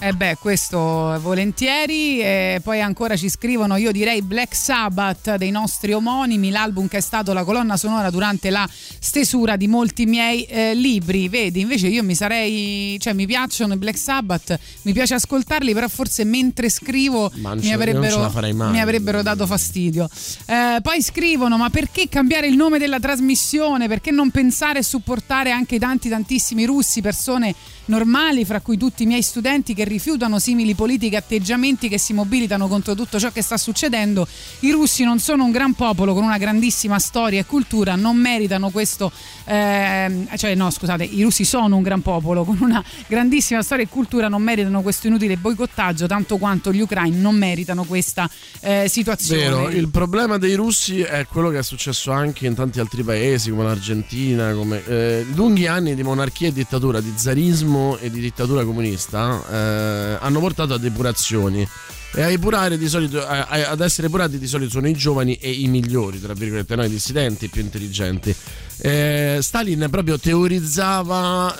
Eh 0.00 0.12
beh, 0.12 0.36
questo 0.40 0.78
volentieri. 1.20 2.20
E 2.20 2.60
poi 2.62 2.80
ancora 2.80 3.16
ci 3.16 3.28
scrivono, 3.28 3.74
io 3.74 3.90
direi 3.90 4.22
Black 4.22 4.54
Sabbath 4.54 5.34
dei 5.34 5.50
nostri 5.50 5.92
omonimi, 5.92 6.50
l'album 6.50 6.86
che 6.86 6.98
è 6.98 7.00
stato 7.00 7.32
la 7.32 7.42
colonna 7.42 7.76
sonora 7.76 8.08
durante 8.08 8.50
la 8.50 8.68
stesura 8.70 9.56
di 9.56 9.66
molti 9.66 10.06
miei 10.06 10.44
eh, 10.44 10.74
libri. 10.74 11.28
Vedi, 11.28 11.62
invece 11.62 11.88
io 11.88 12.04
mi 12.04 12.14
sarei, 12.14 12.96
cioè 13.00 13.12
mi 13.12 13.26
piacciono 13.26 13.74
i 13.74 13.76
Black 13.76 13.98
Sabbath, 13.98 14.56
mi 14.82 14.92
piace 14.92 15.14
ascoltarli, 15.14 15.72
però 15.72 15.88
forse 15.88 16.22
mentre 16.22 16.68
scrivo 16.68 17.32
mi 17.34 17.72
avrebbero, 17.72 18.30
mi 18.70 18.80
avrebbero 18.80 19.22
dato 19.22 19.46
fastidio. 19.46 20.08
Eh, 20.46 20.78
poi 20.80 21.02
scrivono, 21.02 21.56
ma 21.56 21.70
perché 21.70 21.86
cambiare 22.08 22.46
il 22.46 22.56
nome 22.56 22.78
della 22.78 23.00
trasmissione? 23.00 23.88
Perché 23.88 24.10
non 24.10 24.30
pensare 24.30 24.80
e 24.80 24.82
supportare 24.82 25.50
anche 25.50 25.78
tanti 25.78 26.08
tantissimi 26.08 26.64
russi, 26.64 27.00
persone 27.00 27.54
normali, 27.88 28.44
fra 28.44 28.60
cui 28.60 28.76
tutti 28.76 29.02
i 29.02 29.06
miei 29.06 29.22
studenti 29.22 29.74
che 29.74 29.84
rifiutano 29.84 30.38
simili 30.38 30.74
politiche 30.74 31.16
e 31.16 31.18
atteggiamenti 31.18 31.88
che 31.88 31.98
si 31.98 32.12
mobilitano 32.12 32.68
contro 32.68 32.94
tutto 32.94 33.18
ciò 33.18 33.30
che 33.30 33.42
sta 33.42 33.56
succedendo. 33.56 34.26
I 34.60 34.70
russi 34.70 35.04
non 35.04 35.18
sono 35.18 35.44
un 35.44 35.50
gran 35.50 35.74
popolo 35.74 36.14
con 36.14 36.22
una 36.22 36.38
grandissima 36.38 36.98
storia 36.98 37.40
e 37.40 37.46
cultura, 37.46 37.96
non 37.96 38.16
meritano 38.16 38.70
questo, 38.70 39.10
ehm, 39.44 40.36
cioè 40.36 40.54
no 40.54 40.70
scusate, 40.70 41.04
i 41.04 41.22
russi 41.22 41.44
sono 41.44 41.76
un 41.76 41.82
gran 41.82 42.02
popolo 42.02 42.44
con 42.44 42.58
una 42.60 42.82
grandissima 43.06 43.62
storia 43.62 43.84
e 43.84 43.88
cultura, 43.88 44.28
non 44.28 44.42
meritano 44.42 44.82
questo 44.82 45.06
inutile 45.06 45.36
boicottaggio 45.36 46.06
tanto 46.06 46.36
quanto 46.36 46.72
gli 46.72 46.80
ucraini 46.80 47.18
non 47.18 47.36
meritano 47.36 47.84
questa 47.84 48.28
eh, 48.60 48.86
situazione. 48.88 49.42
Vero, 49.42 49.68
il 49.70 49.88
problema 49.88 50.38
dei 50.38 50.54
russi 50.54 51.00
è 51.00 51.26
quello 51.26 51.50
che 51.50 51.58
è 51.58 51.62
successo 51.62 52.12
anche 52.12 52.46
in 52.46 52.54
tanti 52.54 52.80
altri 52.80 53.02
paesi 53.02 53.50
come 53.50 53.64
l'Argentina, 53.64 54.52
come 54.52 54.84
eh, 54.86 55.26
lunghi 55.34 55.66
anni 55.66 55.94
di 55.94 56.02
monarchia 56.02 56.48
e 56.48 56.52
dittatura, 56.52 57.00
di 57.00 57.12
zarismo 57.14 57.77
e 58.00 58.10
di 58.10 58.20
dittatura 58.20 58.64
comunista 58.64 59.42
eh, 59.50 60.18
hanno 60.20 60.40
portato 60.40 60.74
a 60.74 60.78
depurazioni. 60.78 61.66
E 62.14 62.22
a 62.22 62.30
epurare 62.30 62.78
di 62.78 62.88
solito, 62.88 63.20
a- 63.24 63.46
a- 63.46 63.68
ad 63.68 63.80
essere 63.82 64.06
epurati 64.06 64.38
di 64.38 64.46
solito 64.46 64.70
sono 64.70 64.88
i 64.88 64.94
giovani 64.94 65.34
e 65.34 65.50
i 65.50 65.68
migliori, 65.68 66.18
tra 66.20 66.32
virgolette, 66.32 66.74
no? 66.74 66.84
i 66.84 66.88
dissidenti, 66.88 67.44
i 67.44 67.48
più 67.48 67.60
intelligenti. 67.60 68.34
Eh, 68.78 69.38
Stalin 69.42 69.86
proprio 69.90 70.18
teorizzava 70.18 71.54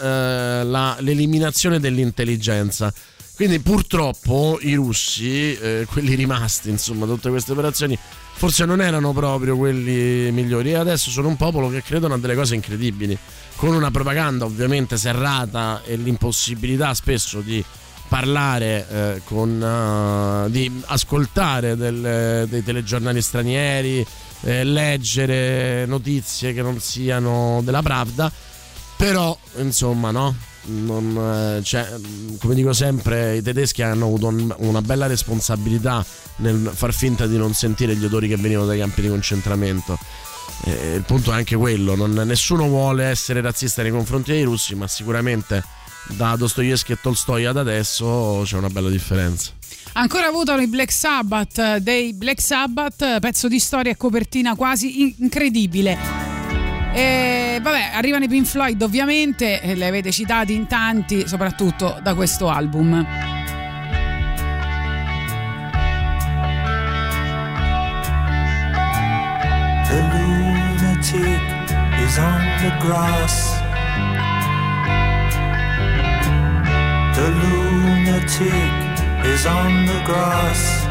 eh, 0.61 0.65
la- 0.65 0.97
l'eliminazione 1.01 1.79
dell'intelligenza. 1.81 2.93
Quindi 3.35 3.61
purtroppo 3.61 4.59
i 4.63 4.75
russi, 4.75 5.55
eh, 5.57 5.87
quelli 5.89 6.15
rimasti 6.15 6.71
insomma 6.71 7.07
da 7.07 7.13
tutte 7.15 7.29
queste 7.29 7.53
operazioni, 7.53 7.97
forse 8.39 8.65
non 8.65 8.81
erano 8.81 9.13
proprio 9.13 9.57
quelli 9.57 10.31
migliori. 10.31 10.71
E 10.71 10.77
adesso 10.77 11.11
sono 11.11 11.27
un 11.27 11.37
popolo 11.37 11.69
che 11.69 11.83
credono 11.83 12.15
a 12.15 12.19
delle 12.19 12.37
cose 12.37 12.55
incredibili, 12.55 13.19
con 13.57 13.75
una 13.75 13.91
propaganda 13.91 14.45
ovviamente 14.45 14.97
serrata 14.97 15.83
e 15.85 15.97
l'impossibilità 15.97 16.95
spesso 16.95 17.41
di 17.41 17.63
parlare 18.07 18.87
eh, 18.89 19.21
con 19.25 19.61
eh, 19.61 20.51
di 20.51 20.81
ascoltare 20.87 21.77
del- 21.77 22.47
dei 22.49 22.63
telegiornali 22.63 23.21
stranieri 23.21 24.07
eh, 24.43 24.65
leggere 24.65 25.85
notizie 25.85 26.55
che 26.55 26.63
non 26.63 26.79
siano 26.79 27.61
della 27.65 27.83
Pravda. 27.83 28.31
Però 28.97 29.37
insomma 29.57 30.13
no 30.13 30.35
non, 30.69 31.57
eh, 31.59 31.63
cioè, 31.65 31.89
come 32.41 32.55
dico 32.55 32.73
sempre 32.73 33.37
i 33.37 33.43
tedeschi 33.43 33.83
hanno 33.83 34.07
avuto 34.07 34.27
un- 34.29 34.55
una 34.59 34.83
bella 34.83 35.07
responsabilità 35.07 36.05
nel 36.37 36.71
far 36.75 36.93
finta 36.95 37.27
di 37.27 37.37
non 37.37 37.53
sentire 37.55 37.97
gli 37.97 38.05
odori 38.05 38.29
che 38.29 38.37
venivano 38.37 38.67
dai 38.67 38.79
campi 38.79 39.03
di 39.03 39.09
concentramento 39.09 39.99
Eh, 40.65 40.95
il 40.97 41.03
punto 41.03 41.31
è 41.31 41.35
anche 41.37 41.55
quello 41.55 41.95
non- 41.95 42.11
nessuno 42.27 42.67
vuole 42.67 43.05
essere 43.05 43.41
razzista 43.41 43.83
nei 43.83 43.93
confronti 43.93 44.33
dei 44.33 44.43
russi 44.43 44.75
ma 44.75 44.89
sicuramente 44.89 45.63
da 46.17 46.35
Dostoevsky 46.37 46.95
e 46.95 46.99
Tolstoi 47.01 47.45
ad 47.45 47.59
adesso 47.59 48.41
c'è 48.45 48.57
una 48.57 48.69
bella 48.71 48.89
differenza 48.89 49.53
Ancora 49.93 50.31
votano 50.31 50.61
i 50.61 50.67
Black 50.67 50.91
Sabbath 50.91 51.59
eh, 51.59 51.79
dei 51.81 52.13
Black 52.13 52.41
Sabbath, 52.41 53.21
pezzo 53.21 53.47
di 53.47 53.59
storia 53.61 53.93
e 53.93 53.97
copertina 53.97 54.55
quasi 54.57 55.01
in- 55.03 55.15
incredibile. 55.19 56.38
E 56.99 57.61
vabbè, 57.63 57.91
arrivano 57.95 58.25
i 58.25 58.29
Pink 58.29 58.45
Floyd 58.45 58.83
ovviamente, 58.83 59.61
li 59.63 59.85
avete 59.85 60.11
citati 60.11 60.53
in 60.53 60.67
tanti, 60.67 61.29
soprattutto 61.29 62.01
da 62.03 62.13
questo 62.17 62.49
album. 62.49 63.07
Is 72.01 72.19
on 72.19 72.41
the 72.63 72.73
grass. 72.81 73.61
The 77.15 77.31
lunatic 77.31 78.73
is 79.25 79.45
on 79.47 79.87
the 79.87 80.03
grass. 80.05 80.87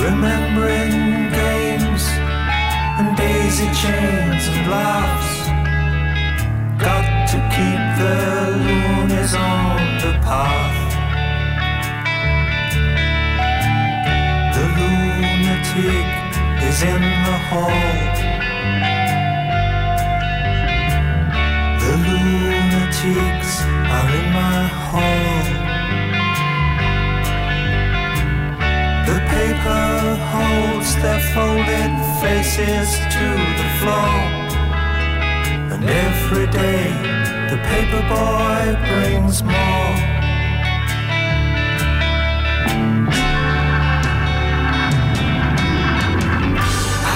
Remembering 0.00 1.13
and 2.98 3.16
daisy 3.16 3.66
chains 3.82 4.46
and 4.46 4.70
laughs. 4.70 5.48
Got 6.78 7.26
to 7.32 7.38
keep 7.54 7.82
the 7.98 8.16
loonies 8.64 9.34
on 9.34 9.76
the 10.02 10.12
path. 10.26 10.78
The 14.54 14.64
lunatic 14.78 16.08
is 16.68 16.82
in 16.82 17.02
the 17.26 17.38
hall. 17.48 17.90
The 21.82 21.94
lunatics 22.06 23.52
are 23.96 24.10
in 24.20 24.26
my 24.40 24.60
hall. 24.88 25.42
The 29.08 29.18
paper 29.34 29.84
holds 30.30 30.73
their 31.04 31.20
folded 31.34 31.92
faces 32.22 32.88
to 33.16 33.26
the 33.60 33.68
floor. 33.78 34.16
And 35.72 35.84
every 35.84 36.46
day 36.46 36.84
the 37.50 37.58
paper 37.72 38.02
boy 38.14 38.62
brings 38.88 39.42
more. 39.42 39.94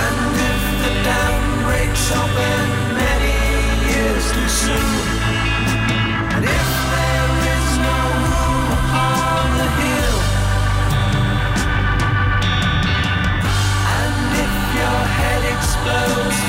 And 0.02 0.18
if 0.50 0.62
the 0.82 0.92
dam 1.06 1.64
breaks 1.64 2.12
open 2.12 2.77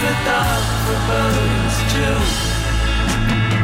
for 0.09 0.25
dark 0.25 0.63
forebodings 0.85 1.77
too, 1.93 2.19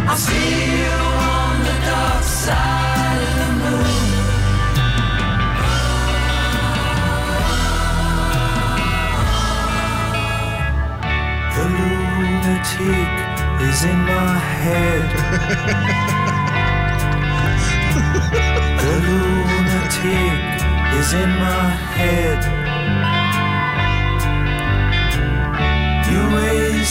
I'll 0.10 0.22
see 0.28 0.52
you 0.80 0.98
on 1.38 1.56
the 1.70 1.78
dark 1.90 2.24
side 2.24 3.22
of 3.28 3.34
the 3.42 3.50
moon. 3.62 4.04
The 11.56 11.66
lunatic 11.78 13.14
is 13.70 13.80
in 13.92 14.00
my 14.14 14.34
head. 14.62 15.08
the 18.84 18.94
lunatic 19.08 20.40
is 21.00 21.10
in 21.14 21.30
my 21.30 21.70
head. 21.98 22.55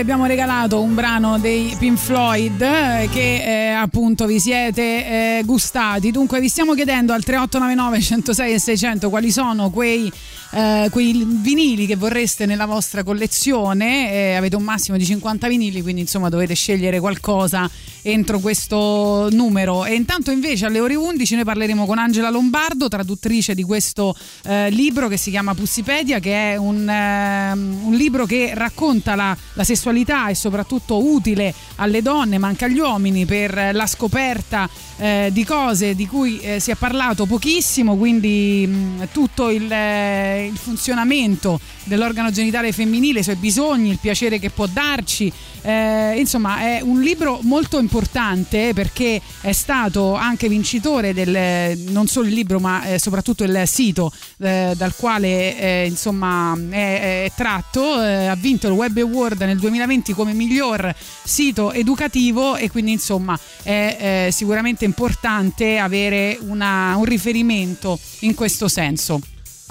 Abbiamo 0.00 0.24
regalato 0.24 0.80
un 0.80 0.94
brano 0.94 1.38
dei 1.38 1.76
Pink 1.78 1.98
Floyd 1.98 2.60
eh, 2.62 3.08
che 3.12 3.42
eh, 3.44 3.68
appunto 3.72 4.26
vi 4.26 4.40
siete 4.40 4.82
eh, 4.82 5.42
gustati. 5.44 6.10
Dunque 6.10 6.40
vi 6.40 6.48
stiamo 6.48 6.74
chiedendo 6.74 7.12
al 7.12 7.22
3899 7.22 8.00
106 8.00 8.52
e 8.52 8.58
600 8.58 9.10
quali 9.10 9.30
sono 9.30 9.70
quei, 9.70 10.10
eh, 10.52 10.88
quei 10.90 11.24
vinili 11.26 11.86
che 11.86 11.96
vorreste 11.96 12.46
nella 12.46 12.66
vostra 12.66 13.02
collezione. 13.02 14.12
Eh, 14.12 14.34
avete 14.34 14.56
un 14.56 14.62
massimo 14.62 14.96
di 14.96 15.04
50 15.04 15.48
vinili, 15.48 15.82
quindi 15.82 16.00
insomma 16.00 16.28
dovete 16.28 16.54
scegliere 16.54 17.00
qualcosa 17.00 17.70
entro 18.02 18.38
questo 18.40 19.28
numero. 19.30 19.84
E 19.84 19.94
intanto 19.94 20.30
invece 20.30 20.66
alle 20.66 20.80
ore 20.80 20.94
11 20.94 21.36
noi 21.36 21.44
parleremo 21.44 21.86
con 21.86 21.98
Angela 21.98 22.30
Lombardo, 22.30 22.88
traduttrice 22.88 23.54
di 23.54 23.62
questo 23.62 24.16
eh, 24.44 24.70
libro 24.70 25.08
che 25.08 25.16
si 25.16 25.30
chiama 25.30 25.54
Pussipedia, 25.54 26.18
che 26.18 26.52
è 26.52 26.56
un, 26.56 26.88
ehm, 26.88 27.80
un 27.84 27.94
libro 27.94 28.26
che 28.26 28.52
racconta 28.54 29.14
la, 29.14 29.36
la 29.54 29.64
sessualità 29.64 30.28
e 30.28 30.34
soprattutto 30.34 31.04
utile 31.04 31.54
alle 31.76 32.02
donne, 32.02 32.38
ma 32.38 32.48
anche 32.48 32.64
agli 32.64 32.78
uomini 32.78 33.24
per 33.24 33.70
la 33.72 33.86
scoperta 33.86 34.68
eh, 34.98 35.30
di 35.32 35.44
cose 35.44 35.94
di 35.94 36.06
cui 36.06 36.38
eh, 36.40 36.60
si 36.60 36.70
è 36.70 36.74
parlato 36.74 37.26
pochissimo, 37.26 37.96
quindi 37.96 38.66
mh, 38.66 39.08
tutto 39.12 39.50
il, 39.50 39.70
eh, 39.70 40.39
il 40.40 40.56
funzionamento 40.56 41.60
dell'organo 41.84 42.30
genitale 42.30 42.72
femminile, 42.72 43.20
i 43.20 43.22
suoi 43.22 43.36
bisogni, 43.36 43.90
il 43.90 43.98
piacere 44.00 44.38
che 44.38 44.50
può 44.50 44.66
darci. 44.66 45.32
Eh, 45.62 46.18
insomma, 46.18 46.60
è 46.60 46.80
un 46.80 47.00
libro 47.00 47.40
molto 47.42 47.78
importante 47.78 48.72
perché 48.74 49.20
è 49.40 49.52
stato 49.52 50.14
anche 50.14 50.48
vincitore 50.48 51.12
del 51.12 51.78
non 51.88 52.06
solo 52.06 52.28
il 52.28 52.34
libro, 52.34 52.58
ma 52.60 52.84
eh, 52.84 52.98
soprattutto 52.98 53.44
il 53.44 53.62
sito 53.66 54.12
eh, 54.38 54.72
dal 54.76 54.94
quale 54.96 55.58
eh, 55.58 55.86
insomma 55.86 56.56
è, 56.70 57.24
è 57.24 57.32
tratto. 57.36 58.02
Eh, 58.02 58.26
ha 58.26 58.34
vinto 58.36 58.68
il 58.68 58.72
Web 58.72 58.96
Award 58.96 59.40
nel 59.42 59.58
2020 59.58 60.12
come 60.12 60.32
miglior 60.32 60.94
sito 61.24 61.72
educativo 61.72 62.56
e 62.56 62.70
quindi 62.70 62.92
insomma 62.92 63.38
è 63.62 64.28
sicuramente 64.30 64.84
importante 64.84 65.78
avere 65.78 66.38
una- 66.40 66.96
un 66.96 67.04
riferimento 67.04 67.98
in 68.20 68.34
questo 68.34 68.68
senso. 68.68 69.20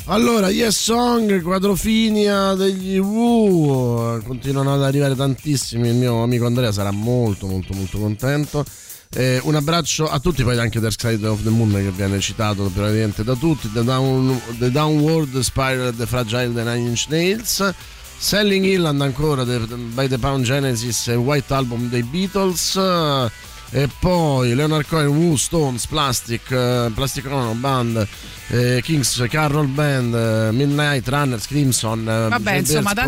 Allora, 0.06 0.50
Yes 0.50 0.82
Song, 0.82 1.42
Quadrofinia 1.42 2.56
degli 2.56 2.98
Woo, 2.98 4.20
continuano 4.26 4.74
ad 4.74 4.84
arrivare 4.84 5.16
tantissimi, 5.16 5.90
il 5.90 5.96
mio 5.96 6.24
amico 6.24 6.46
Andrea 6.48 6.72
sarà 6.72 6.92
molto 6.92 7.46
molto 7.46 7.74
molto 7.74 8.00
contento. 8.00 8.66
Eh, 9.12 9.40
un 9.44 9.56
abbraccio 9.56 10.08
a 10.10 10.20
tutti, 10.20 10.44
poi 10.44 10.58
anche 10.58 10.80
Dark 10.80 11.00
Side 11.00 11.26
of 11.28 11.44
the 11.44 11.50
Moon 11.50 11.72
che 11.72 11.92
viene 11.92 12.20
citato 12.20 12.70
praticamente 12.74 13.24
da 13.24 13.36
tutti, 13.36 13.72
The, 13.72 13.84
Down, 13.84 14.40
the 14.58 14.72
Downward 14.72 15.40
Spiral, 15.40 15.96
The 15.96 16.06
Fragile, 16.06 16.54
The 16.54 16.64
Nine 16.64 16.88
Inch 16.88 17.06
Nails, 17.10 17.74
Selling 18.18 18.66
Hilland 18.66 19.02
ancora 19.02 19.44
the, 19.46 19.60
by 19.94 20.08
The 20.08 20.18
Pound 20.18 20.44
Genesis 20.44 21.08
White 21.08 21.54
Album 21.54 21.90
dei 21.90 22.04
Beatles. 22.04 22.78
E 23.72 23.88
poi 24.00 24.56
Leonard 24.56 24.88
Cohen, 24.88 25.08
Woo, 25.08 25.36
Stones, 25.36 25.86
Plastic, 25.88 26.50
eh, 26.52 26.92
Plastic 26.94 27.26
Ono 27.30 27.54
Band, 27.54 28.08
eh, 28.48 28.80
Kings, 28.84 29.24
Carroll 29.30 29.68
Band, 29.68 30.14
eh, 30.14 30.52
Midnight 30.52 31.08
Runners, 31.08 31.46
Crimson, 31.46 32.00
eh, 32.02 32.28
Vabbè, 32.30 32.54
insomma, 32.54 32.94
Police, 32.94 33.04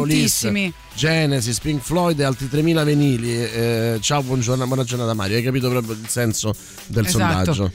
tantissimi. 0.48 0.74
Genesis, 0.94 1.60
Pink 1.60 1.82
Floyd 1.82 2.20
e 2.20 2.24
altri 2.24 2.48
3000 2.48 2.84
venili. 2.84 3.34
Eh, 3.34 3.98
ciao, 4.02 4.22
buongiorno, 4.22 4.68
buona 4.68 4.84
giornata 4.84 5.14
Mario. 5.14 5.38
Hai 5.38 5.44
capito 5.44 5.70
proprio 5.70 5.94
il 5.94 6.08
senso 6.08 6.54
del 6.88 7.06
Esatto. 7.06 7.54
sondaggio? 7.54 7.72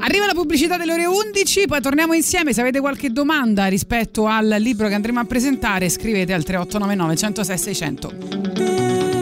Arriva 0.00 0.26
la 0.26 0.34
pubblicità 0.34 0.76
delle 0.76 0.92
ore 0.92 1.06
11, 1.06 1.66
poi 1.66 1.80
torniamo 1.80 2.14
insieme. 2.14 2.52
Se 2.52 2.60
avete 2.60 2.78
qualche 2.78 3.10
domanda 3.10 3.66
rispetto 3.66 4.26
al 4.26 4.46
libro 4.58 4.86
che 4.86 4.94
andremo 4.94 5.18
a 5.18 5.24
presentare, 5.24 5.88
scrivete 5.88 6.32
al 6.32 6.44
3899 6.44 7.16
106 7.16 7.58
600. 7.58 9.17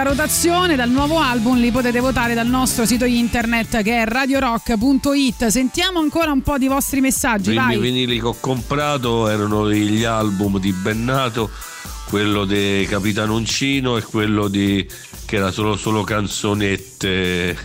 Alta 0.00 0.02
rotazione 0.02 0.76
dal 0.76 0.88
nuovo 0.88 1.18
album 1.18 1.58
li 1.58 1.70
potete 1.70 2.00
votare 2.00 2.32
dal 2.34 2.46
nostro 2.46 2.86
sito 2.86 3.04
internet 3.04 3.82
che 3.82 4.02
è 4.02 4.04
radiorock.it 4.06 5.46
sentiamo 5.48 5.98
ancora 5.98 6.32
un 6.32 6.40
po' 6.42 6.58
di 6.58 6.68
vostri 6.68 7.00
messaggi 7.00 7.52
I 7.52 7.56
primi 7.56 7.78
vinili 7.78 8.18
che 8.18 8.26
ho 8.26 8.36
comprato 8.40 9.28
erano 9.28 9.70
gli 9.70 10.04
album 10.04 10.58
di 10.58 10.72
Bennato, 10.72 11.50
quello 12.08 12.44
di 12.44 12.86
Capitano 12.88 13.34
Uncino 13.34 13.96
e 13.96 14.02
quello 14.02 14.48
di 14.48 14.86
che 15.26 15.36
era 15.36 15.50
solo, 15.50 15.76
solo 15.76 16.02
canzonette. 16.02 17.56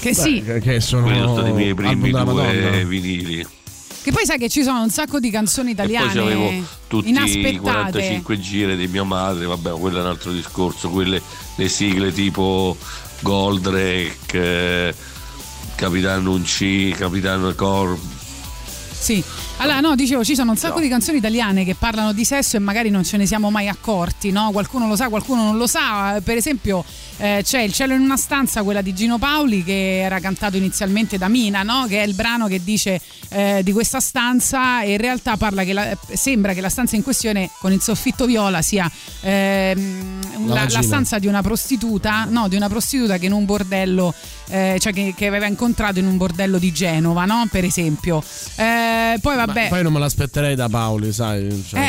che 0.00 0.14
sì 0.14 0.40
Beh, 0.40 0.60
che 0.60 0.80
sono 0.80 1.02
Quelli 1.04 1.18
sono 1.20 1.32
stati 1.34 1.50
i 1.50 1.52
miei 1.52 1.74
primi 1.74 2.10
Madonna. 2.10 2.32
due 2.32 2.84
vinili. 2.86 3.46
Sai 4.26 4.38
che 4.38 4.48
ci 4.48 4.62
sono 4.62 4.82
un 4.82 4.90
sacco 4.90 5.18
di 5.18 5.30
canzoni 5.30 5.70
E 5.70 5.74
poi 5.74 5.84
italiane 5.86 6.20
avevo 6.20 6.66
tutti 6.88 7.06
i 7.06 7.10
inaspettate 7.10 7.58
45 7.58 8.40
giri 8.40 8.76
di 8.76 8.86
mia 8.88 9.04
madre, 9.04 9.46
vabbè, 9.46 9.70
quello 9.70 9.98
è 9.98 10.00
un 10.02 10.08
altro 10.08 10.32
discorso, 10.32 10.90
quelle 10.90 11.22
le 11.54 11.68
sigle 11.68 12.12
tipo 12.12 12.76
Goldrake, 13.20 14.16
eh, 14.32 14.94
Capitano 15.74 16.32
Unci, 16.32 16.94
Capitano 16.96 17.54
Cor. 17.54 17.96
Sì, 18.98 19.22
allora 19.58 19.80
no, 19.80 19.94
dicevo, 19.94 20.22
ci 20.22 20.34
sono 20.34 20.50
un 20.50 20.56
sacco 20.56 20.74
No. 20.76 20.80
di 20.82 20.88
canzoni 20.88 21.16
italiane 21.18 21.64
che 21.64 21.74
parlano 21.74 22.12
di 22.12 22.24
sesso 22.24 22.56
e 22.56 22.60
magari 22.60 22.90
non 22.90 23.04
ce 23.04 23.16
ne 23.16 23.24
siamo 23.26 23.50
mai 23.50 23.68
accorti, 23.68 24.30
no? 24.30 24.50
Qualcuno 24.52 24.86
lo 24.86 24.96
sa, 24.96 25.08
qualcuno 25.08 25.42
non 25.44 25.56
lo 25.56 25.66
sa. 25.66 26.20
Per 26.22 26.36
esempio 26.36 26.84
eh, 27.18 27.40
c'è 27.42 27.60
Il 27.62 27.72
cielo 27.72 27.94
in 27.94 28.00
una 28.00 28.16
stanza, 28.18 28.62
quella 28.62 28.82
di 28.82 28.92
Gino 28.94 29.16
Paoli, 29.18 29.64
che 29.64 30.00
era 30.00 30.20
cantato 30.20 30.56
inizialmente 30.58 31.16
da 31.16 31.28
Mina, 31.28 31.62
no? 31.62 31.86
Che 31.88 32.02
è 32.02 32.06
il 32.06 32.14
brano 32.14 32.46
che 32.48 32.62
dice 32.62 33.00
eh, 33.30 33.62
di 33.64 33.72
questa 33.72 33.98
stanza 34.00 34.82
e 34.82 34.92
in 34.92 34.98
realtà 34.98 35.36
parla 35.38 35.64
che 35.64 35.72
la- 35.72 35.96
sembra 36.12 36.52
che 36.52 36.60
la 36.60 36.68
stanza 36.68 36.94
in 36.96 37.02
questione 37.02 37.48
con 37.58 37.72
il 37.72 37.80
soffitto 37.80 38.26
viola 38.26 38.60
sia 38.62 38.90
ehm, 39.22 40.48
La 40.48 40.66
la, 40.68 40.82
stanza 40.82 41.18
di 41.18 41.26
una 41.26 41.42
prostituta, 41.42 42.26
no, 42.28 42.46
di 42.48 42.56
una 42.56 42.68
prostituta 42.68 43.16
che 43.18 43.26
in 43.26 43.32
un 43.32 43.44
bordello, 43.46 44.14
eh, 44.48 44.76
cioè 44.78 44.92
che, 44.92 45.14
che 45.16 45.26
aveva 45.26 45.46
incontrato 45.46 45.98
in 45.98 46.06
un 46.06 46.16
bordello 46.16 46.58
di 46.58 46.72
Genova, 46.72 47.24
no? 47.24 47.46
Per 47.50 47.64
esempio. 47.64 48.22
Eh, 48.56 49.18
poi 49.20 49.34
vabbè. 49.46 49.68
Poi 49.68 49.82
non 49.82 49.92
me 49.92 49.98
l'aspetterei 49.98 50.54
da 50.54 50.68
Paoli, 50.68 51.12
sai. 51.12 51.64
cioè, 51.68 51.80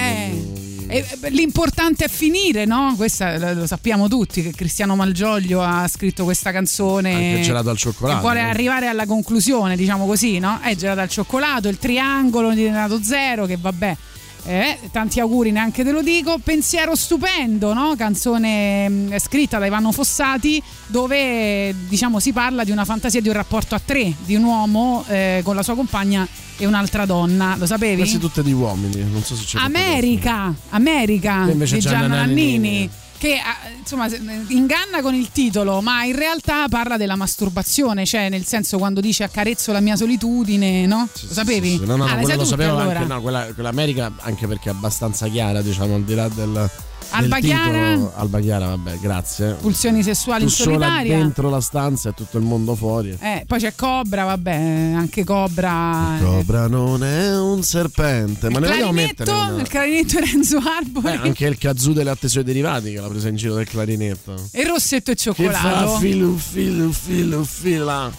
Eh, 0.89 1.05
eh, 1.22 1.30
l'importante 1.32 2.05
è 2.05 2.08
finire, 2.08 2.64
no? 2.66 2.93
Questa 2.95 3.38
lo 3.38 3.53
lo 3.53 3.68
sappiamo 3.68 4.08
tutti 4.08 4.41
che 4.41 4.51
Cristiano 4.51 4.95
Malgioglio 4.95 5.62
ha 5.62 5.86
scritto 5.88 6.24
questa 6.24 6.51
canzone. 6.51 7.14
Anche 7.14 7.41
gelato 7.41 7.70
al 7.70 7.78
cioccolato, 7.78 8.18
E 8.20 8.22
vuole 8.22 8.41
no? 8.41 8.49
arrivare 8.49 8.88
alla 8.88 9.05
conclusione, 9.05 9.76
diciamo 9.76 10.05
così, 10.05 10.39
no? 10.39 10.60
È 10.62 10.76
gelato 10.76 11.01
al 11.01 11.10
cioccolato, 11.10 11.68
il 11.68 11.78
triangolo 11.78 12.53
di 12.53 12.64
Renato 12.64 13.01
Zero, 13.03 13.45
che 13.45 13.58
vabbè. 13.60 13.97
eh, 14.45 14.80
tanti 14.93 15.20
auguri, 15.20 15.51
neanche 15.51 15.84
te 15.84 15.91
lo 15.91 16.01
dico. 16.01 16.38
Pensiero 16.41 16.95
stupendo, 16.95 17.74
no? 17.74 17.95
Canzone 17.97 18.88
mh, 18.88 19.20
scritta 19.20 19.58
da 19.60 19.66
Ivano 19.66 19.91
Fossati, 19.91 20.64
dove 20.86 21.76
diciamo 21.89 22.22
si 22.22 22.32
parla 22.32 22.64
di 22.64 22.72
una 22.72 22.86
fantasia 22.86 23.20
di 23.20 23.28
un 23.28 23.34
rapporto 23.34 23.76
a 23.76 23.82
tre, 23.84 24.14
di 24.26 24.36
un 24.36 24.43
uomo 24.43 25.03
eh, 25.10 25.41
con 25.43 25.53
la 25.55 25.64
sua 25.64 25.76
compagna 25.76 26.26
e 26.58 26.66
un'altra 26.66 27.05
donna. 27.05 27.55
Lo 27.58 27.66
sapevi? 27.66 28.01
Quasi 28.01 28.18
tutte 28.18 28.43
di 28.43 28.51
uomini, 28.51 29.03
non 29.10 29.24
so 29.24 29.36
se 29.36 29.43
c'è 29.45 29.60
America, 29.60 30.53
America 30.70 31.45
di 31.45 31.80
Gianna 31.80 32.08
Nannini. 32.08 32.89
Che 33.18 33.34
eh, 33.34 33.39
insomma 33.80 34.08
inganna 34.49 35.01
con 35.01 35.16
il 35.16 35.32
titolo 35.32 35.82
ma 35.82 36.03
in 36.03 36.16
realtà 36.16 36.68
parla 36.70 36.97
della 36.97 37.16
masturbazione 37.16 38.05
cioè 38.05 38.30
nel 38.30 38.45
senso 38.45 38.78
quando 38.78 39.01
dice 39.01 39.24
accarezzo 39.24 39.72
la 39.72 39.80
mia 39.80 39.95
solitudine 39.95 40.86
no? 40.86 41.10
lo 41.12 41.34
sapevi? 41.34 41.80
Sì, 41.80 41.86
no, 41.86 41.95
no, 41.95 42.05
ah, 42.05 42.14
no, 42.14 42.36
lo 42.36 42.45
sapevo 42.45 42.78
allora? 42.78 42.99
anche, 42.99 43.12
no, 43.12 43.22
quella, 43.22 43.47
quella 43.55 43.70
America 43.70 44.12
anche 44.18 44.45
perché 44.45 44.70
è 44.70 44.72
abbastanza 44.72 45.28
chiara, 45.30 45.64
diciamo, 45.64 45.95
al 45.95 46.03
di 46.03 46.14
là 46.14 46.30
del, 46.30 46.70
Alba 47.10 47.39
Chiara? 47.39 48.12
Alba 48.16 48.39
Chiara, 48.39 48.68
vabbè, 48.68 48.97
grazie. 48.99 49.53
pulsioni 49.60 50.03
sessuali 50.03 50.41
tu 50.43 50.49
in 50.49 50.55
solitaria 50.55 51.18
dentro 51.18 51.49
la 51.49 51.62
stanza 51.62 52.10
e 52.10 52.14
tutto 52.14 52.38
il 52.38 52.43
mondo 52.43 52.76
fuori. 52.76 53.18
eh, 53.20 53.43
poi 53.47 53.60
c'è 53.60 53.74
Cobra 53.76 54.24
vabbè 54.26 54.91
anche 54.95 55.24
Cobra 55.24 56.18
Cobra 56.22 56.68
non 56.68 57.03
è 57.03 57.38
un 57.38 57.64
serpente, 57.64 58.49
ma 58.49 58.60
ne 58.60 58.68
vogliamo 58.68 58.91
mettere 58.91 59.32
una- 59.32 59.62
il 59.62 59.68
clarinetto 59.68 60.20
Renzo 60.20 60.58
Arbori 60.58 61.18
Beh, 61.18 61.24
anche 61.28 61.45
il 61.45 61.58
kazoo 61.58 61.93
delle 61.93 62.10
latte 62.10 62.28
suoi 62.30 62.43
derivati 62.43 62.91
che 62.91 62.99
l'ha 62.99 63.08
presa 63.08 63.30
in 63.30 63.36
giro 63.36 63.55
del 63.55 63.68
clarinetto. 63.68 64.36
e 64.51 64.62
il 64.62 64.68
rossetto 64.68 65.12
e 65.12 65.16
Che 65.16 65.34
fa 65.34 65.34
cioccolato 65.34 65.97
filu 65.97 66.38
filu 66.38 66.91
filu 66.91 67.43
fila. 67.43 68.12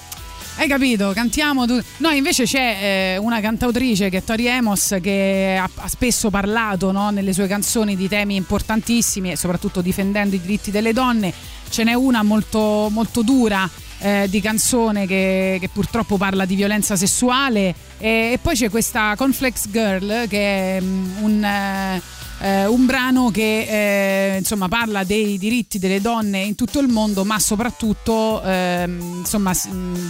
Hai 0.60 0.66
capito? 0.66 1.12
Cantiamo 1.14 1.66
tu. 1.66 1.80
No, 1.98 2.10
invece 2.10 2.42
c'è 2.42 3.14
eh, 3.14 3.16
una 3.18 3.38
cantautrice 3.38 4.08
che 4.08 4.18
è 4.18 4.24
Tori 4.24 4.48
Emos 4.48 4.96
che 5.00 5.56
ha, 5.56 5.70
ha 5.72 5.88
spesso 5.88 6.30
parlato 6.30 6.90
no, 6.90 7.10
nelle 7.10 7.32
sue 7.32 7.46
canzoni 7.46 7.94
di 7.94 8.08
temi 8.08 8.34
importantissimi 8.34 9.30
e 9.30 9.36
soprattutto 9.36 9.80
difendendo 9.80 10.34
i 10.34 10.40
diritti 10.40 10.72
delle 10.72 10.92
donne. 10.92 11.32
Ce 11.68 11.84
n'è 11.84 11.94
una 11.94 12.24
molto, 12.24 12.88
molto 12.90 13.22
dura 13.22 13.70
eh, 14.00 14.26
di 14.28 14.40
canzone 14.40 15.06
che, 15.06 15.58
che 15.60 15.68
purtroppo 15.68 16.16
parla 16.16 16.44
di 16.44 16.56
violenza 16.56 16.96
sessuale 16.96 17.72
e, 17.98 18.32
e 18.32 18.38
poi 18.42 18.56
c'è 18.56 18.68
questa 18.68 19.14
Conflex 19.16 19.68
Girl 19.70 20.26
che 20.26 20.76
è 20.76 20.80
mm, 20.80 21.22
un... 21.22 21.44
eh, 21.44 22.02
eh, 22.40 22.66
un 22.66 22.86
brano 22.86 23.30
che 23.30 24.34
eh, 24.34 24.38
insomma 24.38 24.68
parla 24.68 25.04
dei 25.04 25.38
diritti 25.38 25.78
delle 25.78 26.00
donne 26.00 26.40
in 26.40 26.54
tutto 26.54 26.78
il 26.80 26.88
mondo, 26.88 27.24
ma 27.24 27.38
soprattutto 27.38 28.42
ehm, 28.42 29.18
insomma 29.18 29.52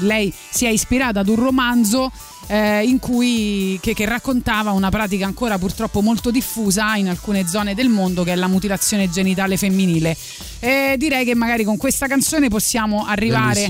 lei 0.00 0.32
si 0.50 0.66
è 0.66 0.68
ispirata 0.68 1.20
ad 1.20 1.28
un 1.28 1.36
romanzo 1.36 2.10
eh, 2.48 2.82
in 2.84 2.98
cui 2.98 3.78
che, 3.80 3.94
che 3.94 4.04
raccontava 4.04 4.70
una 4.72 4.90
pratica 4.90 5.26
ancora 5.26 5.58
purtroppo 5.58 6.00
molto 6.00 6.30
diffusa 6.30 6.96
in 6.96 7.08
alcune 7.08 7.46
zone 7.46 7.74
del 7.74 7.88
mondo 7.88 8.24
che 8.24 8.32
è 8.32 8.36
la 8.36 8.48
mutilazione 8.48 9.08
genitale 9.08 9.56
femminile. 9.56 10.16
E 10.60 10.96
direi 10.98 11.24
che 11.24 11.34
magari 11.34 11.64
con 11.64 11.76
questa 11.76 12.06
canzone 12.06 12.48
possiamo 12.48 13.06
arrivare 13.06 13.66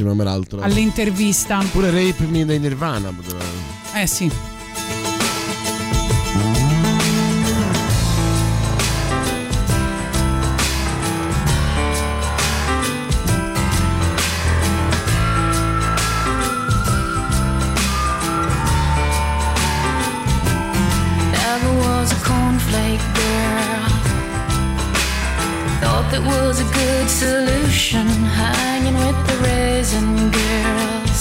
all'intervista. 0.60 1.62
Pure 1.70 1.90
Rape 1.90 2.24
Me 2.24 2.44
dei 2.44 2.58
Nirvana. 2.58 3.12
Eh 3.94 4.06
sì. 4.06 4.57
Solution, 27.18 28.06
hanging 28.38 28.94
with 28.94 29.18
the 29.26 29.36
raisin 29.42 30.30
girls. 30.30 31.20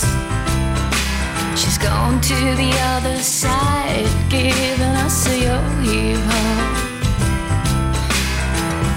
She's 1.60 1.80
gone 1.80 2.22
to 2.22 2.40
the 2.62 2.72
other 2.94 3.18
side, 3.18 4.08
giving 4.30 4.96
us 5.06 5.28
a 5.28 5.36
yo 5.46 5.58
ho. 6.28 6.42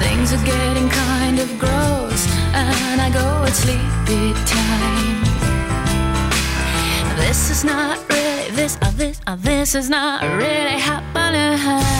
Things 0.03 0.35
are 0.35 0.45
getting 0.45 0.89
kind 0.91 1.39
of 1.39 1.49
gross, 1.59 2.23
and 2.53 3.01
I 3.01 3.09
go 3.21 3.29
at 3.49 3.55
sleepy 3.55 4.35
time. 4.57 5.21
This 7.17 7.51
is 7.51 7.65
not 7.65 7.97
really 8.11 8.51
this 8.51 8.77
uh, 8.83 8.93
this 8.97 9.21
uh, 9.27 9.37
this 9.37 9.75
is 9.75 9.89
not 9.89 10.21
really 10.37 10.79
happening. 10.91 12.00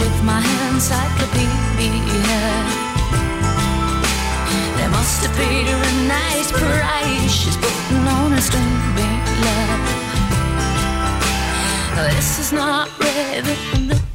with 0.00 0.22
my 0.22 0.42
encyclopedia. 0.70 2.42
They 4.76 4.88
must 4.88 5.22
have 5.24 5.34
paid 5.36 5.66
her 5.66 5.80
a 5.90 5.94
nice 6.08 6.50
price. 6.52 7.32
She's 7.32 7.56
putting 7.56 8.06
on 8.18 8.32
a 8.32 8.40
string 8.40 8.72
love. 9.46 9.80
This 11.96 12.38
is 12.38 12.52
not 12.52 12.88
really, 12.98 13.56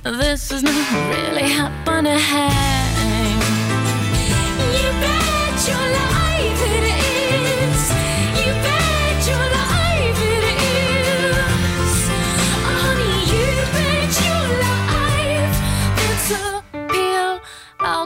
this 0.04 0.52
is 0.52 0.64
not 0.64 0.92
really 1.14 1.48
happening. 1.50 2.20
You 4.76 4.90
bet 5.04 5.68
your 5.68 5.86
life 6.00 6.62
it 6.76 6.84
is. 6.84 6.91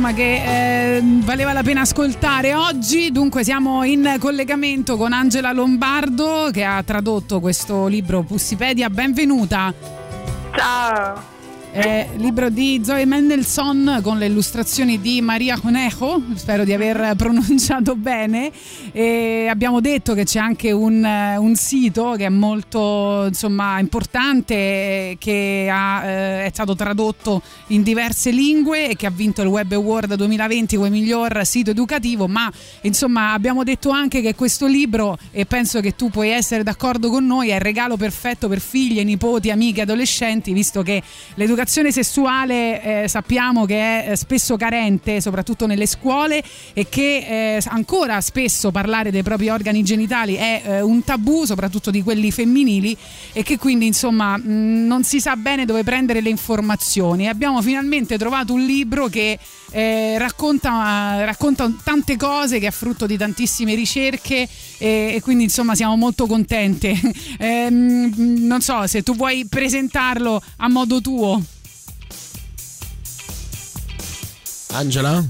insomma 0.00 0.14
che 0.14 0.96
eh, 0.96 1.02
valeva 1.02 1.52
la 1.52 1.62
pena 1.62 1.82
ascoltare 1.82 2.54
oggi. 2.54 3.12
Dunque 3.12 3.44
siamo 3.44 3.84
in 3.84 4.16
collegamento 4.18 4.96
con 4.96 5.12
Angela 5.12 5.52
Lombardo 5.52 6.48
che 6.50 6.64
ha 6.64 6.82
tradotto 6.82 7.38
questo 7.38 7.86
libro 7.86 8.22
Pussipedia. 8.22 8.88
Benvenuta. 8.88 9.72
Ciao. 10.54 11.39
Eh, 11.72 12.08
libro 12.16 12.50
di 12.50 12.82
Zoe 12.84 13.06
Mendelssohn 13.06 14.00
con 14.02 14.18
le 14.18 14.26
illustrazioni 14.26 15.00
di 15.00 15.20
Maria 15.20 15.56
Conejo, 15.56 16.20
spero 16.34 16.64
di 16.64 16.72
aver 16.72 17.14
pronunciato 17.14 17.94
bene. 17.94 18.50
E 18.90 19.46
abbiamo 19.48 19.80
detto 19.80 20.12
che 20.14 20.24
c'è 20.24 20.40
anche 20.40 20.72
un, 20.72 21.04
eh, 21.04 21.36
un 21.36 21.54
sito 21.54 22.14
che 22.16 22.26
è 22.26 22.28
molto 22.28 23.26
insomma, 23.28 23.78
importante, 23.78 25.14
che 25.20 25.68
ha, 25.70 26.04
eh, 26.04 26.44
è 26.46 26.50
stato 26.52 26.74
tradotto 26.74 27.40
in 27.68 27.84
diverse 27.84 28.32
lingue 28.32 28.88
e 28.88 28.96
che 28.96 29.06
ha 29.06 29.10
vinto 29.10 29.40
il 29.42 29.48
Web 29.48 29.70
Award 29.70 30.14
2020 30.14 30.74
come 30.74 30.90
miglior 30.90 31.40
sito 31.44 31.70
educativo. 31.70 32.26
Ma 32.26 32.50
insomma 32.80 33.32
abbiamo 33.32 33.62
detto 33.62 33.90
anche 33.90 34.20
che 34.22 34.34
questo 34.34 34.66
libro, 34.66 35.16
e 35.30 35.46
penso 35.46 35.78
che 35.78 35.94
tu 35.94 36.10
puoi 36.10 36.30
essere 36.30 36.64
d'accordo 36.64 37.10
con 37.10 37.24
noi, 37.24 37.50
è 37.50 37.54
il 37.54 37.60
regalo 37.60 37.96
perfetto 37.96 38.48
per 38.48 38.58
figlie, 38.58 39.04
nipoti, 39.04 39.52
amiche, 39.52 39.82
adolescenti, 39.82 40.52
visto 40.52 40.82
che 40.82 41.00
l'educazione 41.34 41.58
sessuale 41.68 43.02
eh, 43.02 43.08
sappiamo 43.08 43.64
che 43.64 44.04
è 44.04 44.10
eh, 44.12 44.16
spesso 44.16 44.56
carente, 44.56 45.20
soprattutto 45.20 45.66
nelle 45.66 45.86
scuole, 45.86 46.42
e 46.72 46.88
che 46.88 47.56
eh, 47.56 47.62
ancora 47.66 48.20
spesso 48.20 48.70
parlare 48.70 49.10
dei 49.10 49.22
propri 49.22 49.48
organi 49.48 49.82
genitali 49.82 50.34
è 50.34 50.62
eh, 50.64 50.80
un 50.80 51.02
tabù, 51.04 51.44
soprattutto 51.44 51.90
di 51.90 52.02
quelli 52.02 52.30
femminili, 52.30 52.96
e 53.32 53.42
che 53.42 53.58
quindi 53.58 53.86
insomma 53.86 54.36
mh, 54.36 54.86
non 54.86 55.04
si 55.04 55.20
sa 55.20 55.36
bene 55.36 55.64
dove 55.64 55.82
prendere 55.82 56.20
le 56.20 56.30
informazioni. 56.30 57.28
Abbiamo 57.28 57.60
finalmente 57.62 58.16
trovato 58.18 58.52
un 58.52 58.64
libro 58.64 59.08
che 59.08 59.38
eh, 59.70 60.18
racconta, 60.18 61.24
racconta 61.24 61.70
tante 61.82 62.16
cose, 62.16 62.58
che 62.58 62.66
è 62.66 62.70
frutto 62.70 63.06
di 63.06 63.16
tantissime 63.16 63.74
ricerche 63.74 64.48
e, 64.78 65.12
e 65.14 65.20
quindi 65.22 65.44
insomma 65.44 65.74
siamo 65.74 65.96
molto 65.96 66.26
contente. 66.26 66.98
Ehm, 67.40 68.12
non 68.46 68.60
so 68.60 68.86
se 68.86 69.02
tu 69.02 69.14
vuoi 69.16 69.46
presentarlo 69.48 70.42
a 70.58 70.68
modo 70.68 71.00
tuo. 71.00 71.42
Angela? 74.72 75.24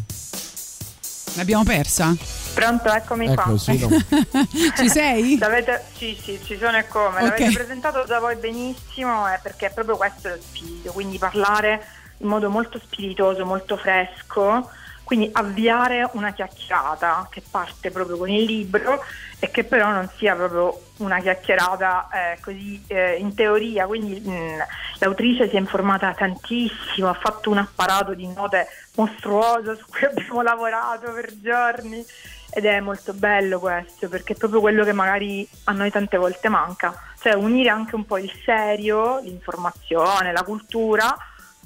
L'abbiamo 1.34 1.62
persa? 1.62 2.16
Pronto, 2.55 2.93
eccomi 2.93 3.26
Ecco, 3.26 3.43
qua. 3.43 3.59
sì, 3.59 3.78
no. 3.78 3.88
Ci 4.76 4.88
sei? 4.88 5.38
L'avete- 5.38 5.84
sì, 5.97 6.18
sì, 6.20 6.38
ci 6.45 6.59
sono 6.59 6.76
e 6.76 6.88
come. 6.88 7.22
Ok. 7.22 7.38
L'avete 7.38 7.53
presentato 7.53 8.05
già 8.07 8.18
voi 8.18 8.36
benissimo, 8.36 9.32
eh, 9.32 9.38
perché 9.41 9.66
è 9.66 9.70
proprio 9.70 9.97
questo 9.97 10.28
lo 10.28 10.38
spirito, 10.41 10.91
quindi 10.93 11.16
parlare 11.18 11.86
in 12.21 12.29
modo 12.29 12.51
molto 12.51 12.79
spiritoso, 12.79 13.45
molto 13.45 13.77
fresco, 13.77 14.68
quindi 15.11 15.29
avviare 15.33 16.09
una 16.12 16.33
chiacchierata 16.33 17.27
che 17.33 17.43
parte 17.51 17.91
proprio 17.91 18.16
con 18.16 18.29
il 18.29 18.45
libro 18.45 19.03
e 19.41 19.51
che 19.51 19.64
però 19.64 19.91
non 19.91 20.09
sia 20.16 20.37
proprio 20.37 20.81
una 20.99 21.18
chiacchierata 21.18 22.09
eh, 22.12 22.41
così 22.41 22.81
eh, 22.87 23.16
in 23.16 23.35
teoria, 23.35 23.87
quindi 23.87 24.21
mh, 24.21 24.59
l'autrice 24.99 25.49
si 25.49 25.57
è 25.57 25.59
informata 25.59 26.14
tantissimo, 26.14 27.09
ha 27.09 27.14
fatto 27.14 27.51
un 27.51 27.59
apparato 27.59 28.14
di 28.14 28.25
note 28.33 28.68
mostruoso 28.95 29.75
su 29.75 29.85
cui 29.91 30.05
abbiamo 30.07 30.43
lavorato 30.43 31.12
per 31.12 31.33
giorni 31.41 32.05
ed 32.53 32.64
è 32.64 32.79
molto 32.79 33.12
bello 33.12 33.59
questo 33.59 34.09
perché 34.09 34.35
è 34.35 34.37
proprio 34.37 34.61
quello 34.61 34.85
che 34.85 34.93
magari 34.93 35.49
a 35.64 35.73
noi 35.73 35.91
tante 35.91 36.18
volte 36.18 36.49
manca, 36.49 36.95
cioè 37.21 37.35
unire 37.35 37.71
anche 37.71 37.97
un 37.97 38.05
po' 38.05 38.18
il 38.18 38.33
serio, 38.45 39.18
l'informazione, 39.18 40.31
la 40.31 40.45
cultura 40.45 41.16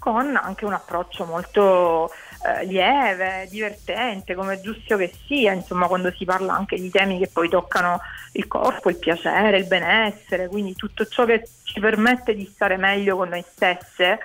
con 0.04 0.36
anche 0.36 0.66
un 0.66 0.74
approccio 0.74 1.24
molto 1.24 2.10
eh, 2.44 2.66
lieve, 2.66 3.48
divertente, 3.48 4.34
come 4.34 4.52
è 4.52 4.60
giusto 4.60 4.98
che 4.98 5.10
sia, 5.26 5.52
insomma, 5.52 5.86
quando 5.86 6.12
si 6.12 6.26
parla 6.26 6.52
anche 6.52 6.76
di 6.76 6.90
temi 6.90 7.18
che 7.18 7.30
poi 7.32 7.48
toccano 7.48 8.02
il 8.32 8.46
corpo, 8.46 8.90
il 8.90 8.98
piacere, 8.98 9.56
il 9.56 9.66
benessere, 9.66 10.48
quindi 10.48 10.74
tutto 10.74 11.06
ciò 11.06 11.24
che 11.24 11.48
ci 11.62 11.80
permette 11.80 12.34
di 12.34 12.44
stare 12.44 12.76
meglio 12.76 13.16
con 13.16 13.30
noi 13.30 13.42
stesse 13.50 14.18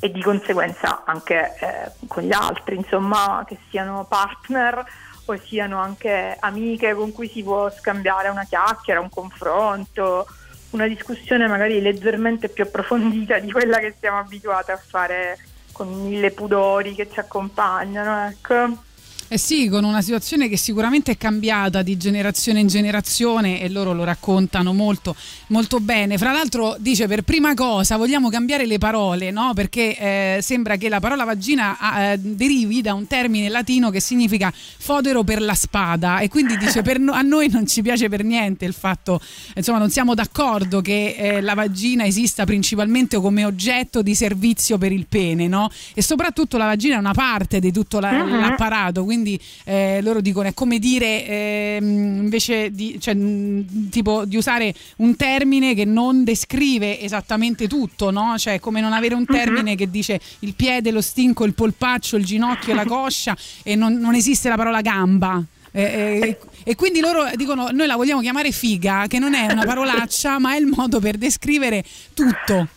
e 0.00 0.10
di 0.10 0.22
conseguenza 0.22 1.02
anche 1.04 1.54
eh, 1.60 2.06
con 2.06 2.22
gli 2.22 2.32
altri, 2.32 2.76
insomma, 2.76 3.44
che 3.46 3.58
siano 3.68 4.06
partner 4.08 4.82
o 5.26 5.36
siano 5.36 5.78
anche 5.80 6.34
amiche 6.40 6.94
con 6.94 7.12
cui 7.12 7.28
si 7.28 7.42
può 7.42 7.70
scambiare 7.70 8.30
una 8.30 8.44
chiacchiera, 8.44 9.00
un 9.00 9.10
confronto, 9.10 10.26
una 10.74 10.88
discussione 10.88 11.46
magari 11.46 11.80
leggermente 11.80 12.48
più 12.48 12.64
approfondita 12.64 13.38
di 13.38 13.50
quella 13.50 13.78
che 13.78 13.94
siamo 13.98 14.18
abituati 14.18 14.72
a 14.72 14.76
fare 14.76 15.38
con 15.72 15.88
mille 15.88 16.30
pudori 16.30 16.94
che 16.94 17.08
ci 17.10 17.20
accompagnano, 17.20 18.28
ecco. 18.28 18.83
Eh 19.26 19.38
sì, 19.38 19.68
con 19.68 19.82
una 19.84 20.02
situazione 20.02 20.48
che 20.48 20.56
sicuramente 20.56 21.12
è 21.12 21.16
cambiata 21.16 21.82
di 21.82 21.96
generazione 21.96 22.60
in 22.60 22.68
generazione 22.68 23.60
e 23.60 23.68
loro 23.68 23.92
lo 23.92 24.04
raccontano 24.04 24.72
molto, 24.72 25.16
molto 25.48 25.80
bene. 25.80 26.18
Fra 26.18 26.30
l'altro 26.30 26.76
dice 26.78 27.08
per 27.08 27.22
prima 27.22 27.54
cosa 27.54 27.96
vogliamo 27.96 28.28
cambiare 28.28 28.64
le 28.66 28.78
parole, 28.78 29.30
no? 29.32 29.52
Perché 29.54 29.96
eh, 29.96 30.38
sembra 30.42 30.76
che 30.76 30.88
la 30.88 31.00
parola 31.00 31.24
vagina 31.24 32.12
eh, 32.12 32.18
derivi 32.18 32.80
da 32.82 32.94
un 32.94 33.06
termine 33.08 33.48
latino 33.48 33.90
che 33.90 33.98
significa 33.98 34.52
fodero 34.54 35.24
per 35.24 35.40
la 35.40 35.54
spada 35.54 36.18
e 36.20 36.28
quindi 36.28 36.56
dice 36.58 36.82
per 36.82 37.00
no- 37.00 37.12
a 37.12 37.22
noi 37.22 37.48
non 37.50 37.66
ci 37.66 37.82
piace 37.82 38.08
per 38.08 38.22
niente 38.22 38.64
il 38.66 38.74
fatto, 38.74 39.20
insomma 39.54 39.78
non 39.78 39.90
siamo 39.90 40.14
d'accordo 40.14 40.80
che 40.80 41.14
eh, 41.18 41.40
la 41.40 41.54
vagina 41.54 42.04
esista 42.04 42.44
principalmente 42.44 43.16
come 43.16 43.44
oggetto 43.44 44.02
di 44.02 44.14
servizio 44.14 44.78
per 44.78 44.92
il 44.92 45.06
pene, 45.08 45.48
no? 45.48 45.70
E 45.94 46.02
soprattutto 46.02 46.56
la 46.56 46.66
vagina 46.66 46.96
è 46.96 46.98
una 46.98 47.14
parte 47.14 47.58
di 47.58 47.72
tutto 47.72 47.98
la- 47.98 48.22
Mhm. 48.22 48.38
l'apparato, 48.40 49.02
quindi 49.14 49.40
eh, 49.64 50.00
loro 50.02 50.20
dicono 50.20 50.48
è 50.48 50.54
come 50.54 50.80
dire 50.80 51.24
ehm, 51.24 52.22
invece 52.22 52.72
di, 52.72 52.98
cioè, 53.00 53.14
mh, 53.14 53.88
tipo, 53.90 54.24
di 54.24 54.36
usare 54.36 54.74
un 54.96 55.14
termine 55.14 55.74
che 55.74 55.84
non 55.84 56.24
descrive 56.24 57.00
esattamente 57.00 57.68
tutto, 57.68 58.10
no? 58.10 58.36
Cioè 58.36 58.58
come 58.58 58.80
non 58.80 58.92
avere 58.92 59.14
un 59.14 59.24
termine 59.24 59.76
che 59.76 59.88
dice 59.88 60.20
il 60.40 60.54
piede, 60.54 60.90
lo 60.90 61.00
stinco, 61.00 61.44
il 61.44 61.54
polpaccio, 61.54 62.16
il 62.16 62.24
ginocchio 62.24 62.74
la 62.74 62.84
coscia 62.84 63.36
e 63.62 63.76
non, 63.76 63.94
non 63.94 64.14
esiste 64.14 64.48
la 64.48 64.56
parola 64.56 64.80
gamba. 64.80 65.42
Eh, 65.70 65.82
eh, 65.82 66.38
e 66.64 66.74
quindi 66.76 67.00
loro 67.00 67.28
dicono 67.34 67.68
noi 67.72 67.86
la 67.86 67.96
vogliamo 67.96 68.20
chiamare 68.20 68.50
figa, 68.50 69.06
che 69.08 69.18
non 69.18 69.34
è 69.34 69.50
una 69.52 69.64
parolaccia, 69.64 70.38
ma 70.38 70.54
è 70.54 70.58
il 70.58 70.66
modo 70.66 70.98
per 70.98 71.16
descrivere 71.16 71.84
tutto. 72.14 72.68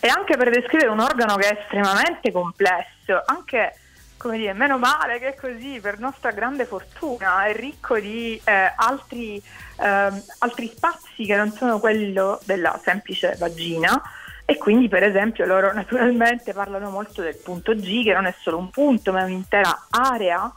E 0.00 0.08
anche 0.08 0.36
per 0.36 0.50
descrivere 0.50 0.90
un 0.90 1.00
organo 1.00 1.36
che 1.36 1.48
è 1.48 1.58
estremamente 1.60 2.30
complesso, 2.30 3.22
anche 3.24 3.74
come 4.16 4.38
dire, 4.38 4.52
meno 4.52 4.78
male 4.78 5.18
che 5.18 5.28
è 5.28 5.34
così, 5.34 5.80
per 5.80 5.98
nostra 5.98 6.30
grande 6.30 6.64
fortuna, 6.64 7.44
è 7.44 7.54
ricco 7.54 7.98
di 7.98 8.40
eh, 8.44 8.72
altri, 8.74 9.42
ehm, 9.80 10.22
altri 10.38 10.68
spazi 10.68 11.24
che 11.24 11.36
non 11.36 11.52
sono 11.52 11.78
quello 11.78 12.40
della 12.44 12.80
semplice 12.82 13.36
vagina. 13.38 14.00
E 14.46 14.58
quindi, 14.58 14.88
per 14.88 15.02
esempio, 15.02 15.46
loro 15.46 15.72
naturalmente 15.74 16.52
parlano 16.52 16.90
molto 16.90 17.22
del 17.22 17.36
punto 17.36 17.74
G, 17.74 18.04
che 18.04 18.12
non 18.12 18.26
è 18.26 18.34
solo 18.40 18.58
un 18.58 18.70
punto, 18.70 19.12
ma 19.12 19.20
è 19.20 19.24
un'intera 19.24 19.86
area 19.90 20.52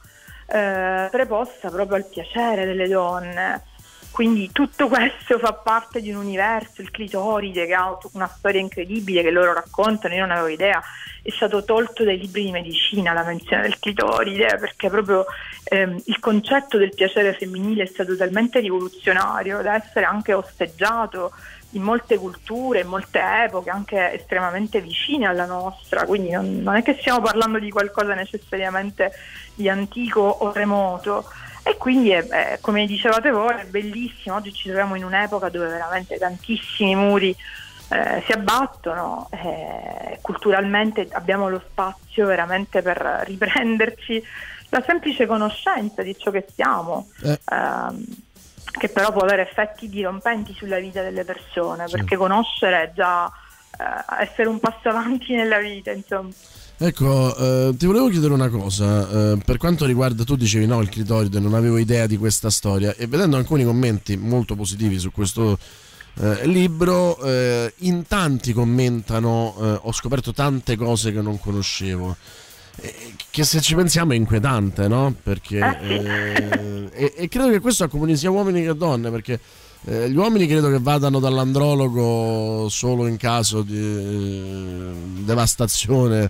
eh, 0.47 1.07
preposta 1.11 1.69
proprio 1.69 1.97
al 1.97 2.05
piacere 2.05 2.65
delle 2.65 2.87
donne. 2.87 3.63
Quindi 4.11 4.51
tutto 4.51 4.87
questo 4.87 5.37
fa 5.37 5.53
parte 5.53 6.01
di 6.01 6.09
un 6.09 6.17
universo, 6.17 6.81
il 6.81 6.89
clitoride 6.89 7.67
che 7.67 7.73
ha 7.73 7.95
una 8.13 8.27
storia 8.27 8.59
incredibile 8.59 9.21
che 9.21 9.29
loro 9.29 9.53
raccontano, 9.53 10.15
io 10.15 10.21
non 10.21 10.31
avevo 10.31 10.47
idea, 10.47 10.81
è 11.21 11.29
stato 11.31 11.63
tolto 11.63 12.03
dai 12.03 12.17
libri 12.17 12.45
di 12.45 12.51
medicina 12.51 13.13
la 13.13 13.23
menzione 13.23 13.63
del 13.63 13.77
clitoride 13.79 14.57
perché 14.57 14.89
proprio 14.89 15.25
ehm, 15.65 16.01
il 16.05 16.19
concetto 16.19 16.77
del 16.77 16.95
piacere 16.95 17.33
femminile 17.33 17.83
è 17.83 17.87
stato 17.87 18.15
talmente 18.15 18.59
rivoluzionario 18.59 19.61
da 19.61 19.75
essere 19.75 20.05
anche 20.05 20.33
osteggiato 20.33 21.33
in 21.71 21.81
molte 21.81 22.17
culture, 22.17 22.79
in 22.79 22.87
molte 22.87 23.19
epoche, 23.19 23.69
anche 23.69 24.13
estremamente 24.13 24.81
vicine 24.81 25.27
alla 25.27 25.45
nostra, 25.45 26.05
quindi 26.05 26.31
non, 26.31 26.61
non 26.61 26.75
è 26.75 26.81
che 26.81 26.97
stiamo 26.99 27.21
parlando 27.21 27.59
di 27.59 27.69
qualcosa 27.69 28.13
necessariamente 28.13 29.11
di 29.53 29.67
antico 29.67 30.21
o 30.21 30.51
remoto. 30.53 31.25
E 31.67 31.75
quindi, 31.75 32.11
è, 32.11 32.57
come 32.61 32.85
dicevate 32.85 33.29
voi, 33.29 33.53
è 33.55 33.65
bellissimo. 33.65 34.35
Oggi 34.35 34.53
ci 34.53 34.67
troviamo 34.67 34.95
in 34.95 35.03
un'epoca 35.03 35.49
dove 35.49 35.67
veramente 35.67 36.17
tantissimi 36.17 36.95
muri 36.95 37.35
eh, 37.89 38.23
si 38.25 38.31
abbattono. 38.31 39.29
eh, 39.31 40.19
culturalmente 40.21 41.07
abbiamo 41.11 41.49
lo 41.49 41.61
spazio 41.69 42.25
veramente 42.25 42.81
per 42.81 43.23
riprenderci 43.25 44.23
la 44.69 44.81
semplice 44.85 45.25
conoscenza 45.25 46.01
di 46.01 46.17
ciò 46.17 46.31
che 46.31 46.45
siamo. 46.53 47.07
Eh. 47.23 47.39
ehm, 47.51 48.05
che 48.77 48.89
però 48.89 49.11
può 49.11 49.21
avere 49.21 49.41
effetti 49.41 49.89
dirompenti 49.89 50.53
sulla 50.53 50.77
vita 50.77 51.01
delle 51.01 51.23
persone, 51.23 51.85
perché 51.89 52.15
conoscere 52.15 52.83
è 52.83 52.91
già 52.93 53.25
eh, 53.25 54.23
essere 54.23 54.47
un 54.49 54.59
passo 54.59 54.89
avanti 54.89 55.35
nella 55.35 55.57
vita, 55.57 55.91
insomma. 55.91 56.29
Ecco, 56.79 57.35
eh, 57.35 57.75
ti 57.75 57.87
volevo 57.87 58.07
chiedere 58.07 58.33
una 58.33 58.49
cosa, 58.49 59.31
eh, 59.31 59.37
per 59.43 59.57
quanto 59.57 59.85
riguarda, 59.85 60.23
tu 60.23 60.35
dicevi 60.35 60.67
no, 60.67 60.79
il 60.79 60.89
clitoride, 60.89 61.39
non 61.39 61.55
avevo 61.55 61.79
idea 61.79 62.05
di 62.05 62.17
questa 62.17 62.51
storia 62.51 62.93
e 62.95 63.07
vedendo 63.07 63.35
alcuni 63.35 63.63
commenti 63.63 64.15
molto 64.15 64.55
positivi 64.55 64.99
su 64.99 65.11
questo 65.11 65.57
eh, 66.19 66.45
libro, 66.45 67.19
eh, 67.21 67.73
in 67.77 68.05
tanti 68.05 68.53
commentano, 68.53 69.55
eh, 69.59 69.79
ho 69.81 69.91
scoperto 69.91 70.33
tante 70.33 70.75
cose 70.75 71.11
che 71.11 71.19
non 71.19 71.39
conoscevo, 71.39 72.15
che 73.31 73.43
se 73.43 73.59
ci 73.59 73.73
pensiamo 73.73 74.11
è 74.11 74.15
inquietante, 74.15 74.87
no? 74.87 75.15
Perché, 75.23 75.57
eh, 75.81 76.89
e, 76.93 77.13
e 77.15 77.27
credo 77.27 77.49
che 77.49 77.59
questo 77.59 77.85
accomuni 77.85 78.15
sia 78.15 78.29
uomini 78.29 78.63
che 78.63 78.75
donne, 78.75 79.09
perché 79.09 79.39
gli 79.81 80.15
uomini 80.15 80.47
credo 80.47 80.69
che 80.69 80.79
vadano 80.79 81.19
dall'andrologo 81.19 82.67
solo 82.67 83.07
in 83.07 83.15
caso 83.15 83.61
di 83.61 85.23
devastazione 85.23 86.29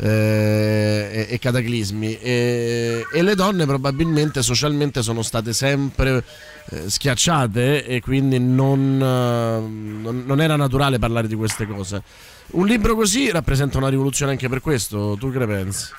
eh, 0.00 1.26
e, 1.28 1.38
cataclismi 1.38 2.18
e, 2.18 3.04
e 3.12 3.22
le 3.22 3.34
donne 3.34 3.66
probabilmente 3.66 4.42
socialmente 4.42 5.02
sono 5.02 5.22
state 5.22 5.52
sempre 5.52 6.22
eh, 6.70 6.88
schiacciate 6.88 7.84
e 7.84 8.00
quindi 8.00 8.38
non, 8.38 9.00
eh, 9.00 10.02
non- 10.02 10.24
non 10.24 10.40
era 10.40 10.56
naturale 10.56 10.98
parlare 10.98 11.26
di 11.26 11.34
queste 11.34 11.66
cose. 11.66 12.02
Un 12.50 12.66
libro 12.66 12.94
così 12.94 13.30
rappresenta 13.30 13.78
una 13.78 13.88
rivoluzione 13.88 14.32
anche 14.32 14.48
per 14.48 14.60
questo, 14.60 15.16
tu 15.18 15.30
che 15.30 15.38
ne 15.38 15.46
pensi? 15.46 15.92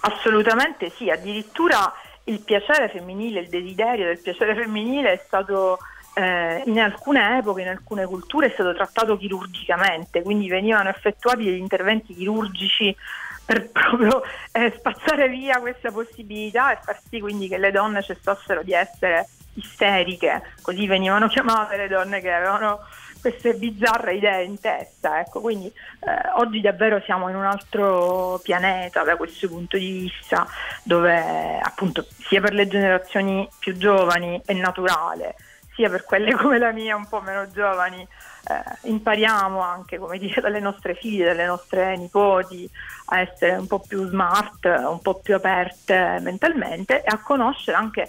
Assolutamente 0.00 0.92
sì, 0.96 1.10
addirittura 1.10 1.92
il 2.24 2.40
piacere 2.40 2.88
femminile, 2.88 3.40
il 3.40 3.48
desiderio 3.48 4.06
del 4.06 4.20
piacere 4.20 4.54
femminile 4.54 5.12
è 5.12 5.22
stato 5.24 5.78
eh, 6.14 6.62
in 6.66 6.80
alcune 6.80 7.38
epoche, 7.38 7.62
in 7.62 7.68
alcune 7.68 8.06
culture 8.06 8.46
è 8.46 8.50
stato 8.52 8.74
trattato 8.74 9.16
chirurgicamente, 9.16 10.22
quindi 10.22 10.48
venivano 10.48 10.88
effettuati 10.88 11.44
degli 11.44 11.58
interventi 11.58 12.14
chirurgici 12.14 12.94
per 13.46 13.70
proprio 13.72 14.22
eh, 14.52 14.74
spazzare 14.76 15.28
via 15.28 15.60
questa 15.60 15.90
possibilità 15.90 16.72
e 16.72 16.78
far 16.82 17.00
sì 17.08 17.20
quindi 17.20 17.48
che 17.48 17.56
le 17.56 17.70
donne 17.70 18.02
cessassero 18.02 18.62
di 18.62 18.72
essere 18.72 19.28
isteriche, 19.54 20.42
così 20.60 20.86
venivano 20.86 21.28
chiamate 21.28 21.76
le 21.76 21.88
donne 21.88 22.20
che 22.20 22.30
avevano 22.30 22.80
queste 23.20 23.54
bizzarre 23.54 24.14
idee 24.14 24.44
in 24.44 24.60
testa. 24.60 25.20
Ecco, 25.20 25.40
quindi 25.40 25.66
eh, 25.66 26.30
oggi 26.36 26.60
davvero 26.60 27.00
siamo 27.00 27.28
in 27.28 27.34
un 27.34 27.44
altro 27.44 28.38
pianeta 28.42 29.02
da 29.02 29.16
questo 29.16 29.48
punto 29.48 29.76
di 29.76 29.90
vista, 29.90 30.46
dove 30.82 31.58
appunto 31.60 32.06
sia 32.28 32.40
per 32.40 32.52
le 32.52 32.68
generazioni 32.68 33.48
più 33.58 33.76
giovani 33.76 34.40
è 34.44 34.52
naturale, 34.52 35.34
sia 35.74 35.90
per 35.90 36.04
quelle 36.04 36.34
come 36.38 36.58
la 36.58 36.72
mia 36.72 36.94
un 36.94 37.08
po' 37.08 37.20
meno 37.20 37.50
giovani, 37.50 38.06
eh, 38.48 38.88
impariamo 38.88 39.60
anche 39.60 39.98
dire 40.18 40.40
dalle 40.40 40.60
nostre 40.60 40.94
figlie, 40.94 41.24
dalle 41.26 41.46
nostre 41.46 41.96
nipoti 41.96 42.68
a 43.06 43.20
essere 43.20 43.56
un 43.56 43.66
po' 43.66 43.80
più 43.80 44.06
smart, 44.08 44.64
un 44.64 45.00
po' 45.00 45.14
più 45.14 45.34
aperte 45.34 46.18
mentalmente 46.22 47.02
e 47.02 47.08
a 47.08 47.18
conoscere 47.18 47.76
anche 47.76 48.02
eh, 48.02 48.06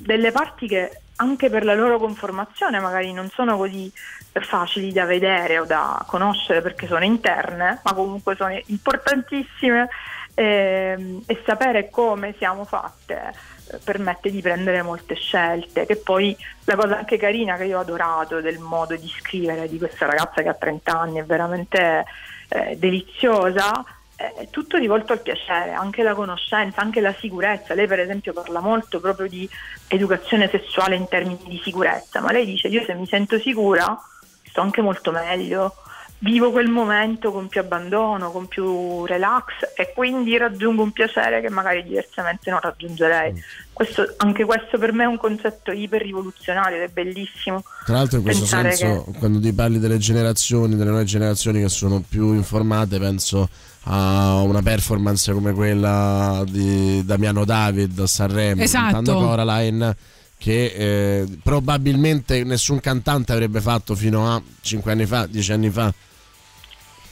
delle 0.00 0.32
parti 0.32 0.66
che 0.66 1.00
anche 1.16 1.50
per 1.50 1.64
la 1.64 1.74
loro 1.74 1.98
conformazione 1.98 2.78
magari 2.78 3.12
non 3.12 3.28
sono 3.28 3.56
così 3.56 3.92
facili 4.40 4.92
da 4.92 5.04
vedere 5.04 5.58
o 5.58 5.64
da 5.64 6.02
conoscere 6.06 6.62
perché 6.62 6.86
sono 6.86 7.04
interne, 7.04 7.80
ma 7.82 7.92
comunque 7.92 8.36
sono 8.36 8.58
importantissime 8.66 9.88
ehm, 10.34 11.22
e 11.26 11.42
sapere 11.44 11.90
come 11.90 12.34
siamo 12.38 12.64
fatte 12.64 13.47
permette 13.84 14.30
di 14.30 14.40
prendere 14.40 14.82
molte 14.82 15.14
scelte, 15.14 15.86
che 15.86 15.96
poi 15.96 16.36
la 16.64 16.76
cosa 16.76 16.98
anche 16.98 17.16
carina 17.16 17.56
che 17.56 17.64
io 17.64 17.78
ho 17.78 17.80
adorato 17.80 18.40
del 18.40 18.58
modo 18.58 18.96
di 18.96 19.08
scrivere 19.08 19.68
di 19.68 19.78
questa 19.78 20.06
ragazza 20.06 20.42
che 20.42 20.48
ha 20.48 20.54
30 20.54 20.98
anni 20.98 21.18
è 21.18 21.24
veramente 21.24 22.04
eh, 22.48 22.76
deliziosa, 22.76 23.84
è 24.16 24.48
tutto 24.50 24.78
rivolto 24.78 25.12
al 25.12 25.20
piacere, 25.20 25.72
anche 25.72 26.02
la 26.02 26.14
conoscenza, 26.14 26.80
anche 26.80 27.00
la 27.00 27.14
sicurezza. 27.14 27.74
Lei 27.74 27.86
per 27.86 28.00
esempio 28.00 28.32
parla 28.32 28.60
molto 28.60 28.98
proprio 28.98 29.28
di 29.28 29.48
educazione 29.86 30.48
sessuale 30.48 30.96
in 30.96 31.06
termini 31.06 31.38
di 31.46 31.60
sicurezza, 31.62 32.20
ma 32.20 32.32
lei 32.32 32.44
dice 32.44 32.66
io 32.68 32.82
se 32.84 32.94
mi 32.94 33.06
sento 33.06 33.38
sicura 33.38 33.96
sto 34.42 34.60
anche 34.60 34.82
molto 34.82 35.12
meglio, 35.12 35.74
vivo 36.20 36.50
quel 36.50 36.68
momento 36.68 37.30
con 37.30 37.46
più 37.46 37.60
abbandono, 37.60 38.30
con 38.32 38.46
più 38.48 39.04
relax 39.06 39.44
e 39.76 39.92
quindi 39.94 40.36
raggiungo 40.36 40.82
un 40.82 40.90
piacere 40.90 41.40
che 41.40 41.48
magari 41.48 41.84
diversamente 41.84 42.50
non 42.50 42.58
raggiungerei. 42.60 43.32
Questo- 43.72 44.14
anche 44.16 44.44
questo 44.44 44.78
per 44.78 44.92
me 44.92 45.04
è 45.04 45.06
un 45.06 45.16
concetto 45.18 45.70
iper 45.70 46.02
rivoluzionario 46.02 46.76
ed 46.78 46.82
è 46.82 46.92
bellissimo. 46.92 47.62
Tra 47.84 47.94
l'altro 47.98 48.18
in 48.18 48.24
questo 48.24 48.46
senso, 48.46 49.04
quando 49.18 49.38
ti 49.38 49.52
parli 49.52 49.78
delle 49.78 49.98
generazioni, 49.98 50.74
delle 50.76 50.90
nuove 50.90 51.04
generazioni 51.04 51.60
che 51.60 51.68
sono 51.68 52.02
più 52.06 52.32
informate, 52.34 52.98
penso 52.98 53.48
a 53.84 54.40
una 54.42 54.60
performance 54.60 55.32
come 55.32 55.52
quella 55.52 56.42
di 56.48 57.04
Damiano 57.04 57.44
David 57.44 57.96
a 58.00 58.06
Sanremo, 58.08 58.60
Esatto. 58.62 58.92
cantando 58.92 59.20
Coraline, 59.24 59.96
che 60.36 60.64
eh, 60.76 61.38
probabilmente 61.42 62.42
nessun 62.44 62.80
cantante 62.80 63.32
avrebbe 63.32 63.60
fatto 63.60 63.94
fino 63.94 64.34
a 64.34 64.42
5 64.60 64.90
anni 64.92 65.06
fa, 65.06 65.26
10 65.26 65.52
anni 65.52 65.70
fa. 65.70 65.92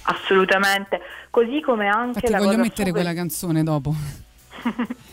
Assolutamente. 0.07 1.01
Così 1.31 1.61
come 1.61 1.89
anche 1.89 2.27
Infatti 2.27 2.31
la 2.31 2.39
voglio 2.39 2.59
mettere 2.59 2.89
super- 2.89 2.93
quella 2.93 3.15
canzone 3.15 3.63
dopo. 3.63 3.95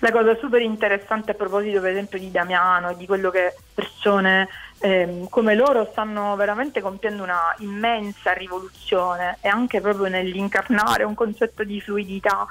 La 0.00 0.10
cosa 0.12 0.36
super 0.36 0.60
interessante 0.60 1.30
a 1.30 1.34
proposito 1.34 1.80
per 1.80 1.92
esempio 1.92 2.18
di 2.18 2.30
Damiano 2.30 2.90
e 2.90 2.96
di 2.96 3.06
quello 3.06 3.30
che 3.30 3.54
persone 3.72 4.48
ehm, 4.80 5.28
come 5.30 5.54
loro 5.54 5.88
stanno 5.90 6.36
veramente 6.36 6.82
compiendo 6.82 7.22
una 7.22 7.54
immensa 7.60 8.32
rivoluzione 8.32 9.38
e 9.40 9.48
anche 9.48 9.80
proprio 9.80 10.08
nell'incarnare 10.08 11.04
un 11.04 11.14
concetto 11.14 11.64
di 11.64 11.80
fluidità 11.80 12.46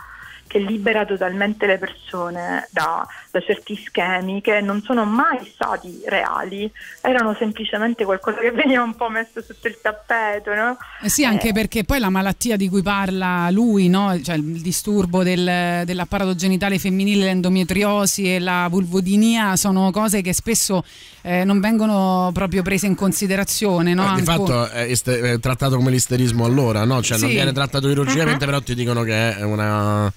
che 0.53 0.59
libera 0.59 1.03
totalmente 1.03 1.65
le 1.65 1.79
persone 1.79 2.67
da, 2.69 3.03
da 3.31 3.39
certi 3.41 3.75
schemi 3.75 4.39
che 4.39 4.61
non 4.61 4.83
sono 4.83 5.03
mai 5.03 5.39
stati 5.51 6.01
reali, 6.05 6.71
erano 7.01 7.33
semplicemente 7.39 8.05
qualcosa 8.05 8.37
che 8.37 8.51
veniva 8.51 8.83
un 8.83 8.93
po' 8.95 9.09
messo 9.09 9.41
sotto 9.41 9.67
il 9.67 9.79
tappeto, 9.81 10.53
no? 10.53 10.77
Eh 11.01 11.09
sì, 11.09 11.25
anche 11.25 11.51
perché 11.53 11.83
poi 11.85 11.97
la 11.97 12.09
malattia 12.11 12.55
di 12.55 12.69
cui 12.69 12.83
parla 12.83 13.49
lui, 13.49 13.89
no? 13.89 14.15
cioè 14.21 14.35
il 14.35 14.61
disturbo 14.61 15.23
del- 15.23 15.81
dell'apparato 15.85 16.35
genitale 16.35 16.77
femminile, 16.77 17.25
l'endometriosi 17.25 18.35
e 18.35 18.39
la 18.39 18.67
vulvodinia, 18.69 19.55
sono 19.55 19.89
cose 19.89 20.21
che 20.21 20.33
spesso 20.33 20.83
eh, 21.23 21.43
non 21.45 21.59
vengono 21.61 22.29
proprio 22.31 22.61
prese 22.61 22.85
in 22.85 22.93
considerazione. 22.95 23.95
No? 23.95 24.11
Eh, 24.11 24.19
di 24.19 24.21
fatto 24.23 24.69
è, 24.69 24.81
iste- 24.83 25.19
è 25.19 25.39
trattato 25.39 25.77
come 25.77 25.89
l'isterismo 25.89 26.45
allora, 26.45 26.83
no? 26.85 27.01
Cioè 27.01 27.17
non 27.17 27.29
Sì. 27.29 27.35
viene 27.35 27.51
trattato 27.53 27.87
chirurgicamente, 27.87 28.45
Mhm. 28.45 28.51
però 28.51 28.61
ti 28.61 28.75
dicono 28.75 29.01
che 29.03 29.37
è 29.37 29.41
una, 29.41 30.11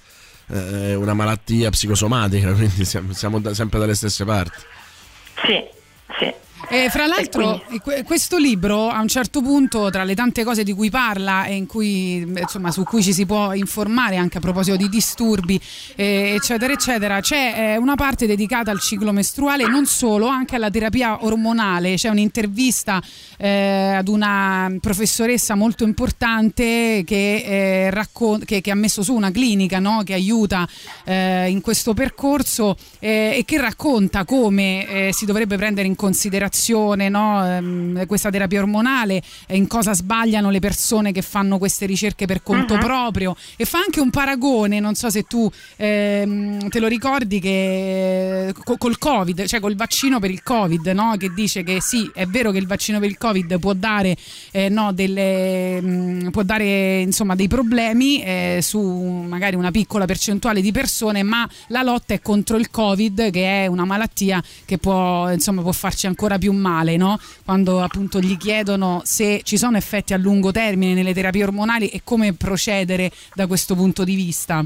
eh, 0.49 0.94
una 0.94 1.14
malattia 1.14 1.70
psicosomatica, 1.70 2.53
quindi 2.55 2.84
siamo, 2.84 3.12
siamo 3.12 3.38
da- 3.40 3.55
sempre 3.55 3.78
dalle 3.78 3.94
stesse 3.94 4.24
parti. 4.24 4.59
Sì, 5.44 5.64
sì. 6.18 6.34
E 6.68 6.88
fra 6.90 7.07
l'altro, 7.07 7.62
que- 7.80 8.02
questo 8.02 8.38
libro 8.38 8.88
a 8.88 9.00
un 9.00 9.07
certo 9.07 9.40
punto, 9.40 9.88
tra 9.90 10.02
le 10.02 10.16
tante 10.16 10.42
cose 10.42 10.64
di 10.64 10.72
cui 10.72 10.90
parla 10.90 11.44
e 11.44 11.54
in 11.54 11.66
cui, 11.66 12.16
insomma, 12.16 12.72
su 12.72 12.82
cui 12.82 13.04
ci 13.04 13.12
si 13.12 13.24
può 13.24 13.52
informare 13.52 14.16
anche 14.16 14.38
a 14.38 14.40
proposito 14.40 14.74
di 14.76 14.88
disturbi, 14.88 15.61
eh, 15.94 16.32
eccetera, 16.34 16.72
eccetera, 16.72 17.20
c'è 17.20 17.54
eh, 17.57 17.76
una 17.76 17.94
parte 17.94 18.26
dedicata 18.26 18.72
al 18.72 18.80
ciclo 18.80 19.12
mestruale, 19.12 19.68
non 19.68 19.86
solo, 19.86 20.26
anche 20.26 20.57
alla 20.57 20.68
terapia 20.70 21.24
ormonale. 21.24 21.94
C'è 21.94 22.09
un'intervista 22.09 23.00
eh, 23.36 23.92
ad 23.98 24.09
una 24.09 24.74
professoressa 24.80 25.54
molto 25.54 25.84
importante 25.84 27.04
che, 27.07 27.44
eh, 27.86 27.90
raccon- 27.90 28.44
che- 28.44 28.61
che 28.61 28.70
ha 28.72 28.74
messo 28.74 29.04
su 29.04 29.14
una 29.14 29.30
clinica 29.30 29.78
no? 29.78 30.02
che 30.04 30.14
aiuta 30.14 30.66
eh, 31.04 31.48
in 31.48 31.61
questo 31.61 31.94
percorso 31.94 32.76
eh, 32.98 33.34
e 33.38 33.44
che 33.44 33.61
racconta 33.61 34.24
come 34.24 34.88
eh, 34.88 35.12
si 35.12 35.26
dovrebbe 35.26 35.57
prendere 35.57 35.86
in 35.86 35.94
considerazione 35.94 36.45
no, 37.09 37.44
ehm, 37.47 38.07
questa 38.07 38.30
terapia 38.30 38.61
ormonale, 38.61 39.22
eh, 39.47 39.57
in 39.57 39.66
cosa 39.66 39.94
sbagliano 39.94 40.51
le 40.51 40.59
persone 40.61 41.12
che 41.12 41.22
fanno 41.22 41.59
queste 41.59 41.86
ricerche 41.86 42.26
per 42.26 42.42
conto 42.42 42.74
Mhm. 42.74 42.80
proprio 42.80 43.36
e 43.57 43.64
fa 43.64 43.78
anche 43.78 44.01
un 44.01 44.11
paragone, 44.11 44.80
non 44.80 44.94
so 44.94 45.11
se 45.11 45.22
tu 45.24 45.51
ehm, 45.76 46.68
te 46.68 46.80
lo 46.80 46.86
ricordi, 46.86 47.40
che 47.40 48.53
co- 48.64 48.76
col 48.76 48.99
Covid, 48.99 49.47
cioè 49.47 49.61
col 49.61 49.74
vaccino 49.76 50.18
per 50.18 50.30
il 50.30 50.42
Covid, 50.42 50.86
no? 50.88 51.14
che 51.18 51.32
dice 51.34 51.62
che 51.62 51.80
sì, 51.80 52.11
è 52.14 52.26
vero 52.26 52.51
che 52.51 52.59
il 52.59 52.66
vaccino 52.66 52.99
per 52.99 53.09
il 53.09 53.18
Covid 53.18 53.59
può 53.59 53.72
dare, 53.72 54.16
eh, 54.53 54.68
no, 54.68 54.92
delle, 54.92 55.80
mh, 55.80 56.30
può 56.30 56.42
dare 56.42 57.01
insomma, 57.01 57.34
dei 57.34 57.49
problemi 57.49 58.22
eh, 58.22 58.59
su 58.62 58.80
magari 58.80 59.57
una 59.57 59.70
piccola 59.70 60.05
percentuale 60.05 60.61
di 60.61 60.72
persone, 60.72 61.22
ma 61.22 61.49
la 61.68 61.82
lotta 61.82 62.14
è 62.14 62.20
contro 62.20 62.57
il 62.57 62.70
Covid, 62.70 63.30
che 63.30 63.64
è 63.64 63.66
una 63.66 63.84
malattia 63.84 64.42
che 64.64 64.78
può, 64.78 65.30
insomma, 65.30 65.62
può 65.62 65.72
farci 65.72 66.07
ancora 66.07 66.36
più 66.39 66.53
male, 66.53 66.97
no? 66.97 67.18
quando 67.45 67.82
appunto 67.82 68.20
gli 68.20 68.37
chiedono 68.37 69.01
se 69.05 69.41
ci 69.43 69.57
sono 69.57 69.76
effetti 69.76 70.14
a 70.14 70.16
lungo 70.16 70.53
termine 70.53 70.95
nelle 70.95 71.14
terapie 71.14 71.45
ormonali 71.45 71.89
e 71.89 72.01
come 72.05 72.32
procedere 72.34 73.11
da 73.34 73.47
questo 73.47 73.74
punto 73.74 74.05
di 74.05 74.14
vista. 74.14 74.64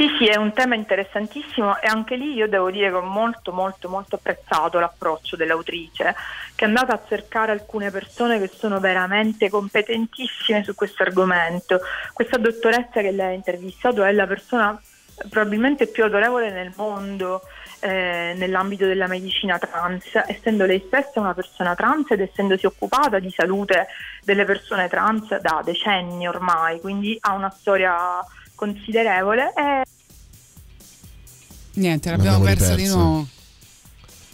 Sì, 0.00 0.08
sì, 0.16 0.26
è 0.28 0.36
un 0.36 0.54
tema 0.54 0.76
interessantissimo 0.76 1.78
e 1.78 1.86
anche 1.86 2.16
lì 2.16 2.32
io 2.32 2.48
devo 2.48 2.70
dire 2.70 2.88
che 2.88 2.94
ho 2.94 3.02
molto, 3.02 3.52
molto, 3.52 3.90
molto 3.90 4.14
apprezzato 4.14 4.78
l'approccio 4.78 5.36
dell'autrice, 5.36 6.14
che 6.54 6.64
è 6.64 6.68
andata 6.68 6.94
a 6.94 7.02
cercare 7.06 7.52
alcune 7.52 7.90
persone 7.90 8.40
che 8.40 8.48
sono 8.48 8.80
veramente 8.80 9.50
competentissime 9.50 10.64
su 10.64 10.74
questo 10.74 11.02
argomento. 11.02 11.80
Questa 12.14 12.38
dottoressa 12.38 13.02
che 13.02 13.10
lei 13.10 13.32
ha 13.32 13.36
intervistato 13.36 14.02
è 14.02 14.12
la 14.12 14.26
persona 14.26 14.80
probabilmente 15.28 15.86
più 15.86 16.04
autorevole 16.04 16.50
nel 16.50 16.72
mondo 16.76 17.42
eh, 17.80 18.34
nell'ambito 18.36 18.86
della 18.86 19.06
medicina 19.06 19.58
trans, 19.58 20.04
essendo 20.26 20.64
lei 20.66 20.82
stessa 20.86 21.18
una 21.20 21.34
persona 21.34 21.74
trans 21.74 22.10
ed 22.10 22.20
essendosi 22.20 22.66
occupata 22.66 23.18
di 23.18 23.32
salute 23.34 23.86
delle 24.22 24.44
persone 24.44 24.88
trans 24.88 25.36
da 25.40 25.62
decenni 25.64 26.28
ormai, 26.28 26.80
quindi 26.80 27.16
ha 27.20 27.32
una 27.32 27.50
storia 27.50 27.96
considerevole 28.54 29.52
e 29.56 29.82
Niente, 31.72 32.10
l'abbiamo 32.10 32.38
L'abbiamo 32.44 32.56
persa 32.58 32.74
di 32.74 32.86
nuovo. 32.88 33.26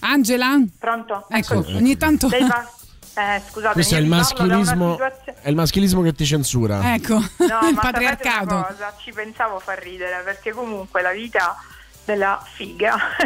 Angela? 0.01 0.59
Pronto? 0.79 1.27
Ecco, 1.29 1.55
Eccoci. 1.55 1.75
ogni 1.75 1.97
tanto... 1.97 2.29
Lei 2.29 2.47
va- 2.47 2.71
eh, 3.19 3.43
scusate, 3.49 3.73
Questo 3.75 3.95
è 3.95 3.99
il, 3.99 4.25
situazione- 4.25 5.25
è 5.43 5.49
il 5.49 5.55
maschilismo 5.55 6.03
che 6.03 6.13
ti 6.13 6.25
censura. 6.27 6.95
Ecco, 6.95 7.15
No, 7.15 7.21
il 7.39 7.39
ma 7.39 7.49
sapete 7.49 7.69
una 7.71 7.81
patriarcato. 7.81 8.67
cosa? 8.69 8.95
Ci 8.99 9.13
pensavo 9.13 9.59
fa 9.59 9.75
ridere 9.75 10.23
perché 10.25 10.53
comunque 10.53 11.03
la 11.03 11.13
vita 11.13 11.57
della 12.07 12.43
figa 12.55 12.97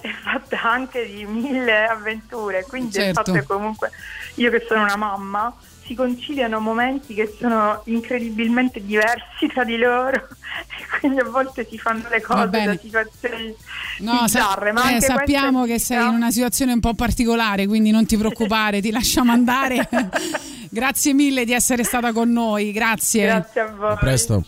è 0.00 0.08
fatta 0.08 0.62
anche 0.62 1.06
di 1.06 1.24
mille 1.26 1.84
avventure, 1.86 2.64
quindi 2.66 2.96
il 2.96 3.02
Certo. 3.02 3.12
fatto 3.14 3.32
che 3.32 3.42
comunque 3.44 3.90
io 4.36 4.50
che 4.50 4.64
sono 4.66 4.82
una 4.82 4.96
mamma 4.96 5.54
si 5.84 5.94
conciliano 5.94 6.60
momenti 6.60 7.12
che 7.12 7.36
sono 7.38 7.82
incredibilmente 7.84 8.82
diversi 8.82 9.46
tra 9.52 9.64
di 9.64 9.76
loro 9.76 10.16
e 10.16 10.98
quindi 10.98 11.20
a 11.20 11.24
volte 11.24 11.66
si 11.68 11.78
fanno 11.78 12.08
le 12.08 12.22
cose 12.22 12.48
da 12.48 12.76
situazioni 12.78 13.54
No, 13.98 14.26
sa- 14.26 14.40
bizzarre, 14.40 14.72
ma 14.72 14.82
eh, 14.88 14.94
anche 14.94 15.06
sappiamo 15.06 15.64
che 15.66 15.78
sei 15.78 16.02
in 16.02 16.14
una 16.14 16.30
situazione 16.30 16.72
un 16.72 16.80
po' 16.80 16.94
particolare, 16.94 17.66
quindi 17.66 17.90
non 17.90 18.06
ti 18.06 18.16
preoccupare, 18.16 18.80
ti 18.80 18.90
lasciamo 18.90 19.30
andare. 19.30 19.88
Grazie 20.70 21.12
mille 21.12 21.44
di 21.44 21.52
essere 21.52 21.84
stata 21.84 22.12
con 22.12 22.32
noi, 22.32 22.72
grazie. 22.72 23.26
Grazie 23.26 23.60
a 23.60 23.66
voi. 23.72 23.92
A 23.92 23.96
presto. 23.96 24.44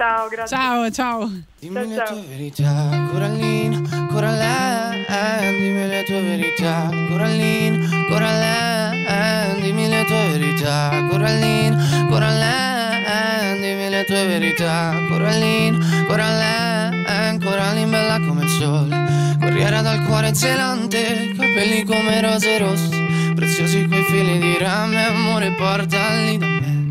Ciao, 0.00 0.28
grazie. 0.28 0.56
Ciao, 0.56 0.90
ciao. 0.90 1.30
Dimmi 1.58 1.88
le 1.88 2.02
tue 2.06 2.24
verità, 2.26 3.06
Corallina, 3.12 4.06
Corallina, 4.08 4.96
dimmi 5.40 5.88
le 5.88 6.04
tue 6.04 6.22
verità, 6.22 6.88
Corallina, 7.06 7.86
Corallina, 8.08 9.60
dimmi 9.60 9.88
le 9.90 10.04
tue 10.06 10.38
verità, 10.38 11.06
Corallina, 11.06 12.06
Corallina, 12.08 13.52
dimmi 13.60 13.90
le 13.90 14.04
tue 14.06 14.24
verità, 14.24 14.94
Corallina, 15.06 15.78
Corallina, 16.06 17.38
Corallina 17.38 17.86
bella 17.90 18.20
come 18.26 18.44
il 18.44 18.48
sole, 18.48 19.36
corriera 19.38 19.82
dal 19.82 20.02
cuore 20.06 20.32
zelante, 20.34 21.34
capelli 21.36 21.84
come 21.84 22.22
rose 22.22 22.56
rosse, 22.56 23.34
preziosi 23.34 23.86
quei 23.86 24.04
fili 24.04 24.38
di 24.38 24.56
rame, 24.56 25.04
amore 25.04 25.52
portali 25.52 26.38
da 26.38 26.46
me. 26.46 26.89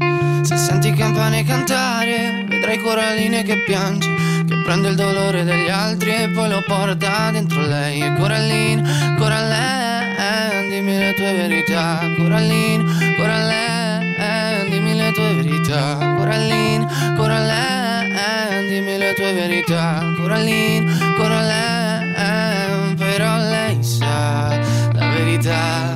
Se 0.49 0.57
senti 0.57 0.91
campane 0.93 1.43
cantare, 1.43 2.43
vedrai 2.47 2.79
coralline 2.79 3.43
che 3.43 3.61
piange, 3.61 4.09
che 4.47 4.55
prende 4.63 4.87
il 4.89 4.95
dolore 4.95 5.43
degli 5.43 5.69
altri 5.69 6.23
e 6.23 6.29
poi 6.29 6.49
lo 6.49 6.63
porta 6.65 7.29
dentro 7.29 7.61
lei. 7.61 8.01
E 8.01 8.15
Corallina, 8.15 9.13
Corallina, 9.15 10.65
dimmi 10.67 10.97
le 10.97 11.13
tue 11.13 11.33
verità. 11.33 11.99
Corallina, 12.17 12.83
Corallina, 13.15 14.63
dimmi 14.67 14.95
le 14.95 15.11
tue 15.11 15.33
verità. 15.35 16.15
Corallina, 16.17 16.87
Corallina, 17.15 18.59
dimmi 18.67 18.97
le 18.97 19.13
tue 19.13 19.33
verità. 19.33 20.03
Corallina, 20.17 21.13
Corallina, 21.15 22.95
però 22.97 23.37
lei 23.37 23.83
sa 23.83 24.57
la 24.93 25.09
verità. 25.09 25.95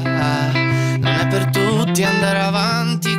Non 1.00 1.12
è 1.12 1.28
per 1.28 1.48
tutti 1.48 2.04
andare 2.04 2.40
avanti 2.40 3.13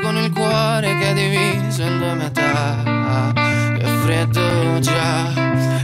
cuore 0.54 0.96
che 0.98 1.10
è 1.10 1.14
diviso 1.14 1.82
in 1.82 1.98
due 1.98 2.14
metà. 2.14 3.32
Che 3.76 3.86
freddo 4.04 4.78
già, 4.78 5.32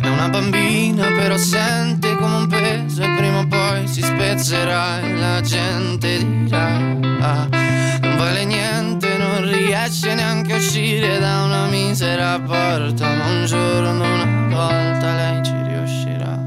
è 0.01 0.09
una 0.09 0.29
bambina 0.29 1.07
però 1.13 1.37
sente 1.37 2.15
come 2.15 2.37
un 2.37 2.47
peso 2.47 3.03
e 3.03 3.09
prima 3.17 3.41
o 3.41 3.47
poi 3.47 3.89
si 3.89 4.01
spezzerà 4.03 5.01
e 5.01 5.15
la 5.15 5.41
gente 5.41 6.19
dirà. 6.19 6.79
Non 6.79 8.17
vale 8.17 8.45
niente, 8.45 9.17
non 9.17 9.51
riesce 9.51 10.15
neanche 10.15 10.55
a 10.55 10.57
uscire 10.57 11.19
da 11.19 11.43
una 11.43 11.67
misera 11.67 12.39
porta, 12.39 13.09
ma 13.09 13.27
un 13.27 13.45
giorno 13.47 14.05
una 14.05 14.49
volta 14.49 15.15
lei 15.15 15.45
ci 15.45 15.55
riuscirà. 15.67 16.40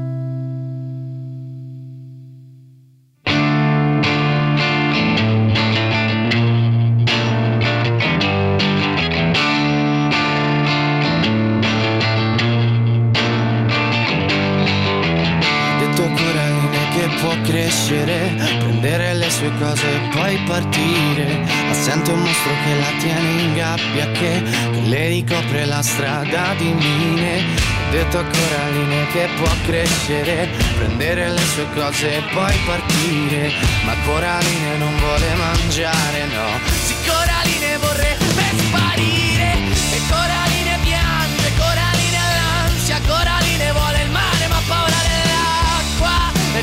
Crescere, 17.42 18.34
prendere 18.58 19.14
le 19.14 19.30
sue 19.30 19.50
cose 19.58 19.86
e 19.86 20.08
poi 20.12 20.36
partire. 20.46 21.42
Assente 21.70 22.10
un 22.12 22.20
mostro 22.20 22.52
che 22.64 22.74
la 22.78 22.98
tiene 22.98 23.42
in 23.42 23.54
gabbia, 23.54 24.06
che, 24.12 24.42
che 24.42 24.80
le 24.84 25.08
ricopre 25.08 25.64
la 25.64 25.82
strada 25.82 26.54
di 26.56 26.72
mine. 26.72 27.42
Ho 27.86 27.90
detto 27.90 28.18
a 28.18 28.24
Coraline 28.24 29.06
che 29.12 29.28
può 29.36 29.50
crescere, 29.66 30.48
prendere 30.76 31.30
le 31.30 31.42
sue 31.54 31.66
cose 31.74 32.16
e 32.16 32.22
poi 32.32 32.54
partire. 32.66 33.52
Ma 33.84 33.94
Coraline 34.04 34.76
non 34.78 34.96
vuole 34.98 35.34
mangiare, 35.36 36.26
no. 36.26 36.58
Sì, 36.84 36.94
Coraline 37.06 37.76
vorrebbe 37.78 38.23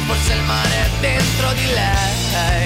forse 0.05 0.33
il 0.33 0.41
mare 0.43 0.69
è 0.69 0.89
dentro 0.99 1.53
di 1.53 1.65
lei. 1.65 2.65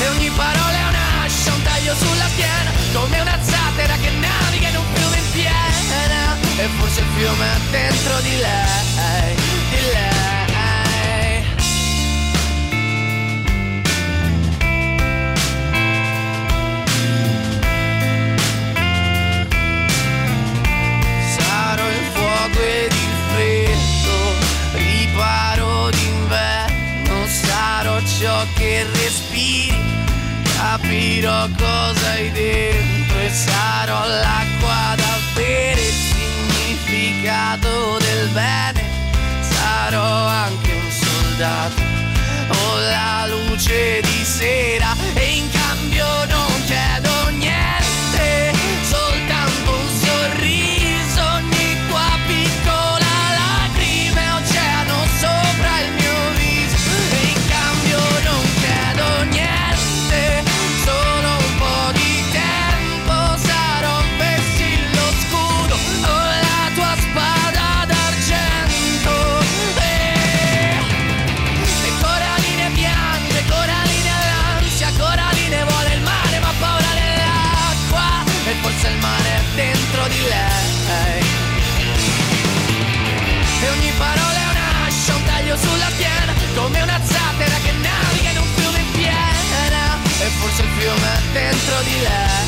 E 0.00 0.08
ogni 0.08 0.30
parola 0.30 0.76
è 0.76 0.88
un'ascia, 0.88 1.52
un 1.52 1.62
taglio 1.62 1.94
sulla 1.94 2.28
schiena, 2.28 2.70
come 2.92 3.20
una 3.20 3.38
zattera 3.42 3.94
che 3.96 4.10
naviga 4.10 4.68
in 4.68 4.76
un 4.76 4.84
fiume 4.94 5.16
in 5.16 5.30
piena. 5.32 6.36
E 6.56 6.68
forse 6.78 7.00
il 7.00 7.06
fiume 7.16 7.46
è 7.46 7.58
dentro 7.70 8.20
di 8.20 8.36
lei, 8.36 9.34
di 9.70 9.80
lei. 9.92 10.22
Fuoco 22.12 22.60
ed 22.60 22.92
il 22.92 23.14
freddo, 23.28 24.16
riparo 25.14 25.90
d'inverno, 25.90 27.26
sarò 27.26 28.00
ciò 28.18 28.44
che 28.54 28.84
respiri, 28.92 29.76
capirò 30.56 31.46
cosa 31.56 32.10
hai 32.10 32.32
dentro 32.32 33.20
e 33.20 33.30
sarò 33.30 34.06
l'acqua 34.06 34.94
da 34.96 35.16
bere, 35.34 35.80
il 35.80 35.92
significato 35.92 37.98
del 37.98 38.28
bene, 38.30 38.82
sarò 39.40 40.26
anche 40.26 40.72
un 40.72 40.90
soldato 40.90 41.82
o 42.48 42.78
la 42.78 43.26
luce 43.28 44.00
di 44.00 44.24
sera 44.24 44.96
e 45.14 45.36
in 45.36 45.48
cambio 45.50 46.24
non 46.26 46.63
come 86.54 86.80
una 86.80 87.00
zattera 87.02 87.56
che 87.64 87.72
naviga 87.72 88.30
in 88.30 88.38
un 88.38 88.46
fiume 88.54 88.78
in 88.78 88.90
piena. 88.92 89.98
E 90.20 90.26
forse 90.40 90.62
il 90.62 90.68
fiume 90.78 91.10
dentro 91.32 91.82
di 91.82 92.00
lei, 92.00 92.43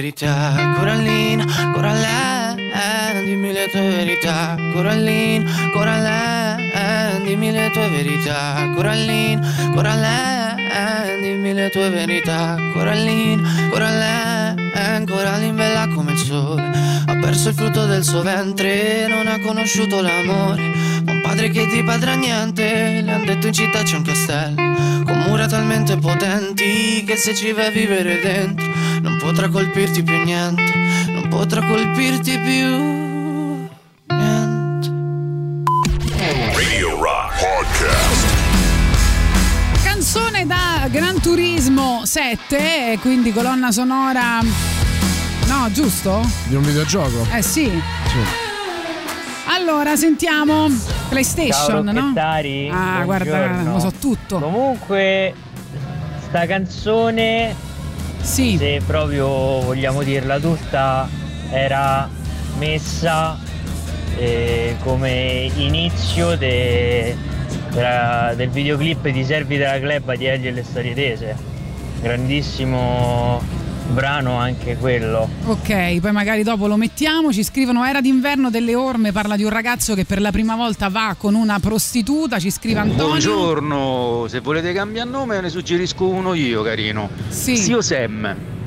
verità, 0.00 0.72
Corallina, 0.78 1.44
Corallina, 1.74 2.54
dimmi 3.22 3.52
le 3.52 3.68
tue 3.70 3.82
verità, 3.82 4.56
Corallina, 4.72 5.70
Corallina, 5.74 7.18
dimmi 7.22 7.52
le 7.52 7.70
tue 7.70 7.86
verità, 7.90 8.70
Corallina, 8.74 9.70
Corallina, 9.74 11.04
dimmi 11.20 11.52
le 11.52 11.68
tue 11.68 11.90
verità, 11.90 12.56
Corallina, 12.72 13.68
Corallina, 13.68 15.04
Corallina 15.04 15.52
bella 15.52 15.86
come 15.94 16.12
il 16.12 16.18
sole, 16.18 16.70
ha 17.04 17.16
perso 17.18 17.50
il 17.50 17.54
frutto 17.54 17.84
del 17.84 18.02
suo 18.02 18.22
ventre, 18.22 19.06
non 19.06 19.26
ha 19.26 19.38
conosciuto 19.38 20.00
l'amore, 20.00 20.62
ma 21.40 21.46
un 21.46 21.48
padre 21.48 21.48
che 21.50 21.66
ti 21.68 21.82
padrà 21.82 22.14
niente, 22.14 23.00
le 23.02 23.12
han 23.12 23.24
detto 23.24 23.46
in 23.46 23.52
città 23.52 23.82
c'è 23.82 23.96
un 23.96 24.02
castello, 24.02 25.04
con 25.04 25.24
mura 25.26 25.46
talmente 25.46 25.96
potenti 25.96 27.02
che 27.06 27.16
se 27.16 27.34
ci 27.34 27.52
vai 27.52 27.66
a 27.66 27.70
vivere 27.70 28.20
dentro 28.20 28.66
non 29.00 29.16
potrà 29.18 29.48
colpirti 29.48 30.02
più 30.02 30.22
niente, 30.22 30.62
non 31.08 31.28
potrà 31.28 31.64
colpirti 31.64 32.38
più. 32.38 33.68
Radio 36.52 37.00
Rock 37.00 37.40
Podcast. 37.40 38.26
Canzone 39.82 40.46
da 40.46 40.88
Gran 40.90 41.20
Turismo 41.20 42.02
7, 42.04 42.98
quindi 43.00 43.32
colonna 43.32 43.70
sonora. 43.70 44.40
No, 45.46 45.70
giusto? 45.72 46.20
Di 46.48 46.54
un 46.54 46.62
videogioco? 46.62 47.26
Eh 47.32 47.42
sì. 47.42 47.70
Allora, 49.72 49.94
sentiamo 49.94 50.66
PlayStation, 51.08 51.52
Ciao 51.66 51.82
no? 51.82 51.92
Ah, 52.72 53.02
guarda, 53.04 53.24
buongiorno. 53.36 53.72
lo 53.74 53.78
so 53.78 53.92
tutto. 53.92 54.40
Comunque, 54.40 55.32
sta 56.26 56.44
canzone, 56.44 57.54
se 58.20 58.80
proprio 58.84 59.28
vogliamo 59.60 60.02
dirla 60.02 60.40
tutta, 60.40 61.08
era 61.52 62.08
messa 62.58 63.38
eh, 64.18 64.74
come 64.82 65.48
inizio 65.54 66.36
de- 66.36 67.16
della- 67.70 68.32
del 68.34 68.50
videoclip 68.50 69.06
di 69.08 69.24
Servi 69.24 69.56
della 69.56 69.78
Club 69.78 70.16
di 70.16 70.24
Elio 70.26 70.48
e 70.48 70.52
le 70.52 70.64
storie 70.64 70.94
tese. 70.94 71.36
Grandissimo 72.02 73.40
brano 73.90 74.36
anche 74.36 74.76
quello. 74.76 75.28
Ok, 75.46 76.00
poi 76.00 76.12
magari 76.12 76.42
dopo 76.42 76.66
lo 76.66 76.76
mettiamo. 76.76 77.32
Ci 77.32 77.42
scrivono: 77.42 77.84
Era 77.84 78.00
d'inverno 78.00 78.50
delle 78.50 78.74
orme. 78.74 79.12
Parla 79.12 79.36
di 79.36 79.44
un 79.44 79.50
ragazzo 79.50 79.94
che 79.94 80.04
per 80.04 80.20
la 80.20 80.30
prima 80.30 80.56
volta 80.56 80.88
va 80.88 81.14
con 81.18 81.34
una 81.34 81.58
prostituta. 81.58 82.38
Ci 82.38 82.50
scrive 82.50 82.80
Antonio. 82.80 83.06
Buongiorno, 83.06 84.26
se 84.28 84.40
volete 84.40 84.72
cambiare 84.72 85.08
nome 85.08 85.40
ne 85.40 85.48
suggerisco 85.48 86.06
uno 86.06 86.34
io, 86.34 86.62
carino. 86.62 87.10
Sì. 87.28 87.56
Zio 87.56 87.80
Sam. 87.82 88.58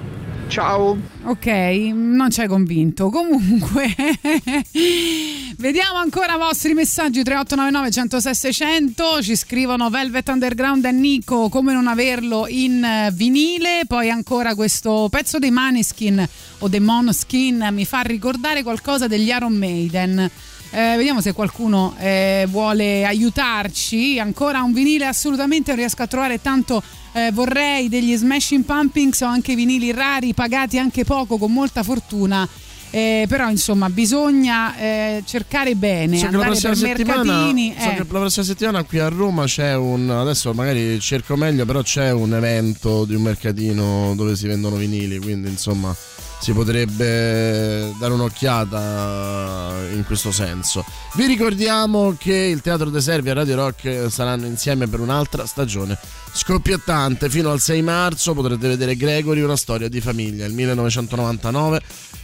Ciao. 0.48 0.98
Ok, 1.24 1.46
non 1.94 2.30
ci 2.30 2.42
hai 2.42 2.48
convinto. 2.48 3.10
Comunque, 3.10 3.88
vediamo 5.58 5.98
ancora 5.98 6.36
i 6.36 6.38
vostri 6.38 6.74
messaggi 6.74 7.24
3899 7.24 7.92
106 7.92 8.36
600. 8.36 9.22
Ci 9.24 9.36
scrivono 9.36 9.90
Velvet 9.90 10.28
Underground 10.28 10.86
e 10.86 10.92
Nico, 10.92 11.50
come 11.50 11.74
non 11.74 11.88
averlo 11.88 12.48
in 12.48 12.84
eh, 12.84 13.12
vinile. 13.14 13.82
Poi 13.88 14.10
ancora 14.10 14.54
questo 14.56 15.08
pezzo 15.10 15.40
dei 15.40 15.52
Maneskin 15.52 16.28
o 16.60 16.68
dei 16.68 16.80
Monoskin 16.80 17.70
mi 17.72 17.86
fa 17.86 18.02
ricordare 18.02 18.64
qualcosa 18.64 19.08
degli 19.08 19.30
Iron 19.30 19.54
Maiden. 19.54 20.30
Eh, 20.76 20.96
vediamo 20.98 21.22
se 21.22 21.34
qualcuno 21.34 21.94
eh, 22.00 22.48
vuole 22.50 23.06
aiutarci. 23.06 24.18
Ancora 24.18 24.64
un 24.64 24.74
vinile 24.74 25.06
assolutamente 25.06 25.70
non 25.70 25.80
riesco 25.80 26.02
a 26.02 26.08
trovare 26.08 26.42
tanto. 26.42 26.82
eh, 27.12 27.32
vorrei 27.32 27.90
degli 27.90 28.16
Smashing 28.16 28.64
Pumpkins 28.64 29.22
o 29.22 29.26
anche 29.28 29.54
vinili 29.54 29.92
rari, 29.92 30.34
pagati 30.34 30.80
anche 30.80 31.04
poco, 31.06 31.38
con 31.38 31.52
molta 31.54 31.84
fortuna. 31.84 32.48
Eh, 32.90 33.26
però 33.28 33.50
insomma 33.50 33.90
bisogna 33.90 34.76
eh, 34.78 35.24
cercare 35.26 35.76
bene, 35.76 36.18
So 36.18 36.28
andare 36.28 36.56
per 36.60 36.78
mercatini. 36.78 37.74
so 37.76 37.90
eh. 37.90 37.94
che 37.94 37.98
la 37.98 38.04
prossima 38.06 38.46
settimana 38.46 38.84
qui 38.84 39.00
a 39.00 39.10
Roma 39.10 39.46
c'è 39.46 39.76
un. 39.76 40.10
Adesso 40.10 40.54
magari 40.54 41.00
cerco 41.00 41.36
meglio, 41.36 41.66
però 41.66 41.82
c'è 41.82 42.12
un 42.12 42.34
evento 42.36 43.06
di 43.06 43.14
un 43.16 43.22
mercatino 43.24 44.14
dove 44.16 44.36
si 44.36 44.48
vendono 44.48 44.76
vinili. 44.76 45.18
Quindi 45.20 45.50
insomma, 45.50 45.96
si 46.44 46.52
potrebbe 46.52 47.94
dare 47.98 48.12
un'occhiata 48.12 49.78
in 49.94 50.04
questo 50.06 50.34
senso. 50.34 50.84
Vi 51.14 51.26
ricordiamo 51.26 52.18
che 52.20 52.34
il 52.34 52.60
Teatro 52.60 52.90
dei 52.90 53.00
Servi 53.00 53.30
e 53.30 53.34
Radio 53.34 53.56
Rock 53.56 54.08
saranno 54.10 54.46
insieme 54.46 54.88
per 54.88 55.00
un'altra 55.00 55.46
stagione 55.46 55.98
scoppiettante. 56.34 57.30
Fino 57.30 57.50
al 57.50 57.62
6 57.62 57.82
marzo 57.82 58.34
potrete 58.34 58.68
vedere 58.68 58.98
Gregory, 58.98 59.40
una 59.40 59.56
storia 59.56 59.88
di 59.88 60.02
famiglia, 60.02 60.46
il 60.46 60.52
1999 60.52 61.82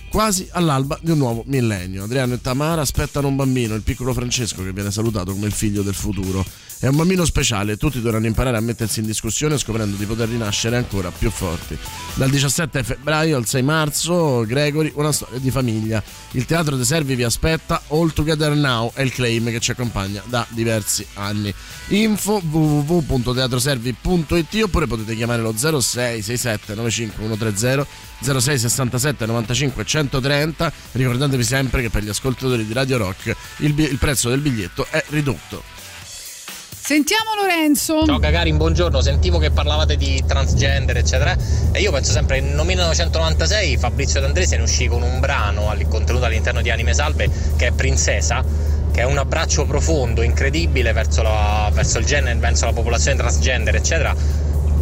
quasi 0.10 0.50
all'alba 0.52 1.00
di 1.02 1.12
un 1.12 1.18
nuovo 1.18 1.44
millennio. 1.46 2.04
Adriano 2.04 2.34
e 2.34 2.42
Tamara 2.42 2.82
aspettano 2.82 3.30
un 3.30 3.38
bambino, 3.38 3.74
il 3.74 3.84
piccolo 3.84 4.12
Francesco 4.12 4.62
che 4.64 4.74
viene 4.74 4.92
salutato 4.92 5.32
come 5.32 5.46
il 5.46 5.54
figlio 5.54 5.82
del 5.82 5.94
futuro. 5.94 6.46
È 6.82 6.88
un 6.88 6.96
bambino 6.96 7.26
speciale, 7.26 7.76
tutti 7.76 8.00
dovranno 8.00 8.28
imparare 8.28 8.56
a 8.56 8.62
mettersi 8.62 9.02
in 9.02 9.06
discussione 9.06 9.58
scoprendo 9.58 9.98
di 9.98 10.06
poter 10.06 10.30
rinascere 10.30 10.78
ancora 10.78 11.12
più 11.12 11.30
forti. 11.30 11.78
Dal 12.14 12.30
17 12.30 12.84
febbraio 12.84 13.36
al 13.36 13.46
6 13.46 13.62
marzo, 13.64 14.46
Gregory, 14.46 14.90
una 14.96 15.12
storia 15.12 15.40
di 15.40 15.52
famiglia. 15.52 16.02
Il 16.32 16.46
Teatro 16.46 16.78
dei 16.78 16.86
Servi 16.86 17.16
vi 17.16 17.24
aspetta, 17.24 17.82
All 17.90 18.14
Together 18.14 18.56
Now 18.56 18.94
è 18.94 19.02
il 19.02 19.12
claim 19.12 19.50
che 19.50 19.60
ci 19.60 19.72
accompagna 19.72 20.24
da 20.24 20.48
diversi 20.52 21.06
anni. 21.16 21.54
Info 21.88 22.42
www.teatroservi.it 22.50 24.64
oppure 24.64 24.88
potete 24.88 25.18
chiamare 25.18 25.42
lo 25.42 25.54
06 25.58 26.22
67 26.22 26.76
95 26.76 27.28
130 27.28 27.86
06 28.22 28.58
67 28.58 29.26
95 29.26 29.86
130 29.86 30.72
ricordatevi 30.94 31.44
sempre 31.44 31.82
che 31.82 31.90
per 31.90 32.04
gli 32.04 32.10
ascoltatori 32.10 32.66
di 32.66 32.72
Radio 32.72 32.96
Rock 32.96 33.36
il, 33.58 33.78
il 33.78 33.98
prezzo 33.98 34.30
del 34.30 34.40
biglietto 34.40 34.88
è 34.90 35.04
ridotto. 35.10 35.89
Sentiamo 36.90 37.36
Lorenzo. 37.40 38.04
Ciao 38.04 38.18
Gagarin, 38.18 38.58
buongiorno. 38.58 39.00
Sentivo 39.00 39.38
che 39.38 39.52
parlavate 39.52 39.96
di 39.96 40.24
transgender, 40.26 40.98
eccetera. 40.98 41.38
E 41.72 41.82
io 41.82 41.92
penso 41.92 42.12
sempre 42.12 42.42
nel 42.42 42.66
1996 42.66 43.78
Fabrizio 43.78 44.20
D'Andresi 44.20 44.56
ne 44.56 44.64
uscì 44.64 44.88
con 44.88 45.04
un 45.04 45.20
brano 45.20 45.72
contenuto 45.88 46.26
all'interno 46.26 46.64
di 46.64 46.72
Anime 46.72 46.96
Salve 46.96 47.30
che 47.58 47.68
è 47.68 47.72
Princesa, 47.74 48.44
che 48.92 49.02
è 49.02 49.04
un 49.04 49.20
abbraccio 49.20 49.68
profondo, 49.68 50.24
incredibile 50.24 50.92
verso, 50.92 51.22
la, 51.22 51.70
verso 51.72 52.00
il 52.00 52.06
genere, 52.06 52.40
verso 52.40 52.66
la 52.66 52.74
popolazione 52.74 53.18
transgender, 53.18 53.76
eccetera. 53.76 54.16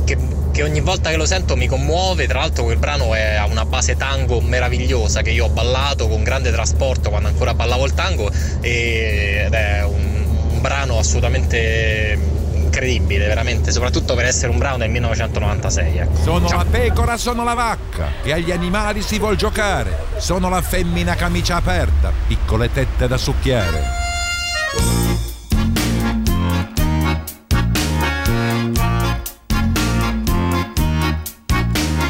Che, 0.05 0.17
che, 0.53 0.63
ogni 0.63 0.79
volta 0.79 1.09
che 1.09 1.17
lo 1.17 1.25
sento 1.25 1.57
mi 1.57 1.67
commuove. 1.67 2.25
Tra 2.25 2.39
l'altro, 2.39 2.63
quel 2.63 2.77
brano 2.77 3.15
è, 3.15 3.35
ha 3.35 3.47
una 3.47 3.65
base 3.65 3.97
tango 3.97 4.39
meravigliosa 4.39 5.21
che 5.21 5.31
io 5.31 5.43
ho 5.43 5.49
ballato 5.49 6.07
con 6.07 6.23
grande 6.23 6.51
trasporto 6.53 7.09
quando 7.09 7.27
ancora 7.27 7.53
ballavo 7.53 7.83
il 7.83 7.93
tango. 7.93 8.31
E, 8.61 9.43
ed 9.45 9.53
è 9.53 9.83
un 9.83 10.17
un 10.57 10.61
brano 10.61 10.97
assolutamente 10.97 12.19
incredibile, 12.53 13.27
veramente, 13.27 13.71
soprattutto 13.71 14.15
per 14.15 14.25
essere 14.25 14.51
un 14.51 14.57
brano 14.57 14.77
del 14.77 14.89
1996. 14.89 15.97
Ecco. 15.97 16.23
Sono 16.23 16.47
Ciao. 16.47 16.57
la 16.57 16.65
pecora, 16.65 17.17
sono 17.17 17.43
la 17.43 17.53
vacca, 17.53 18.11
che 18.23 18.33
agli 18.33 18.51
animali 18.51 19.01
si 19.01 19.19
vuol 19.19 19.35
giocare. 19.35 20.05
Sono 20.17 20.49
la 20.49 20.61
femmina 20.61 21.15
camicia 21.15 21.55
aperta, 21.55 22.11
piccole 22.27 22.71
tette 22.71 23.07
da 23.07 23.17
succhiare. 23.17 25.06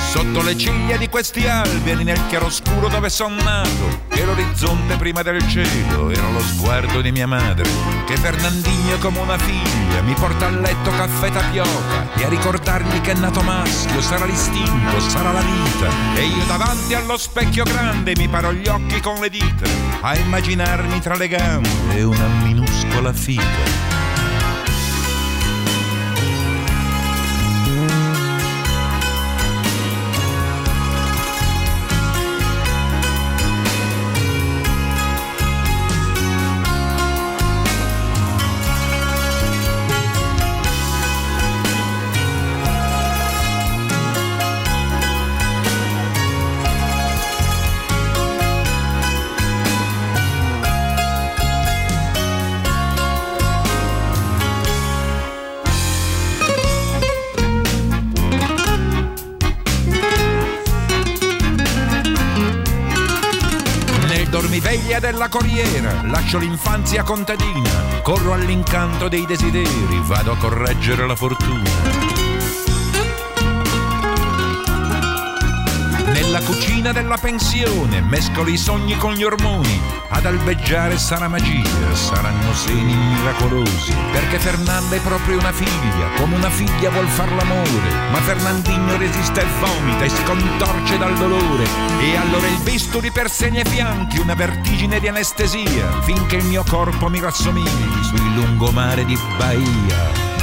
Sotto 0.08 0.42
le 0.42 0.58
ciglia 0.58 0.96
di 0.96 1.10
questi 1.10 1.46
alberi, 1.48 2.06
nel 2.06 2.26
chiaroscuro 2.28 2.88
dove 2.88 3.10
son 3.10 3.36
nato, 3.36 4.04
che 4.08 4.24
l'orizzonte 4.24 4.96
prima 4.96 5.22
del 5.22 5.46
cielo 5.48 6.10
era 6.10 6.30
lo 6.32 6.40
sguardo 6.40 7.02
di 7.02 7.12
mia 7.12 7.28
madre, 7.28 7.70
che 8.06 8.16
Fernandinho 8.16 8.98
come 9.00 9.20
una 9.20 9.38
figlia 9.38 10.02
mi 10.02 10.14
porta 10.14 10.48
a 10.48 10.50
letto 10.50 10.92
caffè 10.92 11.30
tapioca 11.30 12.14
e 12.16 12.24
a 12.24 12.30
ricordargli 12.30 13.02
che 13.02 13.12
è 13.12 13.16
nato 13.16 13.42
maschio, 13.42 14.02
sarà 14.02 14.26
l'istinto, 14.26 15.00
sarà 15.02 15.34
la 15.34 15.42
vita, 15.42 15.90
e 16.16 16.26
io 16.26 16.46
davanti 16.48 16.94
allo 16.94 17.18
specchio 17.18 17.66
grande 17.66 18.14
mi 18.16 18.30
paro 18.30 18.54
gli 18.54 18.68
occhi 18.68 19.02
con 19.02 19.20
le 19.20 19.30
dita, 19.30 19.68
a 20.02 20.16
immaginarmi 20.16 21.00
tra 21.02 21.16
le 21.16 21.28
gambe 21.28 22.02
una 22.02 22.28
minuscola 22.44 23.12
fica. 23.12 23.97
Della 65.58 65.68
corriera, 65.68 66.02
lascio 66.04 66.38
l'infanzia 66.38 67.04
contadina, 67.04 67.70
corro 68.04 68.34
all'incanto 68.34 69.08
dei 69.08 69.26
desideri, 69.26 70.02
vado 70.04 70.32
a 70.34 70.38
correggere 70.38 71.08
la 71.08 71.16
fortuna. 71.16 71.87
Cucina 76.48 76.94
della 76.94 77.18
pensione 77.18 78.00
mescolo 78.00 78.50
i 78.50 78.56
sogni 78.56 78.96
con 78.96 79.12
gli 79.12 79.24
ormoni, 79.24 79.82
ad 80.08 80.26
albeggiare 80.26 80.98
sarà 80.98 81.28
magia, 81.28 81.94
saranno 81.94 82.54
seni 82.54 82.96
miracolosi, 82.96 83.94
perché 84.14 84.40
Fernanda 84.40 84.96
è 84.96 85.00
proprio 85.02 85.38
una 85.38 85.52
figlia, 85.52 86.08
come 86.16 86.38
una 86.38 86.50
figlia 86.50 86.90
vuol 86.90 87.08
far 87.08 87.30
l'amore, 87.34 88.10
ma 88.12 88.22
Fernandino 88.22 88.96
resiste 88.96 89.42
e 89.42 89.46
vomita 89.60 90.06
e 90.06 90.10
si 90.10 90.24
contorce 90.24 90.98
dal 90.98 91.18
dolore, 91.18 91.66
e 92.00 92.16
allora 92.16 92.48
il 92.48 92.62
bisturi 92.64 93.12
per 93.12 93.30
segni 93.30 93.60
e 93.60 93.66
fianchi, 93.66 94.18
una 94.20 94.34
vertigine 94.34 95.02
di 95.02 95.10
anestesia, 95.10 96.02
finché 96.04 96.38
il 96.38 96.46
mio 96.46 96.64
corpo 96.64 97.10
mi 97.10 97.20
rassomigli 97.20 98.04
sul 98.04 98.36
lungomare 98.36 99.04
di 99.04 99.20
Bahia. 99.38 100.37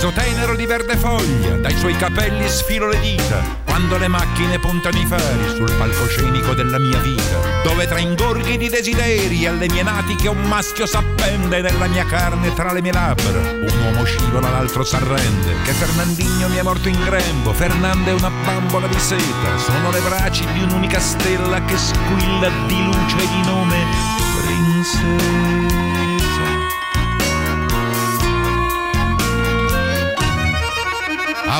Sorriso 0.00 0.18
tenero 0.18 0.56
di 0.56 0.64
verde 0.64 0.96
foglia, 0.96 1.56
dai 1.56 1.76
suoi 1.76 1.94
capelli 1.94 2.48
sfilo 2.48 2.88
le 2.88 2.98
dita, 3.00 3.42
quando 3.66 3.98
le 3.98 4.08
macchine 4.08 4.58
puntano 4.58 4.98
i 4.98 5.04
fari 5.04 5.46
sul 5.54 5.70
palcoscenico 5.76 6.54
della 6.54 6.78
mia 6.78 6.98
vita, 7.00 7.38
dove 7.62 7.86
tra 7.86 7.98
ingorghi 7.98 8.56
di 8.56 8.70
desideri 8.70 9.46
alle 9.46 9.68
mie 9.68 9.82
natiche 9.82 10.28
un 10.28 10.40
maschio 10.44 10.86
s'appende 10.86 11.60
nella 11.60 11.86
mia 11.86 12.06
carne 12.06 12.54
tra 12.54 12.72
le 12.72 12.80
mie 12.80 12.92
labbra, 12.92 13.40
un 13.40 13.82
uomo 13.84 14.04
scivola 14.04 14.48
l'altro 14.48 14.84
s'arrende, 14.84 15.56
che 15.64 15.72
Fernandinho 15.72 16.48
mi 16.48 16.56
è 16.56 16.62
morto 16.62 16.88
in 16.88 16.98
grembo, 17.04 17.52
Fernanda 17.52 18.08
è 18.08 18.14
una 18.14 18.30
bambola 18.42 18.86
di 18.86 18.98
seta, 18.98 19.58
sono 19.58 19.90
le 19.90 20.00
braccia 20.00 20.50
di 20.50 20.62
un'unica 20.62 20.98
stella 20.98 21.62
che 21.66 21.76
squilla 21.76 22.48
di 22.66 22.84
luce 22.84 23.16
e 23.18 23.28
di 23.28 23.42
nome 23.44 23.84
princesa. 24.40 25.89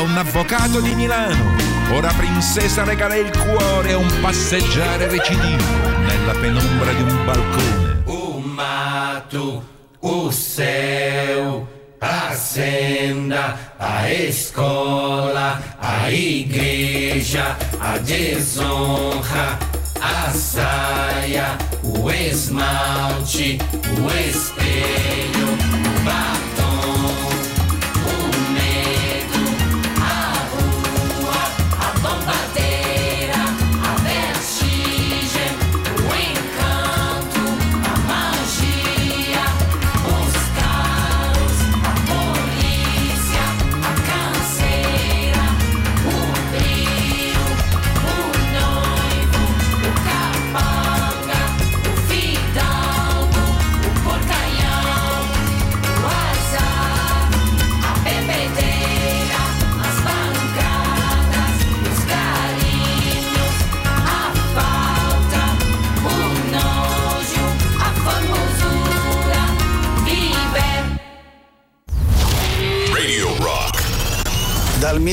A 0.00 0.02
un 0.02 0.16
avvocato 0.16 0.80
di 0.80 0.94
Milano. 0.94 1.56
Ora 1.92 2.10
princesa 2.12 2.84
regala 2.84 3.16
il 3.16 3.30
cuore 3.30 3.92
a 3.92 3.98
un 3.98 4.10
passeggiare 4.20 5.08
recidivo 5.08 5.88
nella 6.06 6.32
penombra 6.32 6.92
di 6.92 7.02
un 7.02 7.24
balcone. 7.24 8.02
O 8.06 8.38
mato, 8.38 9.64
o 10.00 10.32
céu, 10.32 11.68
a 11.98 12.34
senda, 12.34 13.74
a 13.76 14.08
escola, 14.08 15.76
a 15.78 16.08
igreja, 16.08 17.56
a 17.78 17.98
desonra, 17.98 19.58
a 20.00 20.32
saia, 20.32 21.56
o 21.82 22.10
esmalte, 22.10 23.58
o 24.00 24.10
espelho, 24.10 25.48
o 25.48 26.02
batom, 26.04 26.49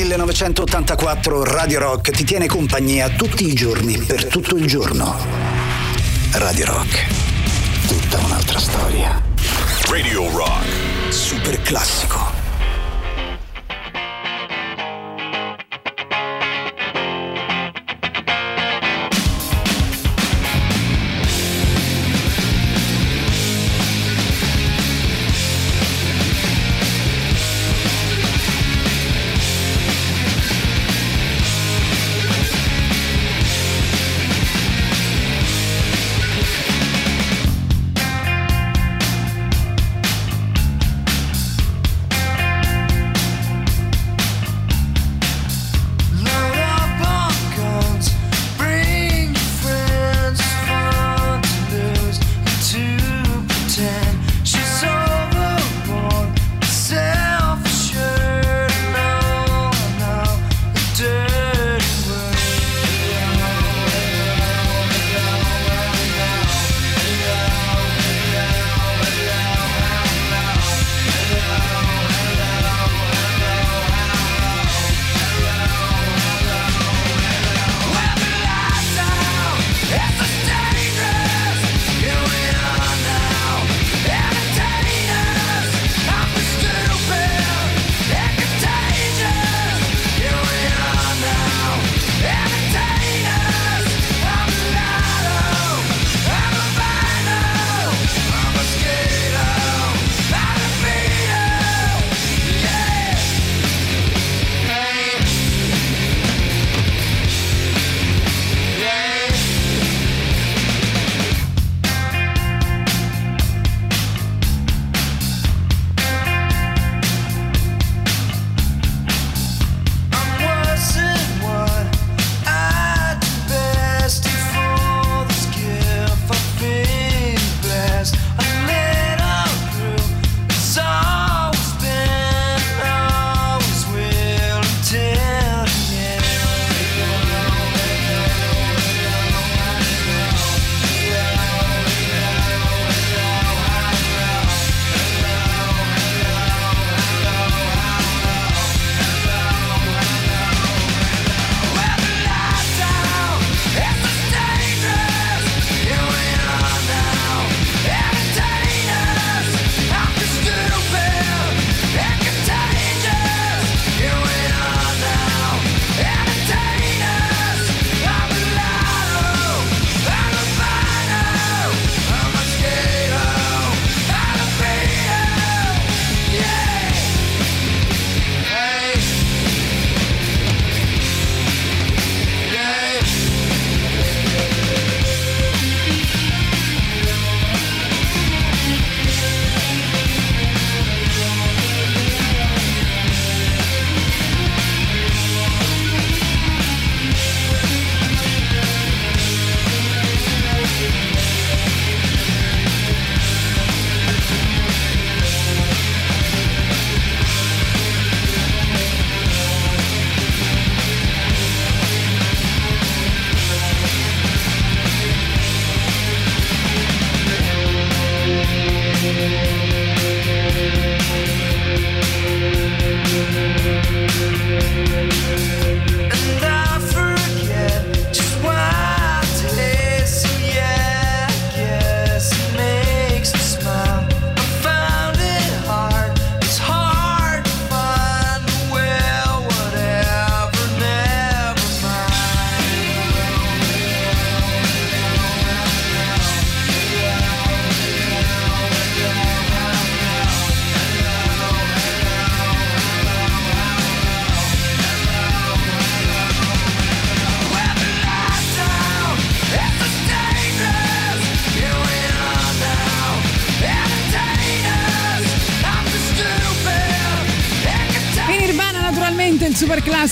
1984 0.08 1.44
Radio 1.44 1.80
Rock 1.80 2.10
ti 2.12 2.24
tiene 2.24 2.46
compagnia 2.46 3.10
tutti 3.10 3.46
i 3.46 3.52
giorni 3.52 3.98
per 3.98 4.24
tutto 4.24 4.56
il 4.56 4.66
giorno. 4.66 5.14
Radio 6.32 6.64
Rock. 6.64 7.06
Tutta 7.86 8.16
un'altra 8.24 8.58
storia. 8.58 9.22
Radio 9.90 10.30
Rock. 10.30 11.12
Super 11.12 11.60
classico. 11.60 12.17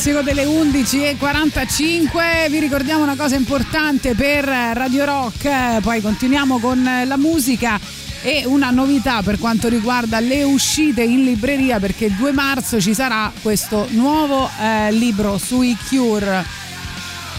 Classico 0.06 0.22
delle 0.22 0.44
11.45. 0.44 2.48
Vi 2.48 2.60
ricordiamo 2.60 3.02
una 3.02 3.16
cosa 3.16 3.34
importante 3.34 4.14
per 4.14 4.44
Radio 4.44 5.04
Rock, 5.04 5.80
poi 5.80 6.00
continuiamo 6.00 6.60
con 6.60 6.88
la 7.04 7.16
musica 7.16 7.76
e 8.22 8.44
una 8.46 8.70
novità 8.70 9.22
per 9.22 9.36
quanto 9.38 9.68
riguarda 9.68 10.20
le 10.20 10.44
uscite 10.44 11.02
in 11.02 11.24
libreria 11.24 11.80
perché 11.80 12.04
il 12.04 12.12
2 12.12 12.30
marzo 12.32 12.80
ci 12.80 12.94
sarà 12.94 13.32
questo 13.42 13.88
nuovo 13.90 14.48
eh, 14.60 14.92
libro 14.92 15.38
sui 15.38 15.76
Cure. 15.88 16.44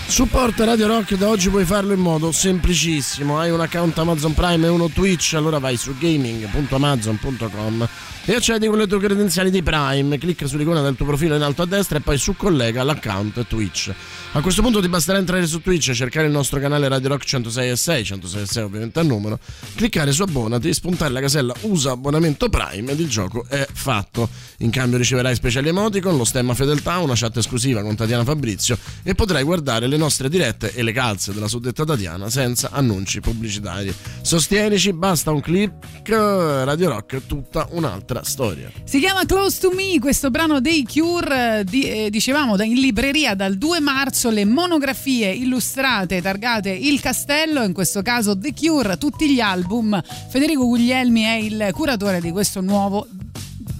Supporta 0.07 0.65
Radio 0.65 0.88
Rock 0.88 1.15
da 1.15 1.30
oggi 1.30 1.49
puoi 1.49 1.64
farlo 1.64 1.94
in 1.94 1.99
modo 1.99 2.34
semplicissimo. 2.34 3.39
Hai 3.39 3.52
un 3.52 3.61
account 3.61 3.98
Amazon 3.98 4.34
Prime 4.34 4.65
e 4.65 4.69
uno 4.69 4.89
Twitch, 4.89 5.35
allora 5.35 5.60
vai 5.60 5.77
su 5.77 5.95
gaming.amazon.com 5.98 7.88
e 8.30 8.36
accedi 8.36 8.68
con 8.68 8.78
le 8.78 8.88
tue 8.88 8.99
credenziali 8.99 9.49
di 9.49 9.64
Prime. 9.64 10.18
Clicca 10.18 10.48
sull'icona 10.48 10.82
del 10.82 10.98
tuo 10.98 11.06
profilo 11.06 11.36
in 11.36 11.41
alto 11.41 11.62
a 11.62 11.66
destra 11.66 11.98
e 11.98 12.02
poi 12.02 12.18
su 12.18 12.36
collega 12.36 12.84
l'account 12.84 13.48
Twitch. 13.48 13.94
A 14.34 14.41
questo 14.41 14.62
punto 14.62 14.82
ti 14.82 14.90
basterà 14.90 15.18
entrare 15.18 15.48
su 15.48 15.62
Twitch, 15.62 15.94
cercare 15.94 16.26
il 16.26 16.34
nostro 16.34 16.60
canale 16.60 16.90
Radio 16.90 17.08
Rock 17.08 17.24
106 17.24 17.70
e 17.70 17.76
6, 17.78 18.04
106 18.04 18.41
e 18.41 18.45
6 18.45 18.64
ovviamente 18.64 18.99
al 18.99 19.06
numero, 19.06 19.40
cliccare 19.76 20.12
su 20.12 20.24
abbonati, 20.24 20.74
spuntare 20.74 21.14
la 21.14 21.22
casella 21.22 21.54
usa 21.62 21.91
abbonamento 21.91 22.49
Prime 22.49 22.91
ed 22.91 22.99
il 22.99 23.08
gioco 23.08 23.45
è 23.48 23.66
fatto. 23.72 24.28
In 24.58 24.72
cambio 24.72 24.98
riceverai 24.98 25.34
speciali 25.34 25.70
emoticon, 25.70 26.18
lo 26.18 26.26
stemma 26.26 26.54
fedeltà, 26.54 26.98
una 26.98 27.14
chat 27.16 27.38
esclusiva 27.38 27.82
con 27.82 27.95
Tatiana 27.95 28.26
Fabrizio 28.26 28.78
e 29.04 29.16
potrai 29.16 29.44
guardare 29.44 29.88
le 29.88 29.95
nostre 29.95 30.28
dirette 30.28 30.74
e 30.74 30.84
le 30.84 30.91
calze 30.91 31.34
della 31.34 31.48
suddetta 31.48 31.86
Tatiana 31.86 32.30
senza 32.30 32.72
annunci 32.72 33.22
pubblicitari. 33.22 33.95
Sostienici, 34.22 34.91
basta 34.91 35.32
un 35.32 35.40
click, 35.40 36.10
Radio 36.10 36.90
Rock 36.90 37.26
tutta 37.26 37.66
un'altra 37.72 38.16
storia. 38.23 38.72
Si 38.84 38.99
chiama 38.99 39.26
Close 39.26 39.60
to 39.60 39.72
Me, 39.72 39.99
questo 39.99 40.30
brano 40.30 40.60
dei 40.60 40.85
Cure, 40.85 41.64
di, 41.68 41.84
eh, 41.84 42.10
dicevamo 42.10 42.61
in 42.61 42.80
libreria 42.80 43.35
dal 43.35 43.56
2 43.57 43.80
marzo 43.80 44.30
le 44.30 44.45
monografie 44.45 45.31
illustrate 45.31 46.22
targate 46.22 46.69
Il 46.69 46.99
Castello, 46.99 47.64
in 47.64 47.73
questo 47.73 48.02
caso 48.02 48.38
The 48.38 48.53
Cure, 48.53 48.98
tutti 48.98 49.30
gli 49.30 49.39
album. 49.39 50.02
Federico 50.30 50.65
Guglielmi 50.65 51.22
è 51.23 51.34
il 51.34 51.69
curatore 51.73 52.22
di 52.22 52.31
questo 52.31 52.61
nuovo 52.61 53.07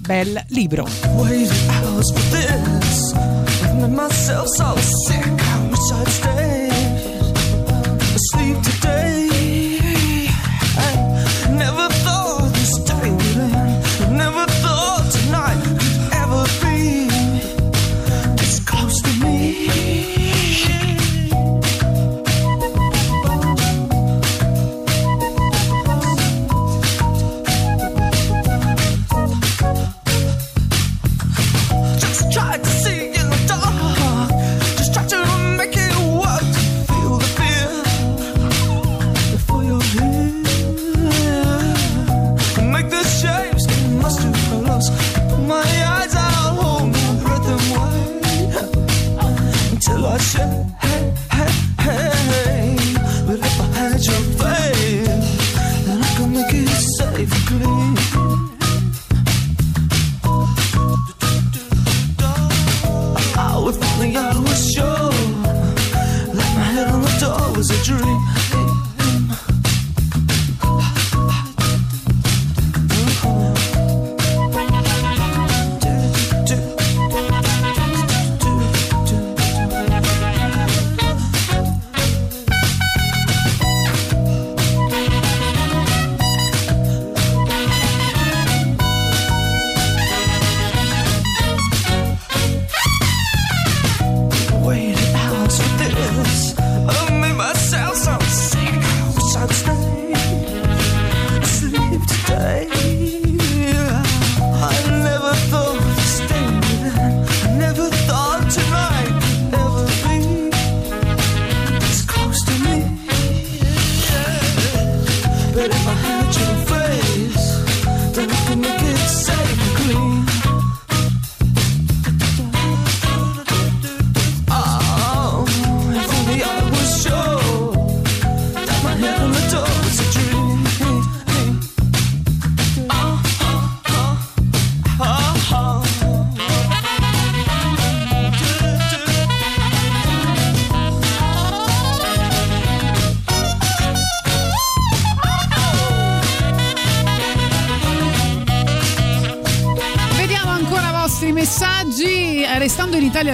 bel 0.00 0.42
libro. 0.48 0.86
waited 1.16 1.50
hours 1.68 2.10
for 2.10 2.22
this. 2.30 3.12
Myself 3.88 4.48
so 4.48 4.76
sick. 4.76 5.26
I 5.26 5.68
wish 5.70 5.92
I'd 5.92 6.08
stayed 6.08 6.47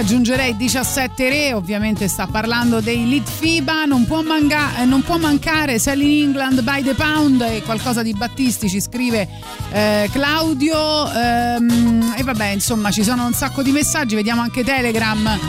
aggiungerei 0.05 0.55
17 0.55 1.29
re, 1.29 1.53
ovviamente 1.53 2.07
sta 2.07 2.27
parlando 2.27 2.79
dei 2.79 3.09
lead 3.09 3.27
FIBA, 3.27 3.85
non 3.85 4.05
può, 4.05 4.21
manga- 4.21 4.77
eh, 4.77 4.85
non 4.85 5.01
può 5.01 5.17
mancare 5.17 5.79
Selling 5.79 6.25
England 6.25 6.61
by 6.61 6.83
the 6.83 6.93
Pound 6.93 7.41
e 7.41 7.63
qualcosa 7.63 8.03
di 8.03 8.13
Battisti 8.13 8.69
ci 8.69 8.79
scrive 8.79 9.27
eh, 9.71 10.07
Claudio 10.11 11.09
Ehm, 11.11 12.13
e 12.17 12.21
vabbè 12.21 12.49
insomma 12.49 12.91
ci 12.91 13.03
sono 13.03 13.25
un 13.25 13.33
sacco 13.33 13.63
di 13.63 13.71
messaggi, 13.71 14.13
vediamo 14.13 14.41
anche 14.41 14.63
Telegram. 14.63 15.39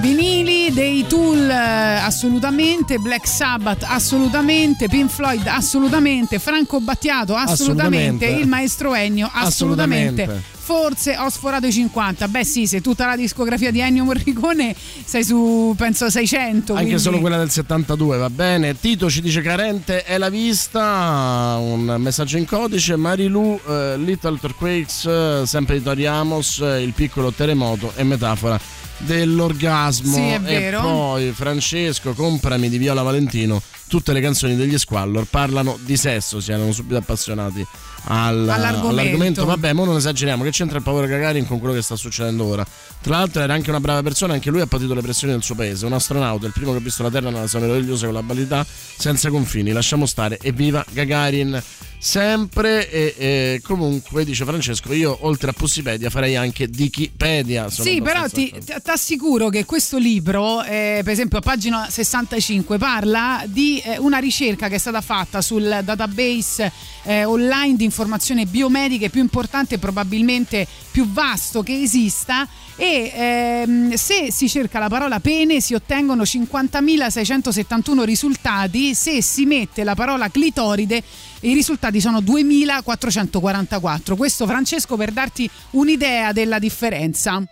Vinili 0.00 0.72
dei 0.72 1.06
Tool 1.06 1.48
eh, 1.50 1.54
assolutamente, 1.54 2.96
Black 2.98 3.28
Sabbath 3.28 3.84
assolutamente, 3.86 4.88
Pink 4.88 5.10
Floyd 5.10 5.46
assolutamente, 5.46 6.38
Franco 6.38 6.80
Battiato 6.80 7.34
assolutamente, 7.34 8.24
Assolutamente. 8.24 8.42
il 8.42 8.48
maestro 8.48 8.94
Ennio 8.94 9.28
assolutamente. 9.30 10.22
Assolutamente. 10.22 10.53
Forse 10.64 11.14
ho 11.18 11.28
sforato 11.28 11.66
i 11.66 11.72
50. 11.72 12.26
Beh, 12.28 12.42
sì, 12.42 12.66
se 12.66 12.80
tutta 12.80 13.04
la 13.04 13.16
discografia 13.16 13.70
di 13.70 13.80
Ennio 13.80 14.04
Morricone 14.04 14.74
sei 15.04 15.22
su 15.22 15.74
penso 15.76 16.08
600. 16.08 16.72
Anche 16.72 16.84
quindi- 16.84 17.02
solo 17.02 17.20
quella 17.20 17.36
del 17.36 17.50
72 17.50 18.16
va 18.16 18.30
bene. 18.30 18.74
Tito 18.80 19.10
ci 19.10 19.20
dice 19.20 19.42
carente 19.42 20.04
è 20.04 20.16
la 20.16 20.30
vista. 20.30 21.58
Un 21.60 21.96
messaggio 21.98 22.38
in 22.38 22.46
codice. 22.46 22.96
Marilu, 22.96 23.60
eh, 23.68 23.98
Little 23.98 24.38
Earthquakes, 24.42 25.04
eh, 25.04 25.42
sempre 25.44 25.76
di 25.76 25.84
Tori 25.84 26.06
Amos, 26.06 26.60
eh, 26.60 26.80
il 26.80 26.94
piccolo 26.94 27.30
terremoto 27.30 27.92
è 27.94 28.02
metafora 28.02 28.58
dell'orgasmo. 28.98 30.14
Sì, 30.14 30.28
è 30.28 30.40
vero. 30.40 30.78
E 30.78 30.82
poi 30.82 31.32
Francesco, 31.32 32.14
comprami 32.14 32.70
di 32.70 32.78
Viola 32.78 33.02
Valentino 33.02 33.60
tutte 33.86 34.12
le 34.12 34.20
canzoni 34.20 34.56
degli 34.56 34.78
Squallor 34.78 35.26
parlano 35.28 35.78
di 35.80 35.96
sesso, 35.96 36.40
si 36.40 36.50
erano 36.50 36.72
subito 36.72 36.96
appassionati 36.96 37.64
al- 38.06 38.48
All'argomento. 38.48 38.88
all'argomento. 38.88 39.44
Vabbè, 39.44 39.72
ma 39.72 39.84
non 39.84 39.96
esageriamo, 39.96 40.42
che 40.44 40.50
c'entra 40.50 40.78
il 40.78 40.82
povero 40.82 41.06
Gagarin 41.06 41.46
con 41.46 41.58
quello 41.58 41.74
che 41.74 41.82
sta 41.82 41.96
succedendo 41.96 42.44
ora? 42.44 42.66
Tra 43.00 43.18
l'altro 43.18 43.42
era 43.42 43.54
anche 43.54 43.70
una 43.70 43.80
brava 43.80 44.02
persona, 44.02 44.34
anche 44.34 44.50
lui 44.50 44.60
ha 44.60 44.66
patito 44.66 44.94
le 44.94 45.00
pressioni 45.02 45.32
del 45.32 45.42
suo 45.42 45.54
paese, 45.54 45.86
un 45.86 45.92
astronauta, 45.92 46.46
il 46.46 46.52
primo 46.52 46.72
che 46.72 46.78
ha 46.78 46.80
visto 46.80 47.02
la 47.02 47.10
Terra 47.10 47.30
nella 47.30 47.46
sua 47.46 47.60
meravigliosa 47.60 48.06
globalità 48.06 48.64
senza 48.66 49.28
confini, 49.30 49.72
lasciamo 49.72 50.06
stare, 50.06 50.38
evviva 50.40 50.84
Gagarin! 50.90 51.62
Sempre 52.04 52.90
e, 52.90 53.14
e 53.16 53.60
comunque 53.64 54.26
dice 54.26 54.44
Francesco 54.44 54.92
io 54.92 55.16
oltre 55.22 55.48
a 55.48 55.52
Pussipedia 55.54 56.10
farei 56.10 56.36
anche 56.36 56.68
Wikipedia 56.70 57.70
Sì, 57.70 58.02
però 58.02 58.28
ti, 58.28 58.52
assicuro 58.84 59.48
che 59.48 59.64
questo 59.64 59.96
libro, 59.96 60.62
eh, 60.64 61.00
per 61.02 61.14
esempio 61.14 61.38
a 61.38 61.40
pagina 61.40 61.88
65, 61.88 62.76
parla 62.76 63.44
di 63.46 63.80
eh, 63.80 63.96
una 63.96 64.18
ricerca 64.18 64.68
che 64.68 64.74
è 64.74 64.78
stata 64.78 65.00
fatta 65.00 65.40
sul 65.40 65.80
database 65.82 66.70
eh, 67.04 67.24
online 67.24 67.76
di 67.76 67.84
informazioni 67.84 68.44
biomediche 68.44 69.08
più 69.08 69.22
importante 69.22 69.78
probabilmente 69.78 70.66
più 70.90 71.10
vasto 71.10 71.62
che 71.62 71.80
esista 71.80 72.46
e 72.76 73.12
ehm, 73.14 73.94
se 73.94 74.32
si 74.32 74.48
cerca 74.48 74.78
la 74.78 74.88
parola 74.88 75.20
pene 75.20 75.60
si 75.60 75.74
ottengono 75.74 76.22
50.671 76.22 78.02
risultati, 78.02 78.94
se 78.94 79.22
si 79.22 79.46
mette 79.46 79.84
la 79.84 79.94
parola 79.94 80.28
clitoride 80.28 81.02
i 81.44 81.54
risultati 81.54 82.00
sono 82.00 82.20
2444. 82.20 84.16
Questo 84.16 84.46
Francesco 84.46 84.96
per 84.96 85.12
darti 85.12 85.48
un'idea 85.72 86.32
della 86.32 86.58
differenza. 86.58 87.42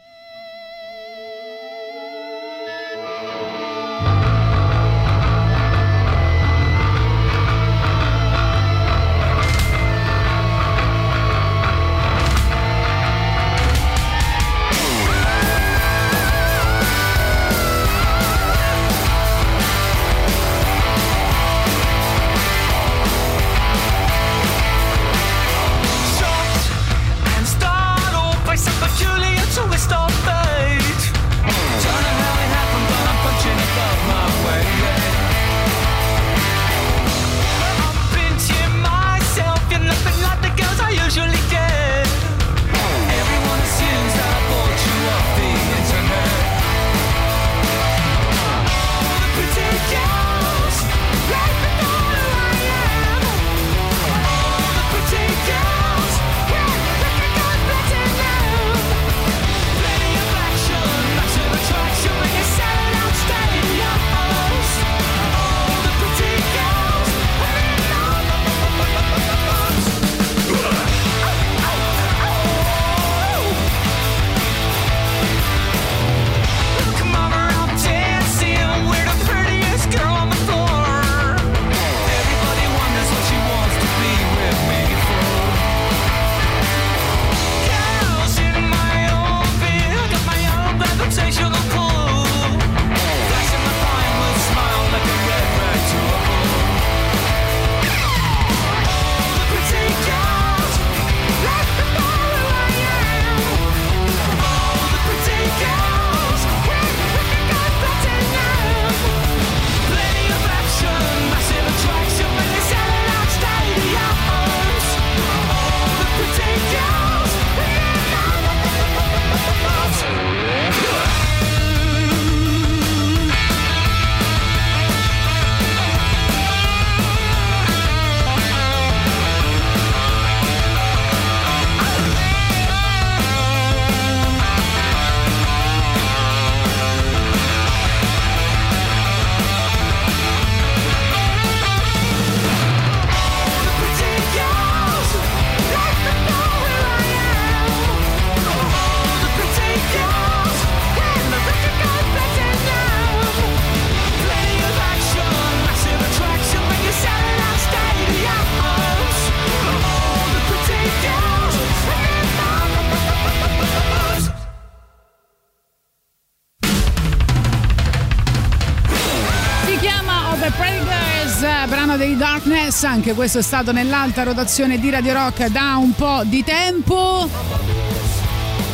Anche 172.84 173.14
questo 173.14 173.38
è 173.38 173.42
stato 173.42 173.72
nell'alta 173.72 174.22
rotazione 174.24 174.78
di 174.78 174.90
Radio 174.90 175.12
Rock 175.12 175.46
da 175.46 175.76
un 175.76 175.94
po' 175.94 176.22
di 176.24 176.42
tempo. 176.42 177.28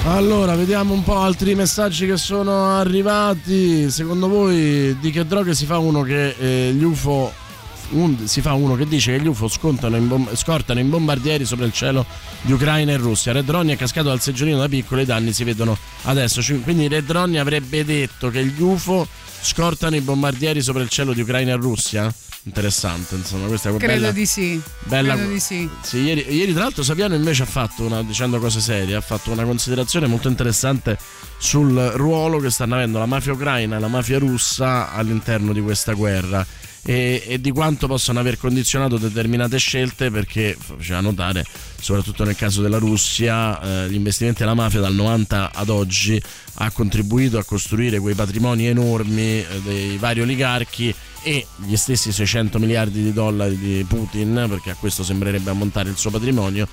Allora, 0.06 0.56
vediamo 0.56 0.94
un 0.94 1.04
po' 1.04 1.18
altri 1.18 1.54
messaggi 1.54 2.06
che 2.06 2.16
sono 2.16 2.76
arrivati. 2.76 3.90
Secondo 3.90 4.26
voi 4.28 4.96
di 4.98 5.10
che 5.10 5.26
droghe 5.26 5.54
si 5.54 5.66
fa 5.66 5.78
uno 5.78 6.02
che 6.02 6.34
eh, 6.38 6.72
gli 6.72 6.82
UFO 6.82 7.32
un- 7.90 8.26
si 8.26 8.40
fa 8.40 8.54
uno 8.54 8.74
che 8.74 8.86
dice 8.86 9.16
che 9.16 9.22
gli 9.22 9.26
UFO 9.26 9.48
in 9.60 10.08
bom- 10.08 10.34
scortano 10.34 10.80
in 10.80 10.88
bombardieri 10.88 11.44
sopra 11.44 11.64
il 11.66 11.72
cielo 11.72 12.04
di 12.40 12.52
Ucraina 12.52 12.92
e 12.92 12.96
Russia. 12.96 13.32
Red 13.32 13.48
Ronnie 13.48 13.74
è 13.74 13.76
cascato 13.76 14.08
dal 14.08 14.20
seggiolino 14.20 14.58
da 14.58 14.68
piccolo 14.68 15.00
e 15.00 15.04
i 15.04 15.06
danni 15.06 15.32
si 15.32 15.44
vedono 15.44 15.76
adesso. 16.04 16.40
Quindi 16.62 16.88
Red 16.88 17.10
Ronnie 17.10 17.38
avrebbe 17.38 17.84
detto 17.84 18.30
che 18.30 18.44
gli 18.44 18.60
UFO 18.60 19.06
scortano 19.40 19.96
i 19.96 20.00
bombardieri 20.00 20.62
sopra 20.62 20.82
il 20.82 20.88
cielo 20.88 21.12
di 21.12 21.20
Ucraina 21.20 21.52
e 21.52 21.56
Russia? 21.56 22.12
Interessante, 22.44 23.16
insomma, 23.16 23.46
questa 23.46 23.68
è 23.68 23.76
Credo 23.76 23.92
bella, 23.92 24.10
di 24.10 24.24
sì. 24.24 24.60
bella 24.84 25.14
Credo 25.14 25.28
di 25.28 25.40
sì. 25.40 25.68
sì, 25.82 25.98
ieri, 25.98 26.24
ieri 26.32 26.52
tra 26.52 26.62
l'altro 26.62 26.82
Saviano 26.82 27.14
invece 27.14 27.42
ha 27.42 27.46
fatto 27.46 27.84
una, 27.84 28.02
dicendo 28.02 28.38
cose 28.38 28.60
serie, 28.60 28.94
ha 28.94 29.00
fatto 29.00 29.30
una 29.32 29.44
considerazione 29.44 30.06
molto 30.06 30.28
interessante 30.28 30.98
sul 31.36 31.74
ruolo 31.94 32.38
che 32.38 32.50
stanno 32.50 32.74
avendo 32.76 32.98
la 32.98 33.06
mafia 33.06 33.32
ucraina 33.32 33.76
e 33.76 33.80
la 33.80 33.88
mafia 33.88 34.18
russa 34.18 34.92
all'interno 34.92 35.52
di 35.52 35.60
questa 35.60 35.92
guerra 35.92 36.46
e, 36.82 37.22
e 37.26 37.40
di 37.40 37.50
quanto 37.50 37.86
possono 37.86 38.20
aver 38.20 38.38
condizionato 38.38 38.96
determinate 38.96 39.58
scelte 39.58 40.10
perché 40.10 40.56
faceva 40.58 41.00
notare, 41.00 41.44
soprattutto 41.80 42.24
nel 42.24 42.36
caso 42.36 42.62
della 42.62 42.78
Russia, 42.78 43.60
eh, 43.60 43.90
gli 43.90 43.94
investimenti 43.94 44.40
della 44.40 44.54
mafia 44.54 44.80
dal 44.80 44.94
90 44.94 45.52
ad 45.52 45.68
oggi 45.68 46.20
ha 46.60 46.70
contribuito 46.70 47.38
a 47.38 47.44
costruire 47.44 47.98
quei 47.98 48.14
patrimoni 48.14 48.66
enormi 48.66 49.40
eh, 49.40 49.46
dei 49.62 49.96
vari 49.96 50.20
oligarchi 50.20 50.94
e 51.22 51.46
gli 51.56 51.76
stessi 51.76 52.12
600 52.12 52.58
miliardi 52.58 53.02
di 53.02 53.12
dollari 53.12 53.58
di 53.58 53.84
Putin, 53.86 54.46
perché 54.48 54.70
a 54.70 54.74
questo 54.74 55.02
sembrerebbe 55.02 55.50
ammontare 55.50 55.90
il 55.90 55.96
suo 55.96 56.10
patrimonio, 56.10 56.68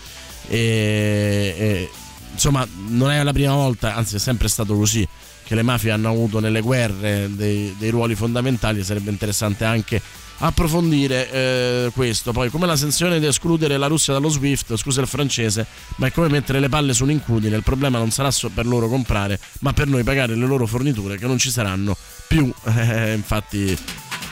e, 0.48 1.56
e 1.58 1.90
insomma 2.32 2.68
non 2.88 3.12
è 3.12 3.22
la 3.24 3.34
prima 3.34 3.54
volta, 3.54 3.96
anzi 3.96 4.16
è 4.16 4.20
sempre 4.20 4.48
stato 4.48 4.76
così, 4.76 5.08
che 5.46 5.56
le 5.56 5.62
mafie 5.62 5.92
hanno 5.92 6.10
avuto 6.10 6.40
nelle 6.40 6.62
guerre 6.62 7.30
dei, 7.34 7.76
dei 7.78 7.90
ruoli 7.90 8.16
fondamentali, 8.16 8.84
sarebbe 8.84 9.12
interessante 9.12 9.64
anche 9.64 10.02
approfondire 10.40 11.32
eh, 11.32 11.92
questo. 11.94 12.32
Poi, 12.32 12.50
come 12.50 12.66
la 12.66 12.76
sanzione 12.76 13.20
di 13.20 13.26
escludere 13.26 13.78
la 13.78 13.88
Russia 13.88 14.14
dallo 14.14 14.30
SWIFT, 14.30 14.76
scusa 14.76 15.02
il 15.02 15.08
francese, 15.08 15.66
ma 15.98 16.08
è 16.08 16.12
come 16.12 16.28
mettere 16.28 16.60
le 16.60 16.70
palle 16.70 16.94
su 16.94 17.04
un'incudine. 17.04 17.56
Il 17.56 17.64
problema 17.64 17.98
non 17.98 18.12
sarà 18.12 18.30
per 18.54 18.66
loro 18.66 18.88
comprare, 18.88 19.40
ma 19.60 19.74
per 19.74 19.88
noi 19.88 20.04
pagare 20.04 20.36
le 20.36 20.46
loro 20.46 20.66
forniture 20.66 21.18
che 21.18 21.28
non 21.28 21.38
ci 21.38 21.50
saranno 21.50 21.96
più. 22.28 22.52
Eh, 22.86 23.14
infatti, 23.14 23.78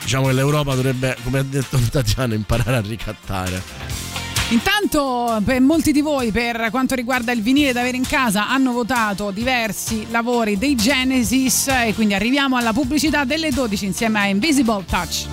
diciamo 0.01 0.27
che 0.27 0.33
l'Europa 0.33 0.75
dovrebbe, 0.75 1.15
come 1.23 1.39
ha 1.39 1.43
detto 1.43 1.77
Tatiana, 1.89 2.33
imparare 2.33 2.77
a 2.77 2.81
ricattare. 2.81 4.22
Intanto 4.49 5.41
molti 5.59 5.91
di 5.91 6.01
voi 6.01 6.31
per 6.31 6.67
quanto 6.69 6.95
riguarda 6.95 7.31
il 7.31 7.41
vinile 7.41 7.73
da 7.73 7.81
avere 7.81 7.97
in 7.97 8.05
casa 8.05 8.49
hanno 8.49 8.71
votato 8.71 9.31
diversi 9.31 10.07
lavori 10.09 10.57
dei 10.57 10.75
Genesis 10.75 11.67
e 11.67 11.93
quindi 11.95 12.13
arriviamo 12.13 12.57
alla 12.57 12.73
pubblicità 12.73 13.23
delle 13.23 13.49
12 13.49 13.85
insieme 13.85 14.19
a 14.19 14.27
Invisible 14.27 14.85
Touch. 14.85 15.27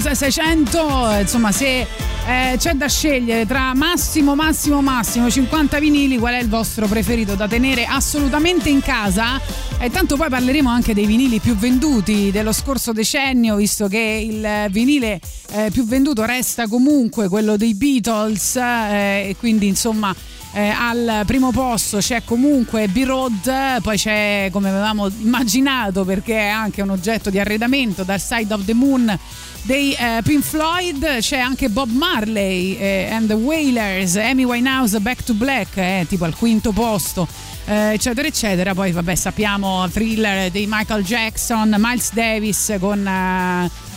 600 0.00 1.18
insomma 1.20 1.52
se 1.52 1.80
eh, 1.80 2.56
c'è 2.56 2.74
da 2.74 2.88
scegliere 2.88 3.46
tra 3.46 3.74
massimo 3.74 4.34
massimo 4.34 4.80
massimo 4.80 5.30
50 5.30 5.78
vinili 5.78 6.18
qual 6.18 6.34
è 6.34 6.38
il 6.38 6.48
vostro 6.48 6.86
preferito 6.86 7.34
da 7.34 7.48
tenere 7.48 7.84
assolutamente 7.84 8.68
in 8.68 8.80
casa? 8.80 9.40
E 9.78 9.90
tanto 9.90 10.16
poi 10.16 10.28
parleremo 10.28 10.68
anche 10.68 10.94
dei 10.94 11.06
vinili 11.06 11.40
più 11.40 11.56
venduti 11.56 12.30
dello 12.30 12.52
scorso 12.52 12.92
decennio 12.92 13.56
visto 13.56 13.88
che 13.88 13.98
il 13.98 14.70
vinile 14.70 15.20
eh, 15.52 15.70
più 15.72 15.84
venduto 15.84 16.24
resta 16.24 16.68
comunque 16.68 17.28
quello 17.28 17.56
dei 17.56 17.74
Beatles 17.74 18.56
eh, 18.56 19.28
e 19.30 19.36
quindi 19.38 19.66
insomma 19.66 20.14
eh, 20.52 20.68
al 20.68 21.22
primo 21.26 21.52
posto 21.52 21.98
c'è 21.98 22.22
comunque 22.24 22.88
B-Road, 22.88 23.82
poi 23.82 23.96
c'è 23.96 24.48
come 24.50 24.68
avevamo 24.68 25.08
immaginato 25.20 26.04
perché 26.04 26.36
è 26.36 26.48
anche 26.48 26.82
un 26.82 26.90
oggetto 26.90 27.30
di 27.30 27.38
arredamento 27.38 28.02
dal 28.02 28.20
Side 28.20 28.52
of 28.52 28.64
the 28.64 28.74
Moon 28.74 29.16
dei 29.62 29.92
eh, 29.92 30.20
Pink 30.22 30.42
Floyd, 30.42 31.18
c'è 31.18 31.38
anche 31.38 31.68
Bob 31.68 31.90
Marley 31.90 32.76
eh, 32.76 33.08
and 33.10 33.28
the 33.28 33.34
Wailers, 33.34 34.16
Amy 34.16 34.44
Winehouse 34.44 34.98
Back 35.00 35.22
to 35.24 35.34
Black, 35.34 35.76
eh, 35.76 36.06
tipo 36.08 36.24
al 36.24 36.34
quinto 36.34 36.72
posto. 36.72 37.26
eh, 37.66 37.92
eccetera 37.92 38.26
eccetera 38.26 38.74
poi 38.74 38.90
vabbè 38.90 39.14
sappiamo 39.14 39.88
thriller 39.88 40.50
di 40.50 40.66
Michael 40.68 41.04
Jackson 41.04 41.74
Miles 41.78 42.12
Davis 42.12 42.74
con 42.80 43.08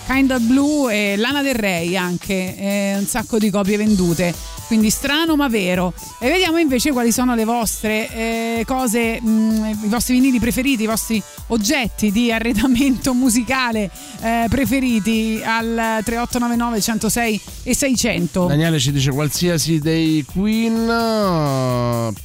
Kind 0.05 0.31
of 0.31 0.41
Blue 0.41 0.93
e 0.93 1.15
Lana 1.17 1.41
Del 1.41 1.55
Rey 1.55 1.95
anche 1.95 2.55
eh, 2.57 2.95
un 2.97 3.05
sacco 3.05 3.37
di 3.37 3.49
copie 3.49 3.77
vendute. 3.77 4.33
Quindi 4.67 4.89
strano 4.89 5.35
ma 5.35 5.47
vero. 5.49 5.93
E 6.19 6.29
vediamo 6.29 6.57
invece 6.57 6.91
quali 6.91 7.11
sono 7.11 7.35
le 7.35 7.45
vostre 7.45 8.09
eh, 8.09 8.63
cose 8.65 9.21
mh, 9.21 9.79
i 9.83 9.87
vostri 9.87 10.15
vinili 10.15 10.39
preferiti 10.39 10.83
i 10.83 10.87
vostri 10.87 11.21
oggetti 11.47 12.11
di 12.11 12.31
arredamento 12.31 13.13
musicale 13.15 13.89
eh, 14.21 14.45
preferiti 14.49 15.41
al 15.43 16.01
3899 16.03 16.81
106 16.81 17.41
e 17.63 17.75
600 17.75 18.45
Daniele 18.47 18.79
ci 18.79 18.91
dice 18.91 19.11
qualsiasi 19.11 19.79
dei 19.79 20.25
Queen, 20.25 20.85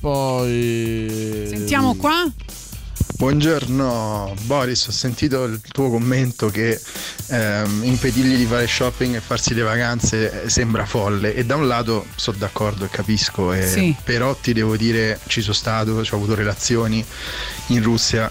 poi... 0.00 1.46
sentiamo 1.48 1.94
qua 1.94 2.30
Buongiorno 3.18 4.32
Boris, 4.42 4.86
ho 4.86 4.92
sentito 4.92 5.42
il 5.42 5.60
tuo 5.60 5.90
commento 5.90 6.50
che 6.50 6.80
ehm, 7.30 7.82
impedirgli 7.82 8.36
di 8.36 8.44
fare 8.46 8.68
shopping 8.68 9.16
e 9.16 9.20
farsi 9.20 9.54
le 9.54 9.62
vacanze 9.62 10.44
eh, 10.44 10.48
sembra 10.48 10.86
folle 10.86 11.34
e 11.34 11.44
da 11.44 11.56
un 11.56 11.66
lato 11.66 12.06
sono 12.14 12.36
d'accordo 12.38 12.84
e 12.84 12.88
capisco, 12.88 13.52
e 13.52 13.66
Sì. 13.66 13.96
però 14.04 14.36
ti 14.36 14.52
devo 14.52 14.76
dire 14.76 15.18
ci 15.26 15.40
sono 15.40 15.52
stato, 15.52 16.04
ci 16.04 16.14
ho 16.14 16.16
avuto 16.16 16.36
relazioni 16.36 17.04
in 17.68 17.82
Russia, 17.82 18.30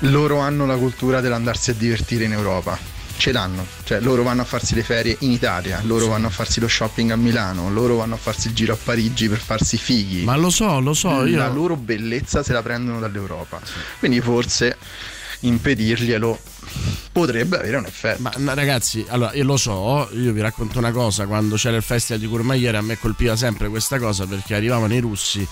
loro 0.00 0.38
hanno 0.38 0.64
la 0.64 0.76
cultura 0.76 1.20
dell'andarsi 1.20 1.68
a 1.68 1.74
divertire 1.74 2.24
in 2.24 2.32
Europa. 2.32 2.78
Ce 3.18 3.32
l'hanno, 3.32 3.66
cioè 3.82 3.98
loro 4.00 4.22
vanno 4.22 4.42
a 4.42 4.44
farsi 4.44 4.76
le 4.76 4.84
ferie 4.84 5.16
in 5.20 5.32
Italia, 5.32 5.80
loro 5.84 6.06
vanno 6.06 6.28
a 6.28 6.30
farsi 6.30 6.60
lo 6.60 6.68
shopping 6.68 7.10
a 7.10 7.16
Milano, 7.16 7.68
loro 7.68 7.96
vanno 7.96 8.14
a 8.14 8.16
farsi 8.16 8.46
il 8.46 8.54
giro 8.54 8.74
a 8.74 8.78
Parigi 8.80 9.28
per 9.28 9.40
farsi 9.40 9.74
i 9.74 9.78
fighi. 9.78 10.22
Ma 10.22 10.36
lo 10.36 10.50
so, 10.50 10.78
lo 10.78 10.94
so, 10.94 11.24
io- 11.26 11.36
La 11.36 11.48
loro 11.48 11.74
bellezza 11.76 12.44
se 12.44 12.52
la 12.52 12.62
prendono 12.62 13.00
dall'Europa. 13.00 13.60
Quindi 13.98 14.20
forse 14.20 14.76
impedirglielo 15.40 16.38
potrebbe 17.12 17.58
avere 17.58 17.76
un 17.76 17.86
effetto. 17.86 18.22
Ma 18.22 18.32
no, 18.36 18.54
ragazzi, 18.54 19.04
allora 19.08 19.32
io 19.34 19.44
lo 19.44 19.56
so, 19.56 20.08
io 20.12 20.32
vi 20.32 20.40
racconto 20.40 20.78
una 20.78 20.92
cosa, 20.92 21.26
quando 21.26 21.56
c'era 21.56 21.76
il 21.76 21.82
festival 21.82 22.20
di 22.20 22.28
Courmayeur 22.28 22.76
a 22.76 22.80
me 22.82 22.98
colpiva 22.98 23.34
sempre 23.36 23.68
questa 23.68 23.98
cosa 23.98 24.26
perché 24.26 24.54
arrivavano 24.54 24.94
i 24.94 25.00
russi, 25.00 25.46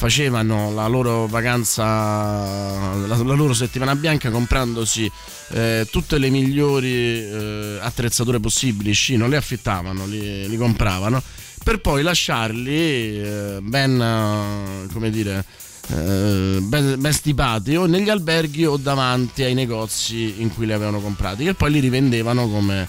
facevano 0.00 0.72
la 0.72 0.86
loro 0.86 1.26
vacanza, 1.26 1.84
la, 1.84 3.16
la 3.16 3.34
loro 3.34 3.52
settimana 3.52 3.94
bianca 3.94 4.30
comprandosi 4.30 5.12
eh, 5.50 5.86
tutte 5.90 6.16
le 6.16 6.30
migliori 6.30 7.18
eh, 7.18 7.78
attrezzature 7.82 8.40
possibili, 8.40 8.94
sci, 8.94 9.18
non 9.18 9.28
le 9.28 9.36
affittavano, 9.36 10.06
li, 10.06 10.48
li 10.48 10.56
compravano, 10.56 11.22
per 11.62 11.82
poi 11.82 12.02
lasciarli 12.02 12.72
eh, 12.72 13.58
ben, 13.60 14.00
eh, 14.00 14.90
come 14.90 15.10
dire, 15.10 15.44
eh, 15.88 16.60
ben, 16.62 16.94
ben 16.98 17.12
stipati 17.12 17.76
o 17.76 17.84
negli 17.84 18.08
alberghi 18.08 18.64
o 18.64 18.78
davanti 18.78 19.42
ai 19.42 19.52
negozi 19.52 20.40
in 20.40 20.50
cui 20.54 20.64
li 20.64 20.72
avevano 20.72 21.00
comprati, 21.02 21.44
che 21.44 21.52
poi 21.52 21.72
li 21.72 21.78
rivendevano 21.80 22.48
come, 22.48 22.88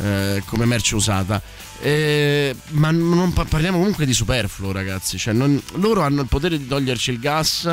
eh, 0.00 0.40
come 0.46 0.64
merce 0.64 0.94
usata. 0.94 1.42
Eh, 1.84 2.54
ma 2.68 2.92
non 2.92 3.32
pa- 3.32 3.44
parliamo 3.44 3.78
comunque 3.78 4.06
di 4.06 4.12
superfluo, 4.14 4.70
ragazzi. 4.70 5.18
Cioè, 5.18 5.34
non- 5.34 5.60
loro 5.74 6.02
hanno 6.02 6.20
il 6.22 6.28
potere 6.28 6.56
di 6.56 6.66
toglierci 6.68 7.10
il 7.10 7.18
gas 7.18 7.68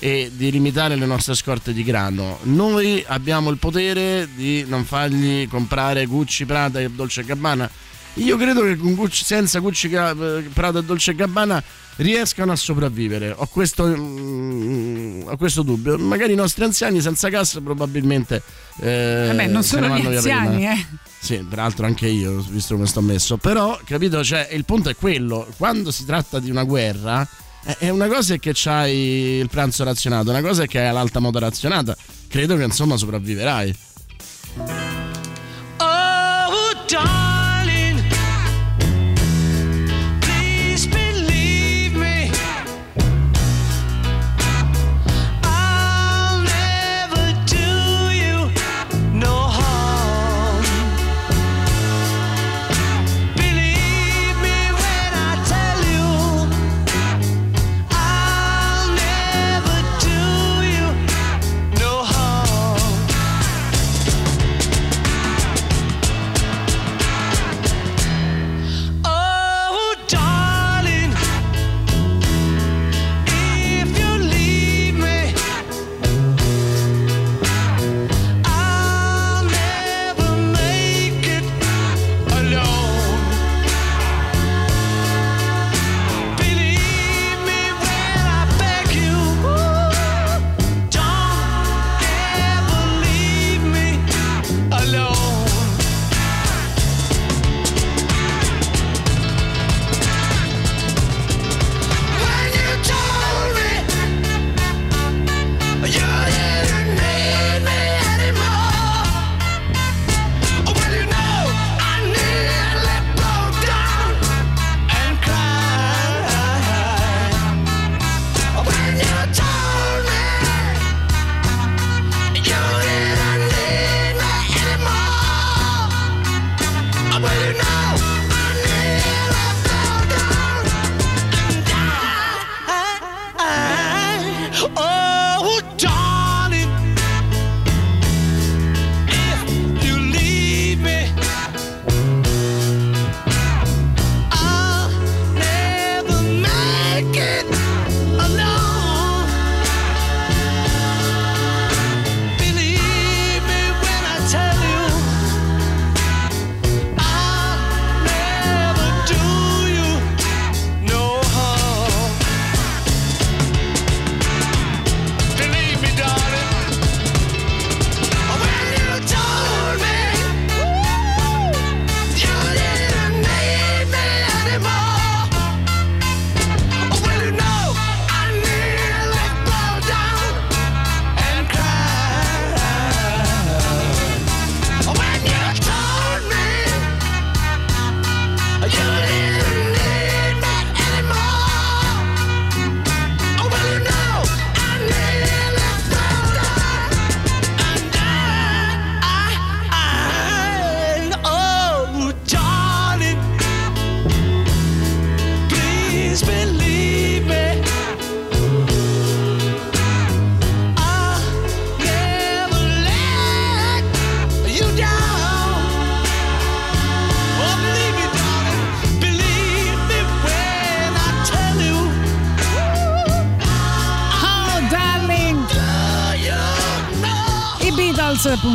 e 0.00 0.32
di 0.34 0.50
limitare 0.50 0.96
le 0.96 1.06
nostre 1.06 1.34
scorte 1.34 1.72
di 1.72 1.84
grano. 1.84 2.38
Noi 2.42 3.04
abbiamo 3.06 3.50
il 3.50 3.58
potere 3.58 4.28
di 4.34 4.64
non 4.66 4.84
fargli 4.84 5.46
comprare 5.48 6.06
Gucci, 6.06 6.44
Prada 6.44 6.80
e 6.80 6.90
Dolce 6.90 7.22
Gabbana. 7.24 7.70
Io 8.14 8.36
credo 8.36 8.62
che 8.62 8.74
Gucci- 8.74 9.24
senza 9.24 9.60
Gucci, 9.60 9.88
Ga- 9.88 10.14
Prada 10.52 10.80
e 10.80 10.84
Dolce 10.84 11.14
Gabbana 11.14 11.62
riescano 11.96 12.50
a 12.50 12.56
sopravvivere. 12.56 13.32
Ho 13.36 13.46
questo, 13.46 13.86
mm, 13.86 15.22
ho 15.28 15.36
questo 15.36 15.62
dubbio. 15.62 15.96
Magari 15.98 16.32
i 16.32 16.36
nostri 16.36 16.64
anziani 16.64 17.00
senza 17.00 17.28
gas 17.28 17.60
probabilmente. 17.62 18.42
Eh, 18.80 19.26
Vabbè, 19.28 19.46
non 19.46 19.62
solo 19.62 19.86
gli 19.86 20.04
anziani, 20.16 20.66
eh. 20.66 20.86
Sì, 21.22 21.36
peraltro 21.38 21.86
anche 21.86 22.08
io, 22.08 22.40
visto 22.48 22.74
come 22.74 22.88
sto 22.88 23.00
messo. 23.00 23.36
Però, 23.36 23.78
capito, 23.84 24.24
cioè, 24.24 24.48
il 24.50 24.64
punto 24.64 24.88
è 24.88 24.96
quello. 24.96 25.46
Quando 25.56 25.92
si 25.92 26.04
tratta 26.04 26.40
di 26.40 26.50
una 26.50 26.64
guerra, 26.64 27.24
è 27.78 27.90
una 27.90 28.08
cosa 28.08 28.34
è 28.34 28.40
che 28.40 28.50
c'hai 28.52 29.38
il 29.38 29.48
pranzo 29.48 29.84
razionato, 29.84 30.30
una 30.30 30.40
cosa 30.40 30.64
è 30.64 30.66
che 30.66 30.80
hai 30.80 30.92
l'alta 30.92 31.20
moda 31.20 31.38
razionata. 31.38 31.96
Credo 32.26 32.56
che 32.56 32.64
insomma 32.64 32.96
sopravviverai. 32.96 33.76
Oh, 35.78 36.72
darling, 36.88 37.21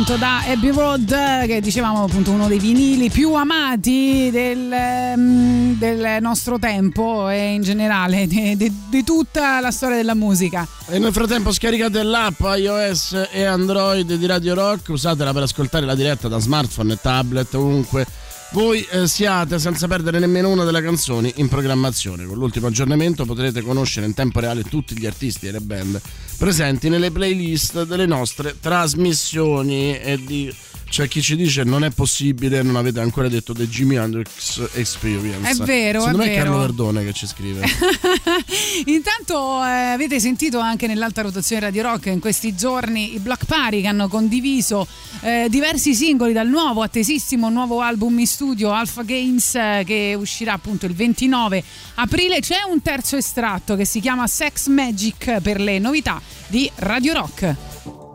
appunto 0.08 0.16
da 0.16 0.42
Abbey 0.50 0.70
Road 0.70 1.46
che 1.46 1.60
dicevamo 1.60 2.04
appunto 2.04 2.30
uno 2.30 2.48
dei 2.48 2.58
vinili 2.58 3.10
più 3.10 3.34
amati 3.34 4.30
del, 4.32 4.72
mm, 5.18 5.72
del 5.72 6.22
nostro 6.22 6.58
tempo 6.58 7.28
e 7.28 7.52
in 7.52 7.62
generale 7.62 8.26
di, 8.26 9.04
tutta 9.04 9.60
la 9.60 9.70
storia 9.70 9.96
della 9.96 10.14
musica. 10.14 10.66
E 10.88 10.98
nel 10.98 11.12
frattempo 11.12 11.52
scaricate 11.52 12.02
l'app 12.02 12.40
iOS 12.40 13.28
e 13.30 13.44
Android 13.44 14.14
di 14.14 14.26
Radio 14.26 14.54
Rock, 14.54 14.88
usatela 14.88 15.34
per 15.34 15.42
ascoltare 15.42 15.84
la 15.84 15.94
diretta 15.94 16.28
da 16.28 16.38
smartphone 16.38 16.94
e 16.94 16.98
tablet 17.00 17.52
ovunque 17.54 18.06
voi 18.52 18.82
eh, 18.90 19.06
siate 19.06 19.58
senza 19.58 19.86
perdere 19.86 20.18
nemmeno 20.18 20.48
una 20.48 20.64
delle 20.64 20.80
canzoni 20.80 21.32
in 21.36 21.48
programmazione. 21.48 22.24
Con 22.24 22.38
l'ultimo 22.38 22.66
aggiornamento 22.68 23.24
potrete 23.24 23.60
conoscere 23.60 24.06
in 24.06 24.14
tempo 24.14 24.40
reale 24.40 24.62
tutti 24.62 24.98
gli 24.98 25.06
artisti 25.06 25.46
e 25.48 25.52
le 25.52 25.60
band 25.60 26.00
presenti 26.38 26.88
nelle 26.88 27.10
playlist 27.10 27.84
delle 27.84 28.06
nostre 28.06 28.56
trasmissioni 28.58 29.98
e 29.98 30.22
di 30.24 30.54
c'è 30.88 31.06
chi 31.06 31.20
ci 31.20 31.36
dice 31.36 31.64
non 31.64 31.84
è 31.84 31.90
possibile, 31.90 32.62
non 32.62 32.76
avete 32.76 33.00
ancora 33.00 33.28
detto 33.28 33.52
The 33.52 33.68
Jimi 33.68 33.96
Hendrix 33.96 34.70
Experience. 34.74 35.50
È 35.50 35.54
vero, 35.64 36.00
Secondo 36.00 36.22
è 36.22 36.26
me 36.26 36.32
è 36.32 36.36
vero. 36.36 36.44
Carlo 36.44 36.58
Verdone 36.60 37.04
che 37.04 37.12
ci 37.12 37.26
scrive. 37.26 37.62
Intanto 38.86 39.64
eh, 39.64 39.92
avete 39.92 40.18
sentito 40.18 40.58
anche 40.58 40.86
nell'alta 40.86 41.22
rotazione 41.22 41.62
Radio 41.62 41.82
Rock 41.82 42.06
in 42.06 42.20
questi 42.20 42.54
giorni 42.54 43.14
i 43.14 43.18
Block 43.18 43.44
Party 43.44 43.82
che 43.82 43.86
hanno 43.86 44.08
condiviso 44.08 44.86
eh, 45.20 45.46
diversi 45.50 45.94
singoli 45.94 46.32
dal 46.32 46.48
nuovo 46.48 46.82
attesissimo 46.82 47.50
nuovo 47.50 47.80
album 47.80 48.18
in 48.18 48.26
studio 48.26 48.72
Alpha 48.72 49.02
Games 49.02 49.54
eh, 49.54 49.82
che 49.86 50.16
uscirà 50.18 50.54
appunto 50.54 50.86
il 50.86 50.94
29 50.94 51.62
aprile. 51.96 52.40
C'è 52.40 52.62
un 52.68 52.80
terzo 52.80 53.16
estratto 53.16 53.76
che 53.76 53.84
si 53.84 54.00
chiama 54.00 54.26
Sex 54.26 54.68
Magic 54.68 55.40
per 55.40 55.60
le 55.60 55.78
novità 55.78 56.20
di 56.48 56.70
Radio 56.76 57.12
Rock. 57.12 58.07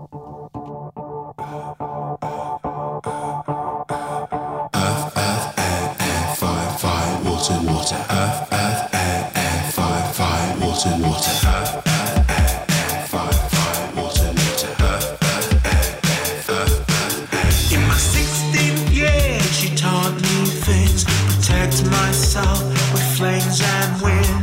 Earth, 8.23 8.47
earth, 8.53 8.95
air, 8.95 9.31
air, 9.35 9.71
fire, 9.71 10.13
fire, 10.13 10.59
water, 10.59 10.95
water, 11.03 11.35
earth, 11.55 11.87
earth, 11.87 12.29
air, 12.29 12.65
air, 12.69 13.05
fire, 13.11 13.33
fire, 13.53 13.85
water, 13.97 14.29
water, 14.39 14.71
earth, 14.79 15.19
earth, 15.31 15.65
air, 15.65 15.83
air, 15.83 15.99
earth, 16.07 16.49
earth, 16.49 17.33
air. 17.33 17.75
In 17.75 17.81
my 17.91 17.99
16th 18.15 18.95
year, 18.95 19.39
she 19.57 19.75
taught 19.75 20.15
me 20.15 20.35
things, 20.67 21.03
protect 21.03 21.83
myself 21.91 22.63
with 22.93 23.07
flames 23.17 23.59
and 23.61 24.01
wind, 24.01 24.39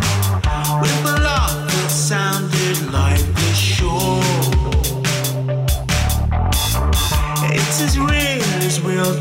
with 0.82 1.10
a 1.12 1.16
that 1.68 1.90
sounded 1.90 2.78
like 2.92 3.24
the 3.40 3.52
shore. 3.54 4.20
It's 7.52 7.80
as 7.80 7.98
real 7.98 8.44
as 8.68 8.80
real 8.82 9.18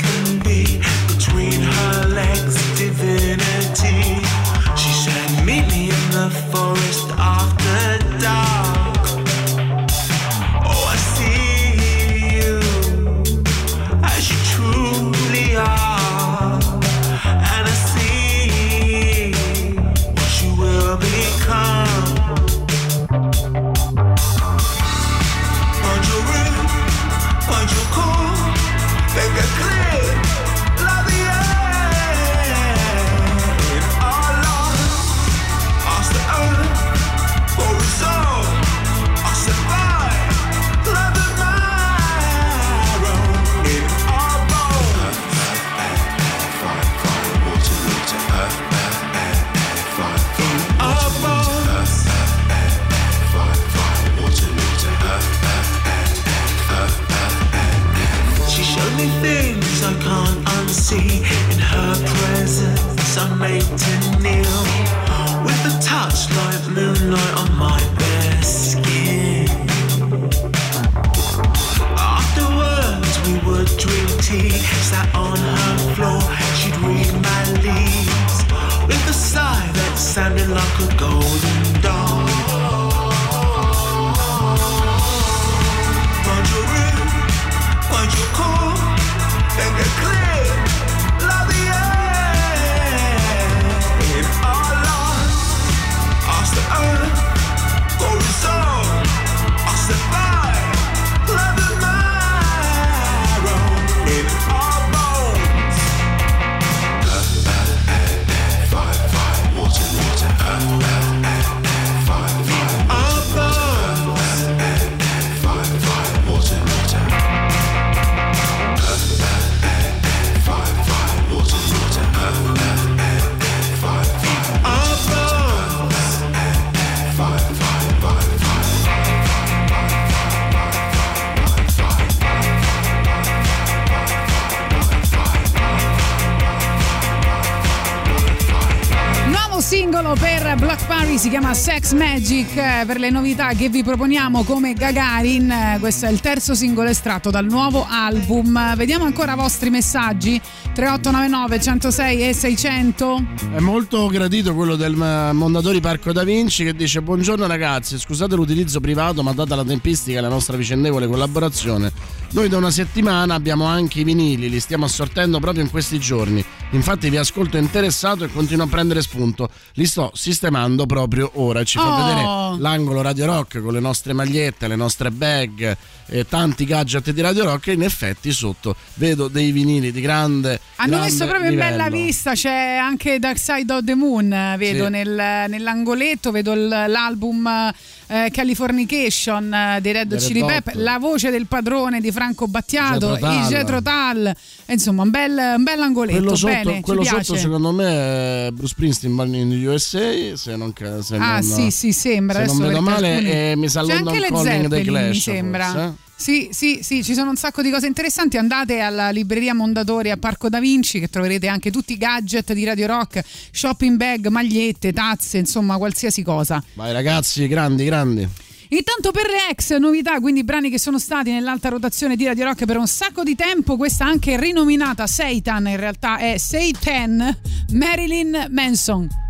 Magic 142.30 142.58
eh, 142.58 142.84
per 142.86 143.00
le 143.00 143.10
novità 143.10 143.54
che 143.54 143.70
vi 143.70 143.84
proponiamo 143.84 144.44
come 144.44 144.74
Gagarin. 144.74 145.50
Eh, 145.50 145.78
Questo 145.80 146.06
è 146.06 146.12
il 146.12 146.20
terzo 146.20 146.54
singolo 146.54 146.88
estratto 146.88 147.32
dal 147.32 147.46
nuovo 147.46 147.88
album. 147.90 148.76
Vediamo 148.76 149.06
ancora 149.06 149.34
i 149.34 149.36
vostri 149.36 149.72
messaggi 149.72 150.40
3899 150.76 151.60
106 151.60 152.28
e 152.28 152.34
600. 152.34 153.26
È 153.56 153.60
molto 153.60 154.06
gradito 154.10 154.54
quello 154.54 154.76
del 154.76 154.94
eh, 154.94 155.34
Mondadori 155.34 155.80
Parco 155.80 156.12
da 156.12 156.24
Vinci 156.24 156.64
che 156.64 156.76
dice 156.76 157.02
buongiorno 157.02 157.48
ragazzi, 157.48 157.98
scusate 157.98 158.36
l'utilizzo 158.36 158.80
privato 158.80 159.24
ma 159.24 159.32
data 159.34 159.56
la 159.56 159.66
tempistica 159.66 160.20
e 160.20 160.22
la 160.22 160.30
nostra 160.30 160.56
vicendevole 160.56 161.08
collaborazione, 161.08 161.92
noi 162.34 162.48
da 162.48 162.58
una 162.58 162.70
settimana 162.70 163.34
abbiamo 163.34 163.66
anche 163.66 164.02
i 164.02 164.04
vinili, 164.04 164.50
li 164.50 164.60
stiamo 164.60 164.86
assortendo 164.86 165.40
proprio 165.40 165.64
in 165.64 165.72
questi 165.72 165.98
giorni. 165.98 166.46
Infatti 166.72 167.10
vi 167.10 167.18
ascolto 167.18 167.58
interessato 167.58 168.24
e 168.26 168.28
continuo 168.32 168.66
a 168.66 168.68
prendere 168.68 169.02
spunto. 169.02 169.50
Li 169.74 169.88
sto 169.88 170.12
sistemando 170.14 170.86
proprio 170.86 171.32
ora. 171.36 171.64
Ci 171.64 171.80
fa 171.80 171.88
Oh. 171.88 172.06
vedere 172.06 172.62
l'angolo 172.62 173.02
Radio 173.02 173.26
Rock 173.26 173.60
con 173.60 173.74
le 173.74 173.80
nostre 173.80 174.14
magliette, 174.14 174.68
le 174.68 174.76
nostre 174.76 175.10
bag 175.10 175.76
e 176.12 176.26
tanti 176.28 176.66
gadget 176.66 177.10
di 177.10 177.22
Radio 177.22 177.46
Rock. 177.46 177.68
E 177.70 177.74
in 177.74 177.82
effetti 177.82 178.32
sotto 178.32 178.76
vedo 178.96 179.28
dei 179.30 179.52
vinili 179.52 179.92
di 179.92 180.00
grande. 180.00 180.60
Hanno 180.76 180.90
grande 180.92 181.06
messo 181.10 181.26
proprio 181.26 181.50
in 181.50 181.56
livello. 181.58 181.76
bella 181.78 181.90
vista, 181.90 182.34
c'è 182.34 182.78
anche 182.80 183.18
Dark 183.18 183.40
Side 183.40 183.74
of 183.74 183.84
the 183.84 183.96
Moon, 183.96 184.54
vedo 184.60 184.84
Sì. 184.86 184.90
nel- 184.92 185.46
nell'angoletto, 185.50 186.30
vedo 186.30 186.52
il- 186.54 186.68
l'album 186.68 187.74
eh, 188.12 188.30
Californication 188.32 189.54
eh, 189.54 189.82
dei 189.82 189.92
Red 189.92 190.12
Red 190.14 190.22
Chili 190.22 190.42
Hot. 190.42 190.48
Pepper, 190.52 190.78
la 190.78 190.98
voce 191.00 191.30
del 191.32 191.46
padrone 191.48 192.00
di 192.02 192.12
Franco 192.12 192.48
Battiato, 192.48 193.14
il 193.16 193.46
Jetro 193.48 193.82
Tal, 193.82 194.36
E 194.66 194.74
insomma 194.74 195.02
un 195.04 195.10
bel, 195.10 195.54
un 195.58 195.64
bel 195.64 195.80
angoletto, 195.82 196.18
Quello 196.18 196.36
sotto, 196.36 196.54
bene, 196.64 196.82
quello 196.82 197.04
sotto 197.04 197.36
secondo 197.36 197.72
me 197.72 198.48
è 198.48 198.52
Bruce 198.52 198.74
Springsteen 198.74 199.34
in 199.36 199.68
USA 199.68 200.36
se 200.36 200.56
non, 200.56 200.74
se 201.02 201.16
Ah 201.16 201.40
non- 201.40 201.44
sì 201.44 201.72
sì 201.72 201.92
sembra 201.92 202.40
se 202.40 202.46
non 202.46 202.68
vedo 202.68 202.82
male 202.82 203.14
alcuni- 203.14 203.32
e 203.32 203.54
mi 203.56 203.70
sa 203.70 203.82
C'è 203.84 203.94
London 203.94 204.08
anche 204.14 204.20
le 204.20 204.28
Calling 204.30 204.68
dei 204.68 204.84
Clash 204.84 205.08
mi 205.10 205.20
sembra 205.20 205.66
forse, 205.66 205.86
eh? 205.86 206.08
Sì, 206.20 206.50
sì, 206.52 206.80
sì, 206.84 207.02
ci 207.02 207.14
sono 207.14 207.30
un 207.30 207.38
sacco 207.38 207.62
di 207.62 207.70
cose 207.70 207.88
interessanti. 207.88 208.36
Andate 208.36 208.80
alla 208.82 209.10
libreria 209.10 209.54
Mondadori 209.54 210.12
a 210.12 210.18
Parco 210.18 210.50
da 210.50 210.60
Vinci, 210.60 211.00
che 211.00 211.08
troverete 211.08 211.48
anche 211.48 211.72
tutti 211.72 211.94
i 211.94 211.98
gadget 211.98 212.52
di 212.52 212.66
Radio 212.66 212.88
Rock, 212.88 213.22
shopping 213.52 213.96
bag, 213.96 214.28
magliette, 214.28 214.92
tazze, 214.92 215.38
insomma, 215.38 215.78
qualsiasi 215.78 216.22
cosa. 216.22 216.62
Vai 216.74 216.92
ragazzi, 216.92 217.48
grandi, 217.48 217.86
grandi. 217.86 218.28
Intanto 218.72 219.10
per 219.10 219.26
le 219.26 219.50
ex 219.50 219.76
novità, 219.78 220.20
quindi 220.20 220.44
brani 220.44 220.70
che 220.70 220.78
sono 220.78 221.00
stati 221.00 221.32
nell'alta 221.32 221.70
rotazione 221.70 222.16
di 222.16 222.26
Radio 222.26 222.46
Rock 222.46 222.66
per 222.66 222.78
un 222.78 222.86
sacco 222.86 223.24
di 223.24 223.34
tempo, 223.34 223.78
questa 223.78 224.06
anche 224.06 224.40
rinominata 224.40 225.08
Satan, 225.08 225.68
in 225.70 225.78
realtà 225.78 226.18
è 226.18 226.38
Satan 226.38 227.36
Marilyn 227.72 228.48
Manson. 228.52 229.29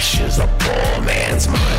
And 0.00 0.06
cash 0.06 0.20
is 0.22 0.38
a 0.38 0.46
poor 0.58 1.04
man's 1.04 1.46
money. 1.46 1.69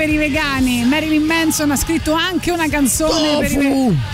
Per 0.00 0.08
i 0.08 0.16
vegani. 0.16 0.82
Marilyn 0.84 1.24
Manson 1.24 1.70
ha 1.72 1.76
scritto 1.76 2.14
anche 2.14 2.50
una 2.50 2.66
canzone 2.70 3.36
per 3.38 3.52
i 3.52 3.56
vegani. 3.56 4.00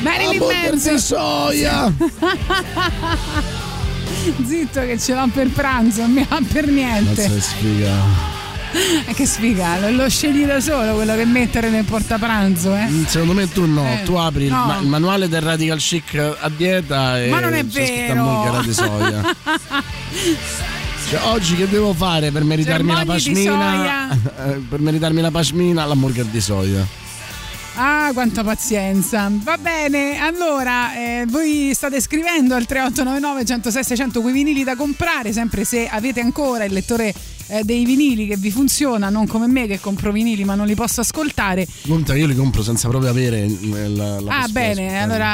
Marilyn 0.00 0.40
Manson. 0.42 0.98
soia. 0.98 1.92
Zitto 4.46 4.80
che 4.80 4.98
ce 4.98 5.12
l'ho 5.14 5.28
per 5.34 5.48
pranzo, 5.48 6.00
non 6.00 6.12
mi 6.12 6.26
va 6.26 6.40
per 6.50 6.66
niente. 6.66 7.28
Che 7.28 7.40
sfiga. 7.40 8.32
Eh, 9.06 9.14
che 9.14 9.24
sfiga, 9.24 9.88
lo, 9.88 10.08
scegli 10.08 10.44
da 10.44 10.58
solo 10.58 10.94
quello 10.94 11.14
che 11.14 11.24
mettere 11.24 11.70
nel 11.70 11.84
portapranzo, 11.84 12.74
eh? 12.74 12.86
Mm, 12.88 13.04
Secondo 13.04 13.32
me 13.34 13.48
tu 13.48 13.66
no, 13.66 13.86
Eh, 13.86 14.02
tu 14.02 14.14
apri 14.14 14.46
il, 14.46 14.50
no. 14.50 14.64
ma- 14.64 14.78
il 14.78 14.88
manuale 14.88 15.28
del 15.28 15.42
radical 15.42 15.78
chic 15.78 16.16
a 16.16 16.48
dieta 16.48 17.22
e 17.22 17.28
Ma 17.28 17.38
non 17.38 17.54
è 17.54 17.64
vero! 17.64 18.60
di 18.64 18.72
soia. 18.72 19.22
Cioè, 21.14 21.28
oggi 21.28 21.54
che 21.54 21.68
devo 21.68 21.92
fare 21.92 22.32
per 22.32 22.42
meritarmi 22.42 22.88
la 22.90 23.04
Germogli 23.04 23.22
di 23.22 23.32
pashmina? 23.34 24.18
Eh, 24.46 24.60
per 24.68 24.80
meritarmi 24.80 25.20
la 25.20 25.30
pashmina, 25.30 25.84
l'hamburger 25.84 26.24
di 26.24 26.40
soia. 26.40 26.84
Ah, 27.76 28.10
quanta 28.12 28.42
pazienza. 28.42 29.30
Va 29.32 29.56
bene, 29.56 30.18
allora 30.18 30.92
eh, 30.96 31.24
voi 31.28 31.70
state 31.72 32.00
scrivendo 32.00 32.54
al 32.56 32.66
3899 32.66 33.44
106 33.44 33.84
600 33.84 34.20
quei 34.22 34.32
vinili 34.32 34.64
da 34.64 34.74
comprare, 34.74 35.32
sempre 35.32 35.64
se 35.64 35.86
avete 35.88 36.20
ancora 36.20 36.64
il 36.64 36.72
lettore 36.72 37.14
eh, 37.46 37.62
dei 37.62 37.84
vinili 37.84 38.26
che 38.26 38.36
vi 38.36 38.50
funziona, 38.50 39.08
non 39.08 39.26
come 39.28 39.46
me 39.46 39.66
che 39.68 39.78
compro 39.78 40.10
vinili 40.10 40.44
ma 40.44 40.54
non 40.56 40.66
li 40.66 40.74
posso 40.74 41.00
ascoltare. 41.00 41.66
Conta, 41.86 42.14
io 42.16 42.26
li 42.26 42.34
compro 42.34 42.62
senza 42.62 42.88
proprio 42.88 43.10
avere 43.10 43.40
il- 43.44 43.94
la, 43.94 44.20
la 44.20 44.38
ah, 44.40 44.48
bene, 44.48 45.00
allora 45.00 45.28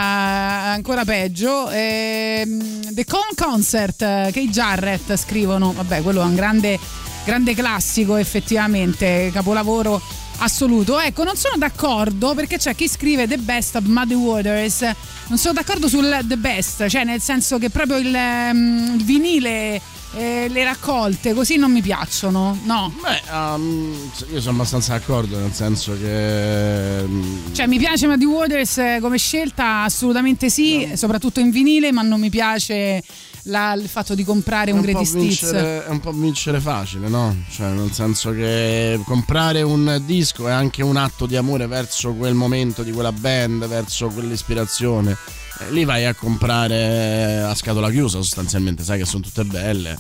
ancora 0.73 1.05
peggio. 1.05 1.71
Ehm, 1.71 2.70
The 3.01 3.07
Con 3.07 3.35
Concert, 3.35 4.03
eh, 4.03 4.29
che 4.31 4.41
i 4.41 4.51
Jarrett 4.51 5.17
scrivono, 5.17 5.73
vabbè, 5.73 6.03
quello 6.03 6.21
è 6.21 6.25
un 6.25 6.35
grande 6.35 6.79
grande 7.25 7.55
classico 7.55 8.17
effettivamente, 8.17 9.31
capolavoro 9.33 10.03
assoluto. 10.41 11.01
Ecco, 11.01 11.25
non 11.25 11.35
sono 11.35 11.57
d'accordo 11.57 12.35
perché 12.35 12.59
c'è 12.59 12.75
chi 12.75 12.89
scrive 12.89 13.27
The 13.27 13.39
Best 13.39 13.77
of 13.77 13.85
Muddy 13.85 14.13
Waters. 14.13 14.83
Non 15.29 15.39
sono 15.39 15.55
d'accordo 15.55 15.89
sul 15.89 16.25
The 16.25 16.37
Best, 16.37 16.89
cioè 16.89 17.05
nel 17.05 17.23
senso 17.23 17.57
che 17.57 17.71
proprio 17.71 17.97
il, 17.97 18.15
ehm, 18.15 18.97
il 18.99 19.05
vinile, 19.05 19.81
eh, 20.15 20.47
le 20.49 20.65
raccolte, 20.65 21.33
così 21.35 21.57
non 21.57 21.71
mi 21.73 21.81
piacciono. 21.83 22.59
No. 22.65 22.93
Beh, 23.01 23.23
um, 23.33 24.11
io 24.33 24.41
sono 24.41 24.55
abbastanza 24.57 24.93
d'accordo, 24.95 25.39
nel 25.39 25.53
senso 25.53 25.97
che. 26.01 27.03
mm, 27.07 27.53
Cioè 27.53 27.67
mi 27.67 27.79
piace 27.79 28.07
Muddy 28.07 28.25
Waters 28.25 28.79
eh, 28.79 28.99
come 29.01 29.19
scelta, 29.19 29.83
assolutamente 29.83 30.51
sì, 30.51 30.91
soprattutto 30.95 31.41
in 31.41 31.51
vinile, 31.51 31.93
ma 31.93 32.03
non 32.03 32.19
mi 32.21 32.31
piace 32.31 33.03
la- 33.45 33.73
il 33.73 33.89
fatto 33.89 34.15
di 34.15 34.23
comprare 34.25 34.71
è 34.71 34.73
un 34.73 34.81
un, 34.81 34.85
Greatest 34.85 35.15
Hits. 35.15 35.51
è 35.53 35.85
un 35.89 36.01
po' 36.01 36.13
vincere 36.13 36.61
facile, 36.61 37.09
no? 37.09 37.35
Cioè, 37.51 37.69
nel 37.69 37.93
senso 37.93 38.33
che 38.33 39.01
comprare 39.05 39.63
un 39.63 40.03
disco 40.05 40.47
è 40.49 40.53
anche 40.53 40.83
un 40.83 40.97
atto 40.97 41.25
di 41.27 41.37
amore 41.37 41.67
verso 41.67 42.13
quel 42.15 42.35
momento 42.35 42.83
di 42.83 42.91
quella 42.93 43.13
band, 43.13 43.67
verso 43.67 44.09
quell'ispirazione. 44.09 45.17
Eh, 45.61 45.71
lì 45.73 45.85
vai 45.85 46.07
a 46.07 46.15
comprare 46.15 47.41
a 47.43 47.55
scatola 47.55 47.91
chiusa, 47.91 48.19
sostanzialmente, 48.19 48.83
sai 48.83 48.99
che 48.99 49.05
sono 49.05 49.23
tutte 49.23 49.45
belle. 49.45 49.97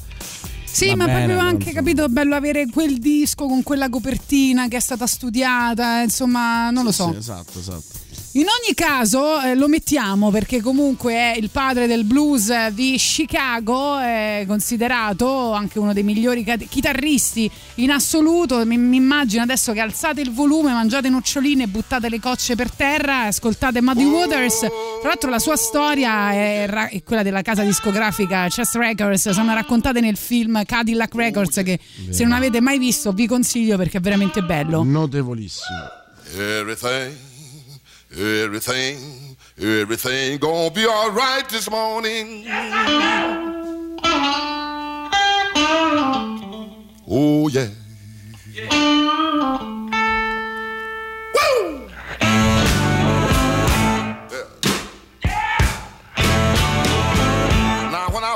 Sì, 0.65 0.89
Va 0.89 0.97
ma 0.97 1.05
bene, 1.07 1.24
proprio 1.27 1.39
anche, 1.41 1.73
capito, 1.73 2.09
bello 2.09 2.35
avere 2.35 2.66
quel 2.73 2.99
disco 2.99 3.47
con 3.47 3.62
quella 3.62 3.89
copertina 3.89 4.69
che 4.69 4.77
è 4.77 4.81
stata 4.81 5.07
studiata, 5.07 6.01
insomma, 6.01 6.70
non 6.70 6.85
lo 6.85 6.93
so. 6.93 7.11
Sì, 7.11 7.16
esatto, 7.19 7.59
esatto. 7.59 7.99
In 8.35 8.43
ogni 8.47 8.74
caso 8.77 9.40
eh, 9.40 9.57
lo 9.57 9.66
mettiamo 9.66 10.31
perché 10.31 10.61
comunque 10.61 11.15
è 11.15 11.35
il 11.36 11.51
padre 11.51 11.89
del 11.89 12.05
blues 12.05 12.48
eh, 12.51 12.70
di 12.73 12.94
Chicago, 12.97 13.98
è 13.98 14.44
considerato 14.47 15.51
anche 15.51 15.81
uno 15.81 15.93
dei 15.93 16.05
migliori 16.05 16.44
chitarristi 16.69 17.51
in 17.77 17.90
assoluto. 17.90 18.65
Mi, 18.65 18.78
mi 18.78 18.98
immagino 18.98 19.43
adesso 19.43 19.73
che 19.73 19.81
alzate 19.81 20.20
il 20.20 20.31
volume, 20.31 20.70
mangiate 20.70 21.09
noccioline, 21.09 21.66
buttate 21.66 22.09
le 22.09 22.20
cocce 22.20 22.55
per 22.55 22.70
terra, 22.70 23.23
ascoltate 23.24 23.82
Muddy 23.82 24.05
Waters. 24.05 24.61
Tra 24.61 25.09
l'altro 25.09 25.28
la 25.28 25.40
sua 25.40 25.57
storia 25.57 26.31
è, 26.31 26.66
ra- 26.69 26.89
è 26.89 27.02
quella 27.02 27.24
della 27.24 27.43
casa 27.43 27.65
discografica 27.65 28.47
Chess 28.48 28.77
Records, 28.77 29.31
sono 29.31 29.52
raccontate 29.55 29.98
nel 29.98 30.16
film 30.16 30.65
Cadillac 30.65 31.12
Records 31.16 31.62
che 31.65 31.81
se 32.11 32.23
non 32.23 32.35
avete 32.35 32.61
mai 32.61 32.78
visto 32.78 33.11
vi 33.11 33.27
consiglio 33.27 33.77
perché 33.77 33.98
è 33.98 34.01
veramente 34.01 34.40
bello. 34.40 34.85
Notevolissimo. 34.85 35.98
Everything, 36.36 37.30
everything, 38.12 39.37
everything 39.59 40.39
gonna 40.39 40.70
be 40.70 40.87
alright 40.87 41.49
this 41.49 41.70
morning. 41.70 42.45
Oh 47.09 47.49
yeah. 47.49 47.69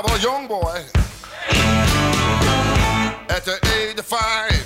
A 0.07 0.17
young 0.19 0.47
boy, 0.47 0.81
at 3.27 3.43
the 3.43 3.59
age 3.77 3.99
of 3.99 4.05
five, 4.05 4.65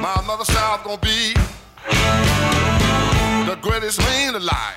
my 0.00 0.22
mother 0.24 0.44
was 0.46 0.82
gonna 0.84 0.98
be 0.98 1.39
the 3.70 3.78
greatest 3.78 4.00
man 4.00 4.34
alive. 4.34 4.74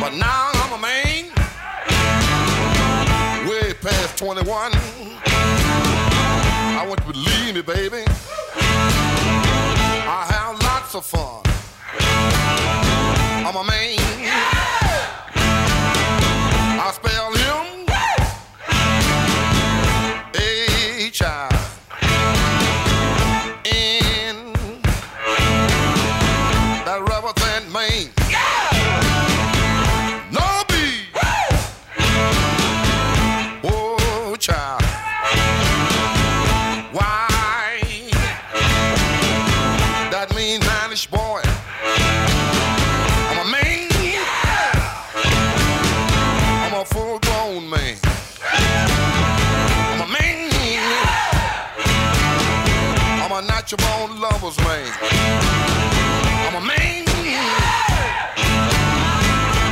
But 0.00 0.14
now 0.14 0.50
I'm 0.54 0.72
a 0.72 0.78
man, 0.78 1.26
way 3.48 3.74
past 3.74 4.16
21. 4.18 4.72
I 6.72 6.84
want 6.88 7.00
you 7.00 7.06
to 7.06 7.12
believe 7.12 7.54
me, 7.54 7.62
baby. 7.62 8.04
I 10.06 10.26
have 10.30 10.58
lots 10.62 10.94
of 10.94 11.04
fun. 11.04 11.40
A 53.70 53.76
natural 53.76 54.08
born 54.08 54.20
lover's 54.20 54.58
man. 54.58 54.92
I'm 56.48 56.56
a 56.56 56.60
man. 56.66 57.04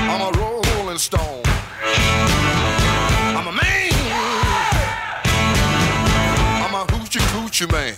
I'm 0.09 0.21
a 0.21 0.39
rolling 0.39 0.99
stone. 0.99 1.43
I'm 3.35 3.49
a 3.49 3.53
man. 3.53 3.93
I'm 6.63 6.75
a 6.75 6.85
hoochie 6.93 7.19
coochie 7.33 7.67
man. 7.73 7.95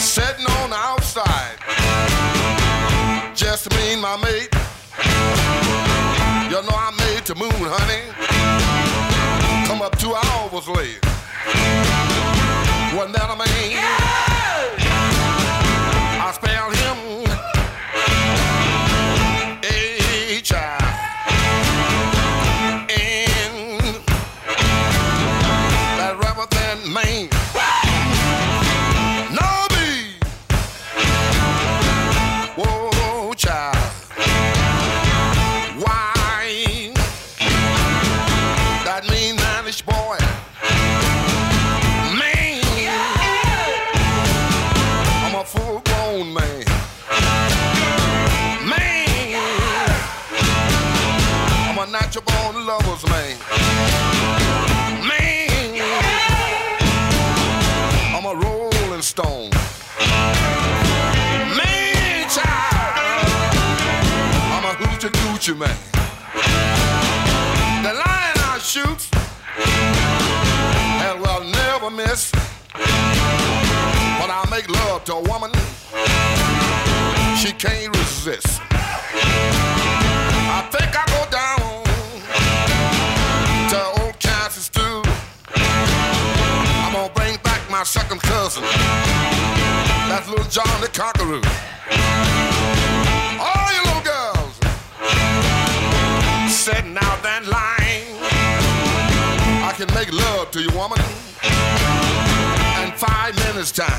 Sitting 0.00 0.46
on 0.46 0.70
the 0.70 0.76
outside. 0.76 1.58
Just 3.36 3.70
me 3.70 3.92
and 3.92 4.02
my 4.02 4.16
mate. 4.16 4.48
You 6.50 6.60
know 6.62 6.74
I 6.74 6.90
made 6.98 7.24
the 7.24 7.36
moon, 7.36 7.52
honey. 7.52 8.02
Come 9.68 9.80
up 9.80 9.96
two 9.96 10.12
hours 10.12 10.66
late. 10.68 12.41
Wasn't 13.02 13.16
that 13.16 13.30
a 13.30 13.36
man? 13.36 13.48
I 13.48 14.31
coochie 65.42 65.58
man. 65.58 65.76
The 67.82 67.92
lion 67.92 68.36
I 68.38 68.58
shoot 68.62 69.08
and 71.02 71.20
will 71.20 71.44
never 71.50 71.90
miss. 71.90 72.30
When 74.20 74.30
I 74.30 74.46
make 74.50 74.68
love 74.68 75.04
to 75.04 75.14
a 75.14 75.22
woman, 75.22 75.50
she 77.36 77.52
can't 77.52 77.96
resist. 77.96 78.60
I 80.54 80.62
think 80.70 80.94
I 80.94 81.04
go 81.10 81.24
down 81.30 81.82
to 83.70 84.02
old 84.02 84.18
Kansas 84.20 84.66
stew. 84.66 85.02
I'm 85.56 86.92
gonna 86.92 87.12
bring 87.14 87.36
back 87.42 87.68
my 87.68 87.82
second 87.82 88.20
cousin. 88.20 88.62
That's 90.08 90.28
little 90.28 90.44
John 90.44 90.80
the 90.80 90.88
Conqueror. 90.88 91.42
Sitting 96.62 96.96
out 96.96 97.20
that 97.24 97.44
line. 97.46 98.06
I 99.64 99.72
can 99.76 99.92
make 99.94 100.12
love 100.12 100.52
to 100.52 100.60
you, 100.60 100.70
woman, 100.70 101.00
in 102.84 102.92
five 102.96 103.34
minutes 103.46 103.72
time. 103.72 103.90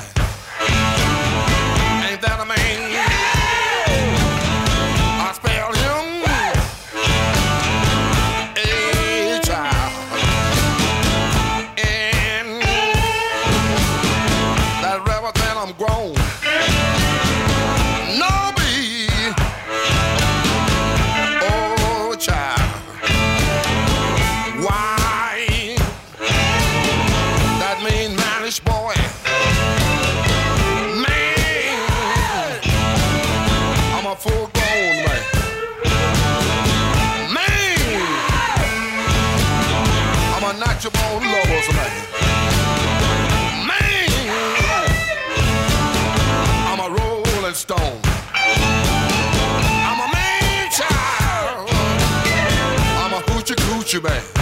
Ain't 2.07 2.21
that 2.21 2.39
a 2.39 2.45
man? 2.45 3.12
you, 53.93 54.01
man. 54.01 54.32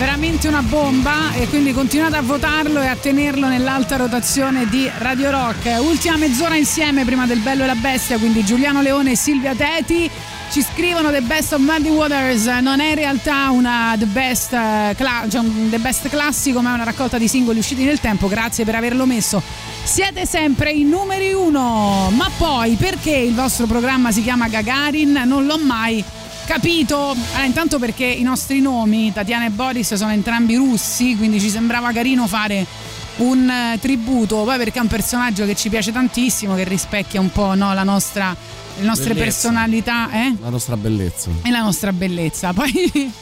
Veramente 0.00 0.48
una 0.48 0.62
bomba 0.62 1.34
e 1.34 1.46
quindi 1.46 1.74
continuate 1.74 2.16
a 2.16 2.22
votarlo 2.22 2.80
e 2.80 2.86
a 2.86 2.96
tenerlo 2.96 3.48
nell'alta 3.48 3.96
rotazione 3.96 4.66
di 4.66 4.90
Radio 4.96 5.30
Rock. 5.30 5.76
Ultima 5.78 6.16
mezz'ora 6.16 6.56
insieme 6.56 7.04
prima 7.04 7.26
del 7.26 7.40
Bello 7.40 7.64
e 7.64 7.66
la 7.66 7.74
Bestia, 7.74 8.16
quindi 8.16 8.42
Giuliano 8.42 8.80
Leone 8.80 9.10
e 9.10 9.16
Silvia 9.16 9.54
Teti. 9.54 10.10
Ci 10.50 10.62
scrivono 10.62 11.10
The 11.10 11.20
Best 11.20 11.52
of 11.52 11.60
Muddy 11.60 11.90
Waters, 11.90 12.46
non 12.46 12.80
è 12.80 12.88
in 12.88 12.94
realtà 12.94 13.50
una 13.50 13.94
The 13.98 14.06
Best, 14.06 14.54
eh, 14.54 14.94
cla- 14.96 15.26
cioè 15.28 15.42
un 15.42 15.68
The 15.68 15.78
Best 15.78 16.08
classico, 16.08 16.62
ma 16.62 16.70
è 16.70 16.74
una 16.74 16.84
raccolta 16.84 17.18
di 17.18 17.28
singoli 17.28 17.58
usciti 17.58 17.84
nel 17.84 18.00
tempo. 18.00 18.26
Grazie 18.26 18.64
per 18.64 18.76
averlo 18.76 19.04
messo. 19.04 19.42
Siete 19.82 20.24
sempre 20.24 20.70
i 20.70 20.82
numeri 20.82 21.34
uno, 21.34 22.10
ma 22.14 22.30
poi 22.38 22.76
perché 22.76 23.10
il 23.10 23.34
vostro 23.34 23.66
programma 23.66 24.10
si 24.12 24.22
chiama 24.22 24.48
Gagarin? 24.48 25.24
Non 25.26 25.44
l'ho 25.44 25.58
mai 25.58 26.02
capito. 26.50 27.10
Allora, 27.10 27.44
intanto 27.44 27.78
perché 27.78 28.04
i 28.04 28.22
nostri 28.22 28.60
nomi, 28.60 29.12
Tatiana 29.12 29.46
e 29.46 29.50
Boris, 29.50 29.94
sono 29.94 30.10
entrambi 30.10 30.56
russi, 30.56 31.16
quindi 31.16 31.38
ci 31.38 31.48
sembrava 31.48 31.92
carino 31.92 32.26
fare 32.26 32.66
un 33.18 33.48
eh, 33.48 33.78
tributo, 33.78 34.42
poi 34.42 34.58
perché 34.58 34.80
è 34.80 34.82
un 34.82 34.88
personaggio 34.88 35.46
che 35.46 35.54
ci 35.54 35.68
piace 35.68 35.92
tantissimo, 35.92 36.56
che 36.56 36.64
rispecchia 36.64 37.20
un 37.20 37.30
po' 37.30 37.54
no, 37.54 37.72
la 37.72 37.84
nostra, 37.84 38.34
le 38.80 38.86
nostre 38.86 39.14
Bellezza. 39.14 39.24
personalità. 39.24 40.10
Eh? 40.12 40.34
La 40.40 40.48
nostra 40.50 40.76
bellezza. 40.76 41.30
e 41.42 41.50
la 41.50 41.60
nostra 41.62 41.92
bellezza. 41.92 42.52
Poi 42.54 43.12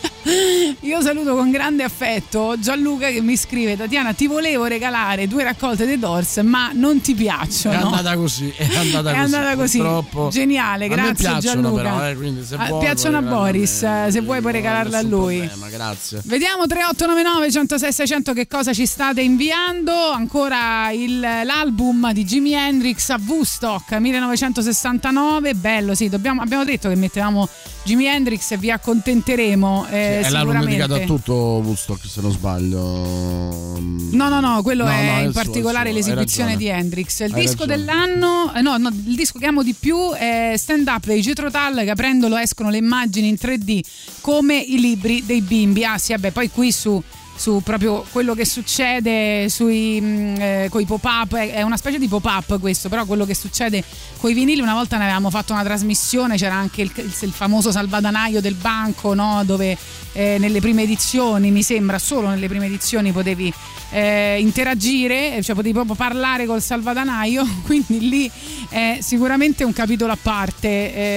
io 0.80 1.00
saluto 1.00 1.34
con 1.34 1.50
grande 1.50 1.82
affetto 1.84 2.54
Gianluca 2.58 3.08
che 3.08 3.20
mi 3.20 3.36
scrive: 3.36 3.76
Tatiana, 3.76 4.12
ti 4.12 4.26
volevo 4.26 4.64
regalare 4.66 5.26
due 5.26 5.42
raccolte 5.44 5.86
dei 5.86 5.98
Doors, 5.98 6.38
ma 6.38 6.70
non 6.72 7.00
ti 7.00 7.12
È 7.12 7.16
piacciono. 7.16 7.86
andata 7.90 8.16
così, 8.16 8.52
è 8.56 8.64
andata 8.76 9.10
È 9.10 9.12
così. 9.20 9.34
andata 9.34 9.56
così. 9.56 9.78
purtroppo. 9.78 10.28
Geniale, 10.30 10.86
A 10.86 10.88
me 10.88 10.94
grazie 10.94 11.38
Gianluca. 11.40 11.82
però, 11.82 12.08
eh, 12.08 12.16
quindi 12.16 12.44
se 12.44 12.54
Ah, 12.56 12.66
vuoi 12.68 12.80
piacciono 12.84 13.16
a 13.18 13.22
Boris, 13.22 13.82
eh, 13.82 14.06
se 14.10 14.20
vuoi 14.20 14.40
puoi 14.40 14.52
regalarla 14.52 14.98
a 14.98 15.02
lui. 15.02 15.48
Ma 15.54 15.68
grazie. 15.68 16.20
Vediamo 16.24 16.66
3899 16.66 17.50
106 17.50 17.92
600 17.92 18.32
che 18.32 18.46
cosa 18.46 18.72
ci 18.72 18.86
state 18.86 19.20
inviando. 19.22 19.92
Ancora 20.12 20.90
il- 20.90 21.20
l'album 21.20 22.12
di 22.12 22.24
Jimi 22.24 22.52
Hendrix 22.52 23.08
a 23.10 23.18
Woodstock 23.24 23.92
1969. 23.92 25.47
Bello, 25.54 25.94
sì, 25.94 26.08
dobbiamo- 26.08 26.42
abbiamo 26.42 26.64
detto 26.64 26.88
che 26.88 26.94
mettevamo 26.94 27.48
Jimi 27.84 28.06
Hendrix 28.06 28.50
e 28.52 28.56
vi 28.58 28.70
accontenteremo. 28.70 29.86
eh, 29.90 30.20
è 30.20 30.30
l'album 30.30 30.54
sicuramente. 30.54 30.76
dedicato 30.86 30.94
a 30.94 31.06
tutto 31.06 31.32
Woodstock, 31.34 32.06
se 32.06 32.20
non 32.20 32.30
sbaglio. 32.32 33.76
No, 34.10 34.28
no, 34.28 34.40
no, 34.40 34.62
quello 34.62 34.84
No, 34.84 34.90
è 34.90 35.04
no, 35.04 35.10
è 35.18 35.22
in 35.24 35.32
suo, 35.32 35.42
particolare 35.42 35.90
è 35.90 35.92
suo, 35.92 36.00
hai 36.00 36.06
l'esibizione 36.16 36.56
di 36.56 36.66
Hendrix. 36.66 37.20
Il 37.20 37.32
Hai 37.34 37.40
disco 37.40 37.64
ragione. 37.66 37.76
dell'anno, 37.76 38.52
eh, 38.54 38.60
no, 38.60 38.76
no, 38.78 38.88
il 38.88 39.14
disco 39.16 39.38
che 39.38 39.46
amo 39.46 39.62
di 39.62 39.74
più 39.78 40.12
è 40.12 40.54
Stand 40.56 40.86
Up 40.88 41.04
dei 41.06 41.20
Jethro 41.20 41.50
Tull 41.50 41.84
che 41.84 41.90
aprendolo 41.90 42.36
escono 42.36 42.70
le 42.70 42.78
immagini 42.78 43.28
in 43.28 43.36
3D 43.36 43.80
come 44.20 44.56
i 44.58 44.80
libri 44.80 45.24
dei 45.24 45.40
bimbi. 45.40 45.84
Ah 45.84 45.98
sì, 45.98 46.12
vabbè, 46.12 46.30
poi 46.30 46.50
qui 46.50 46.72
su 46.72 47.02
su 47.38 47.60
proprio 47.62 48.04
quello 48.10 48.34
che 48.34 48.44
succede 48.44 49.48
sui 49.48 50.00
mh, 50.00 50.34
eh, 50.40 50.66
coi 50.70 50.84
pop-up 50.84 51.36
è, 51.36 51.62
una 51.62 51.76
specie 51.76 51.98
di 51.98 52.08
pop-up 52.08 52.58
questo 52.58 52.88
però 52.88 53.04
quello 53.04 53.24
che 53.24 53.34
succede 53.34 53.82
coi 54.20 54.34
vinili 54.34 54.60
una 54.60 54.74
volta 54.74 54.96
ne 54.96 55.04
avevamo 55.04 55.30
fatto 55.30 55.52
una 55.52 55.62
trasmissione 55.62 56.36
c'era 56.36 56.54
anche 56.56 56.82
il, 56.82 56.90
il- 56.96 57.14
il 57.20 57.30
famoso 57.32 57.70
salvadanaio 57.70 58.40
del 58.40 58.54
banco 58.54 59.14
no? 59.14 59.42
dove 59.44 59.76
eh, 60.18 60.36
nelle 60.40 60.58
prime 60.58 60.82
edizioni 60.82 61.52
mi 61.52 61.62
sembra 61.62 62.00
solo 62.00 62.28
nelle 62.28 62.48
prime 62.48 62.66
edizioni 62.66 63.12
potevi 63.12 63.52
eh, 63.90 64.40
interagire 64.40 65.40
cioè 65.44 65.54
potevi 65.54 65.72
proprio 65.72 65.94
parlare 65.94 66.44
col 66.44 66.60
salvadanaio 66.60 67.46
quindi 67.64 68.08
lì 68.08 68.30
è 68.68 68.98
sicuramente 69.00 69.62
un 69.62 69.72
capitolo 69.72 70.10
a 70.10 70.18
parte 70.20 70.68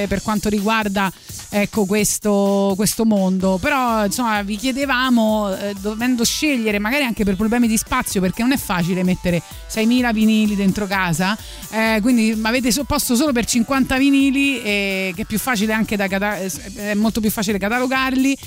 eh, 0.02 0.06
per 0.08 0.22
quanto 0.22 0.50
riguarda 0.50 1.12
ecco 1.54 1.86
questo, 1.86 2.74
questo 2.76 3.06
mondo. 3.06 3.58
Però 3.62 4.06
insomma 4.06 4.42
vi 4.42 4.56
chiedevamo 4.56 5.54
eh, 5.54 5.76
dovendo 5.80 6.24
scegliere 6.24 6.80
magari 6.80 7.04
anche 7.04 7.24
per 7.26 7.36
problemi 7.36 7.68
di 7.68 7.78
spazio 7.78 8.22
perché 8.22 8.42
non 8.42 8.54
è 8.54 8.58
facile 8.58 9.04
mettere 9.04 9.42
6.000 9.70 10.14
vinili 10.14 10.56
dentro 10.56 10.88
casa 10.88 11.38
eh, 11.72 12.00
quindi 12.02 12.40
avete 12.42 12.72
posto 12.86 13.16
solo 13.16 13.34
per 13.34 13.46
50 13.46 13.98
vinili 13.98 14.62
eh, 14.62 15.12
che 15.16 15.24
è 15.24 15.26
più 15.26 15.38
facile 15.38 15.74
anche 15.74 15.98
da 15.98 16.08
è 16.08 16.94
molto 16.94 17.20
più 17.20 17.30
facile 17.30 17.58
catalogarli 17.58 18.38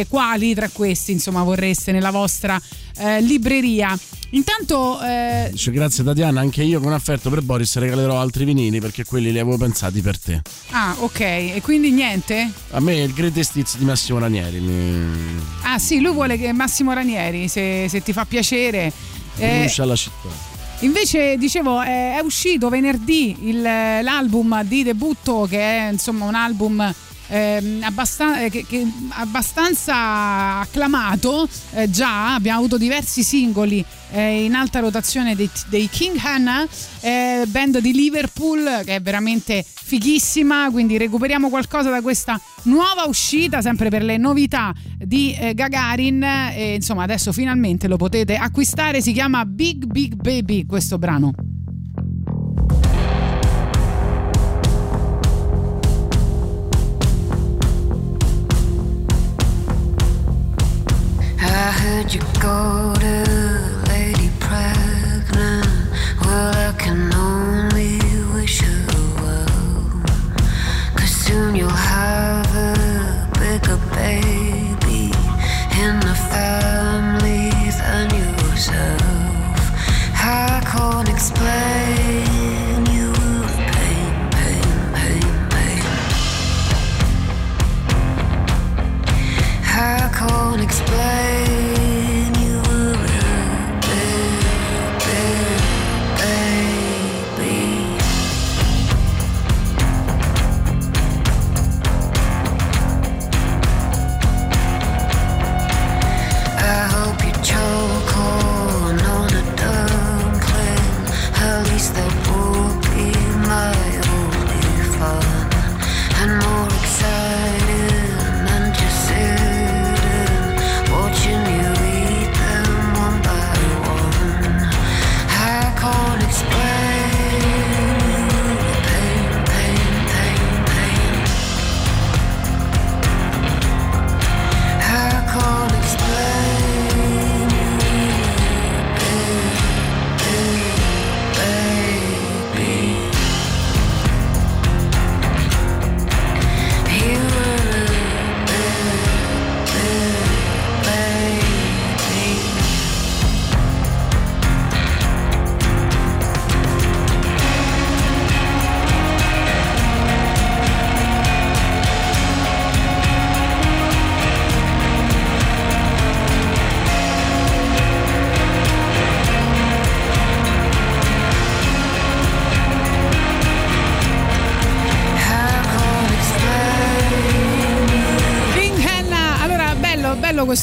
eh, 0.00 0.06
quali 0.08 0.54
tra 0.54 0.68
questi 0.70 1.12
insomma 1.12 1.42
vorreste 1.42 1.92
nella 1.92 2.10
vostra 2.10 2.60
eh, 2.98 3.20
libreria 3.20 3.98
intanto 4.30 5.00
eh, 5.02 5.48
Dice, 5.50 5.70
grazie 5.70 6.02
Tatiana, 6.04 6.40
anche 6.40 6.62
io 6.62 6.80
con 6.80 6.92
affetto 6.92 7.28
per 7.30 7.42
Boris 7.42 7.76
regalerò 7.76 8.18
altri 8.18 8.44
vinili 8.44 8.80
perché 8.80 9.04
quelli 9.04 9.30
li 9.32 9.38
avevo 9.38 9.56
pensati 9.58 10.00
per 10.00 10.18
te. 10.18 10.40
ah 10.70 10.94
ok 11.00 11.20
e 11.20 11.60
quindi 11.62 11.90
niente 11.90 12.50
A 12.70 12.80
me 12.80 12.94
il 13.02 13.12
Greatest 13.12 13.56
Hits 13.56 13.76
di 13.76 13.84
Massimo 13.84 14.18
Ranieri 14.18 14.58
mi 14.60 15.40
Ah 15.62 15.78
sì, 15.78 16.00
lui 16.00 16.12
vuole 16.12 16.36
che 16.38 16.52
Massimo 16.52 16.92
Ranieri, 16.92 17.48
se, 17.48 17.86
se 17.88 18.02
ti 18.02 18.12
fa 18.12 18.24
piacere. 18.24 18.92
Eh, 19.36 19.52
rinuncia 19.52 19.82
alla 19.84 19.96
città. 19.96 20.28
invece, 20.80 21.36
dicevo, 21.38 21.80
è, 21.80 22.16
è 22.16 22.20
uscito 22.20 22.68
venerdì 22.68 23.36
il- 23.48 23.62
l'album 23.62 24.62
di 24.64 24.82
debutto, 24.82 25.46
che 25.48 25.58
è 25.60 25.88
insomma 25.92 26.26
un 26.26 26.34
album 26.34 26.94
ehm, 27.28 27.82
abbastan- 27.82 28.48
che- 28.50 28.64
che- 28.66 28.86
abbastanza 29.10 30.60
acclamato. 30.60 31.48
eh, 31.74 31.88
già 31.90 32.34
abbiamo 32.34 32.58
avuto 32.58 32.76
diversi 32.78 33.22
singoli 33.22 33.84
eh, 34.12 34.44
in 34.44 34.54
alta 34.54 34.80
rotazione 34.80 35.34
dei, 35.34 35.48
dei 35.68 35.88
King 35.88 36.18
Hannah, 36.22 36.66
eh, 37.00 37.44
band 37.48 37.78
di 37.78 37.92
Liverpool, 37.92 38.82
che 38.84 38.96
è 38.96 39.00
veramente 39.00 39.64
fighissima. 39.64 40.70
Quindi 40.70 40.98
recuperiamo 40.98 41.48
qualcosa 41.48 41.88
da 41.90 42.02
questa 42.02 42.38
nuova 42.64 43.04
uscita, 43.06 43.62
sempre 43.62 43.88
per 43.88 44.02
le 44.02 44.18
novità 44.18 44.72
di 44.98 45.34
eh, 45.34 45.54
Gagarin. 45.54 46.22
E 46.22 46.74
insomma, 46.74 47.04
adesso 47.04 47.32
finalmente 47.32 47.88
lo 47.88 47.96
potete 47.96 48.36
acquistare. 48.36 49.00
Si 49.00 49.12
chiama 49.12 49.44
Big 49.46 49.86
Big 49.86 50.14
Baby 50.14 50.66
questo 50.66 50.98
brano. 50.98 51.32
You 62.10 62.18
go 62.40 62.92
to 62.98 63.21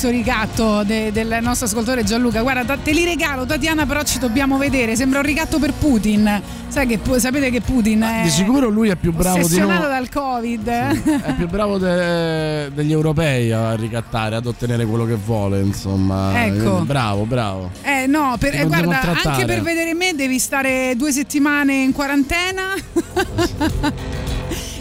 questo 0.10 0.18
ricatto 0.31 0.84
de- 0.84 1.11
del 1.11 1.38
nostro 1.41 1.68
ascoltatore 1.68 2.03
Gianluca. 2.03 2.41
Guarda, 2.41 2.77
te 2.77 2.91
li 2.91 3.03
regalo, 3.06 3.45
Tatiana, 3.45 3.86
però 3.86 4.02
ci 4.03 4.18
dobbiamo 4.19 4.57
vedere. 4.57 4.95
Sembra 4.95 5.19
un 5.19 5.26
ricatto 5.26 5.60
per 5.60 5.73
Putin. 5.73 6.41
Sai 6.68 6.86
che, 6.88 6.99
sapete 7.19 7.49
che 7.49 7.61
Putin 7.61 8.02
è 8.02 8.22
Di 8.23 8.30
sicuro 8.30 8.69
lui 8.69 8.90
è 8.90 8.95
più 8.95 9.11
bravo 9.11 9.48
di 9.48 9.57
noi. 9.60 9.77
dal 9.77 10.10
Covid. 10.10 10.68
È 10.68 11.34
più 11.36 11.48
bravo 11.48 11.77
de- 11.77 12.72
degli 12.73 12.91
europei 12.91 13.52
a 13.52 13.76
ricattare, 13.76 14.36
ad 14.36 14.45
ottenere 14.45 14.86
quello 14.86 15.06
che 15.06 15.15
vuole, 15.15 15.61
insomma. 15.61 16.44
Ecco. 16.45 16.81
Bravo, 16.86 17.23
bravo. 17.26 17.72
Eh 17.81 18.06
no, 18.07 18.36
per- 18.40 18.56
eh, 18.56 18.65
guarda, 18.65 18.99
trattare. 18.99 19.30
anche 19.30 19.45
per 19.45 19.61
vedere 19.61 19.94
me 19.94 20.14
devi 20.15 20.40
stare 20.40 20.94
due 20.95 21.11
settimane 21.11 21.73
in 21.76 21.91
quarantena. 21.91 22.64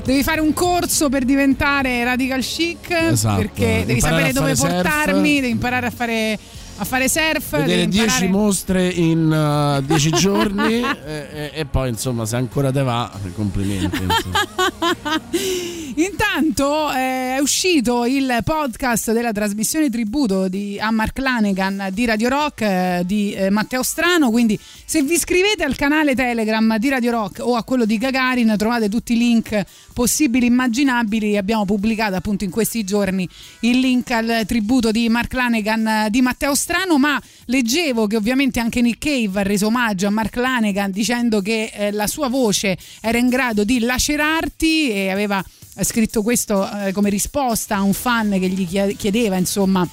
Devi 0.09 0.23
fare 0.23 0.41
un 0.41 0.55
corso 0.55 1.11
per 1.11 1.25
diventare 1.25 2.03
radical 2.03 2.41
chic. 2.41 2.91
Esatto. 2.91 3.37
Perché 3.37 3.85
devi 3.85 3.93
Imparare 3.93 4.33
sapere 4.33 4.33
dove 4.33 4.57
fare 4.57 4.73
surf. 4.73 4.83
portarmi, 4.83 5.35
devi 5.35 5.51
imparare 5.53 5.87
a 5.87 5.91
fare, 5.91 6.39
a 6.79 6.85
fare 6.87 7.09
surf. 7.11 7.51
Vedere 7.51 7.81
devi 7.81 7.91
10 7.91 8.05
imparare... 8.05 8.29
mostre 8.29 8.89
in 8.89 9.83
10 9.87 10.11
giorni 10.13 10.81
e, 10.81 10.97
e- 11.07 11.51
e 11.53 11.65
poi 11.67 11.91
insomma 11.91 12.25
se 12.25 12.37
ancora 12.37 12.73
te 12.73 12.83
va 12.83 13.11
complimenti. 13.35 14.01
Intanto 15.99 16.93
eh, 16.93 17.35
è 17.35 17.39
uscito 17.41 18.05
il 18.05 18.39
podcast 18.45 19.13
della 19.13 19.33
trasmissione 19.33 19.91
tributo 19.91 20.47
di, 20.47 20.79
a 20.79 20.93
Mark 20.93 21.19
Lanegan 21.19 21.89
di 21.93 22.05
Radio 22.05 22.29
Rock 22.29 22.61
eh, 22.61 23.03
di 23.05 23.33
eh, 23.33 23.51
Matteo 23.51 23.83
Strano, 23.83 24.31
quindi 24.31 24.57
se 24.85 25.03
vi 25.03 25.15
iscrivete 25.15 25.65
al 25.65 25.75
canale 25.75 26.15
Telegram 26.15 26.79
di 26.79 26.89
Radio 26.89 27.11
Rock 27.11 27.41
o 27.41 27.57
a 27.57 27.65
quello 27.65 27.85
di 27.85 27.99
Gagarin 27.99 28.55
trovate 28.57 28.89
tutti 28.89 29.15
i 29.15 29.19
link 29.19 29.61
possibili 29.93 30.45
e 30.45 30.51
immaginabili. 30.51 31.37
Abbiamo 31.37 31.65
pubblicato 31.65 32.15
appunto 32.15 32.45
in 32.45 32.51
questi 32.51 32.85
giorni 32.85 33.29
il 33.63 33.81
link 33.81 34.09
al 34.13 34.45
tributo 34.47 34.93
di 34.93 35.09
Mark 35.09 35.33
Lanegan 35.33 35.87
eh, 35.89 36.11
di 36.11 36.23
Matteo 36.23 36.55
Strano, 36.55 36.97
ma 36.97 37.21
leggevo 37.47 38.07
che 38.07 38.15
ovviamente 38.15 38.61
anche 38.61 38.81
Nick 38.81 39.05
Cave 39.05 39.41
ha 39.41 39.43
reso 39.43 39.67
omaggio 39.67 40.07
a 40.07 40.11
Mark 40.11 40.37
Lanegan 40.37 40.93
dicendo 40.93 41.41
che 41.41 41.73
eh, 41.75 41.91
la 41.91 42.07
sua 42.07 42.29
voce 42.29 42.79
era 43.01 43.19
in 43.19 43.29
grado 43.29 43.65
di 43.65 43.81
lacerarti 43.81 44.93
e 44.93 45.11
aveva 45.11 45.45
ha 45.79 45.85
scritto 45.85 46.23
questo 46.23 46.69
eh, 46.71 46.93
come 46.93 47.09
risposta 47.09 47.77
a 47.77 47.83
un 47.83 47.93
fan 47.93 48.31
che 48.31 48.49
gli 48.49 48.67
chie- 48.67 48.95
chiedeva 48.95 49.37
insomma 49.37 49.87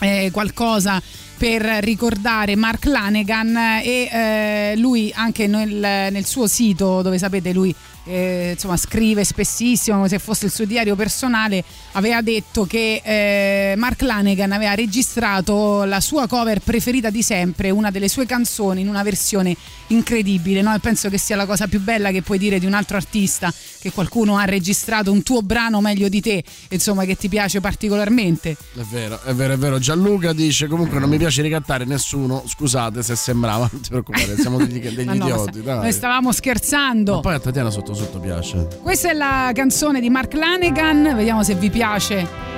eh, 0.00 0.30
qualcosa 0.32 1.00
per 1.36 1.62
ricordare 1.62 2.56
Mark 2.56 2.86
Lanegan 2.86 3.56
e 3.82 4.08
eh, 4.10 4.76
lui 4.76 5.12
anche 5.14 5.46
nel, 5.46 5.68
nel 6.10 6.24
suo 6.24 6.46
sito 6.46 7.02
dove 7.02 7.18
sapete 7.18 7.52
lui 7.52 7.74
eh, 8.04 8.50
insomma 8.52 8.76
scrive 8.76 9.24
spessissimo 9.24 9.96
come 9.96 10.08
se 10.08 10.18
fosse 10.18 10.46
il 10.46 10.52
suo 10.52 10.64
diario 10.64 10.96
personale 10.96 11.62
aveva 11.92 12.22
detto 12.22 12.64
che 12.64 13.00
eh, 13.04 13.74
Mark 13.76 14.02
Lanegan 14.02 14.52
aveva 14.52 14.74
registrato 14.74 15.84
la 15.84 16.00
sua 16.00 16.26
cover 16.26 16.60
preferita 16.60 17.10
di 17.10 17.22
sempre 17.22 17.70
una 17.70 17.90
delle 17.90 18.08
sue 18.08 18.26
canzoni 18.26 18.80
in 18.80 18.88
una 18.88 19.02
versione 19.02 19.56
incredibile 19.88 20.62
no? 20.62 20.74
E 20.74 20.78
penso 20.78 21.08
che 21.08 21.18
sia 21.18 21.36
la 21.36 21.46
cosa 21.46 21.66
più 21.66 21.80
bella 21.80 22.10
che 22.10 22.22
puoi 22.22 22.38
dire 22.38 22.58
di 22.58 22.66
un 22.66 22.74
altro 22.74 22.96
artista 22.96 23.52
che 23.80 23.92
qualcuno 23.92 24.36
ha 24.36 24.44
registrato 24.44 25.12
un 25.12 25.22
tuo 25.22 25.42
brano 25.42 25.80
meglio 25.80 26.08
di 26.08 26.20
te 26.20 26.42
insomma 26.68 27.04
che 27.04 27.16
ti 27.16 27.28
piace 27.28 27.60
particolarmente. 27.60 28.56
È 28.74 28.82
vero 28.90 29.20
è 29.22 29.34
vero 29.34 29.54
è 29.54 29.58
vero. 29.58 29.78
Gianluca 29.78 30.32
dice 30.32 30.66
comunque 30.66 30.98
non 30.98 31.08
mi 31.08 31.18
piace 31.18 31.42
ricattare 31.42 31.84
nessuno. 31.84 32.44
Scusate 32.46 33.02
se 33.02 33.16
sembrava 33.16 33.68
non 33.72 33.80
ti 33.80 33.88
preoccupare 33.88 34.36
siamo 34.36 34.58
degli, 34.58 34.80
degli 34.90 35.06
no, 35.06 35.14
idioti 35.14 35.62
noi 35.62 35.92
stavamo 35.92 36.32
scherzando. 36.32 37.14
Ma 37.14 37.20
poi 37.20 37.34
a 37.34 37.40
Tatiana 37.40 37.70
sotto 37.70 37.89
sotto 37.94 38.18
piace 38.18 38.66
Questa 38.82 39.10
è 39.10 39.12
la 39.12 39.50
canzone 39.54 40.00
di 40.00 40.10
Mark 40.10 40.34
Lanegan, 40.34 41.14
vediamo 41.14 41.42
se 41.42 41.54
vi 41.54 41.70
piace 41.70 42.48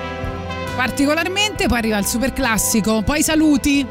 particolarmente, 0.74 1.66
poi 1.66 1.78
arriva 1.78 1.98
il 1.98 2.06
super 2.06 2.32
classico, 2.32 3.02
poi 3.02 3.22
saluti. 3.22 3.86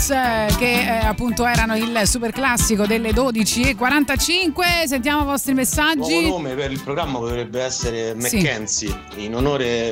Heads 0.00 0.10
eh, 0.10 0.56
che 0.56 0.80
eh, 0.80 1.04
appunto 1.04 1.44
erano 1.46 1.76
il 1.76 2.02
super 2.04 2.32
classico 2.32 2.86
delle 2.86 3.10
12.45. 3.10 4.86
Sentiamo 4.86 5.22
i 5.22 5.24
vostri 5.26 5.52
messaggi. 5.52 6.22
Nuovo 6.22 6.38
nome 6.38 6.54
per 6.54 6.70
il 6.70 6.80
programma 6.80 7.18
potrebbe 7.18 7.60
essere 7.62 8.14
Sì. 8.18 8.36
Mackenzie, 8.36 8.98
in 9.16 9.34
onore 9.34 9.90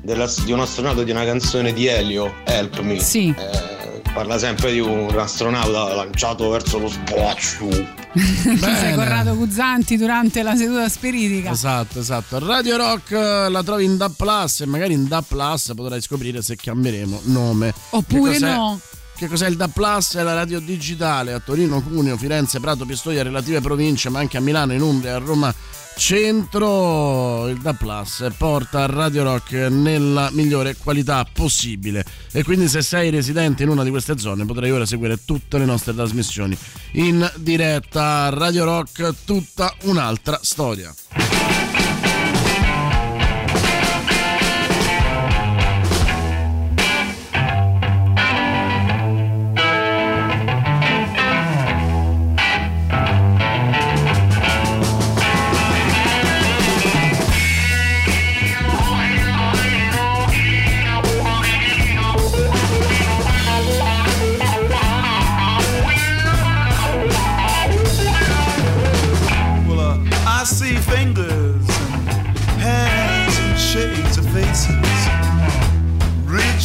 della- 0.00 0.30
di 0.44 0.52
un 0.52 0.60
astronauta 0.60 1.02
di 1.02 1.10
una 1.10 1.24
canzone 1.24 1.72
di 1.72 1.86
Elio, 1.86 2.32
Help 2.44 2.80
Me. 2.80 3.00
Sì. 3.00 3.34
Eh, 3.36 4.02
parla 4.12 4.38
sempre 4.38 4.70
di 4.72 4.78
un 4.78 5.12
astronauta 5.18 5.92
lanciato 5.94 6.48
verso 6.50 6.78
lo 6.78 6.88
spazio. 6.88 7.68
Sei 8.12 8.94
Corrado 8.94 9.34
Guzzanti 9.34 9.96
durante 9.96 10.42
la 10.42 10.54
seduta 10.54 10.88
spiritica. 10.88 11.50
Esatto, 11.50 11.98
esatto. 11.98 12.38
Radio 12.38 12.76
Rock 12.76 13.10
eh, 13.10 13.48
la 13.48 13.62
trovi 13.64 13.84
in 13.86 13.96
DAP 13.96 14.12
Plus 14.16 14.60
e 14.60 14.66
magari 14.66 14.92
in 14.92 15.08
DAP 15.08 15.24
Plus 15.26 15.72
potrai 15.74 16.00
scoprire 16.00 16.42
se 16.42 16.54
cambieremo 16.54 17.20
nome. 17.24 17.72
Oppure 17.90 18.38
no. 18.38 18.78
Che 19.22 19.28
cos'è 19.28 19.46
il 19.46 19.54
DAP 19.54 19.70
Plus? 19.70 20.16
È 20.16 20.22
la 20.24 20.34
radio 20.34 20.58
digitale 20.58 21.32
a 21.32 21.38
Torino, 21.38 21.80
Cuneo, 21.80 22.16
Firenze, 22.16 22.58
Prato, 22.58 22.84
Pistoia, 22.84 23.22
relative 23.22 23.60
province, 23.60 24.08
ma 24.08 24.18
anche 24.18 24.36
a 24.36 24.40
Milano, 24.40 24.72
in 24.72 24.80
Umbria, 24.80 25.14
a 25.14 25.18
Roma 25.18 25.54
Centro. 25.96 27.46
Il 27.46 27.58
DAP 27.58 27.76
Plus 27.76 28.26
porta 28.36 28.84
Radio 28.86 29.22
Rock 29.22 29.52
nella 29.70 30.28
migliore 30.32 30.74
qualità 30.74 31.24
possibile. 31.32 32.04
E 32.32 32.42
quindi 32.42 32.66
se 32.66 32.82
sei 32.82 33.10
residente 33.10 33.62
in 33.62 33.68
una 33.68 33.84
di 33.84 33.90
queste 33.90 34.18
zone 34.18 34.44
potrai 34.44 34.72
ora 34.72 34.84
seguire 34.84 35.24
tutte 35.24 35.56
le 35.56 35.66
nostre 35.66 35.94
trasmissioni 35.94 36.58
in 36.94 37.30
diretta. 37.36 38.28
Radio 38.30 38.64
Rock, 38.64 39.14
tutta 39.24 39.72
un'altra 39.82 40.40
storia. 40.42 40.92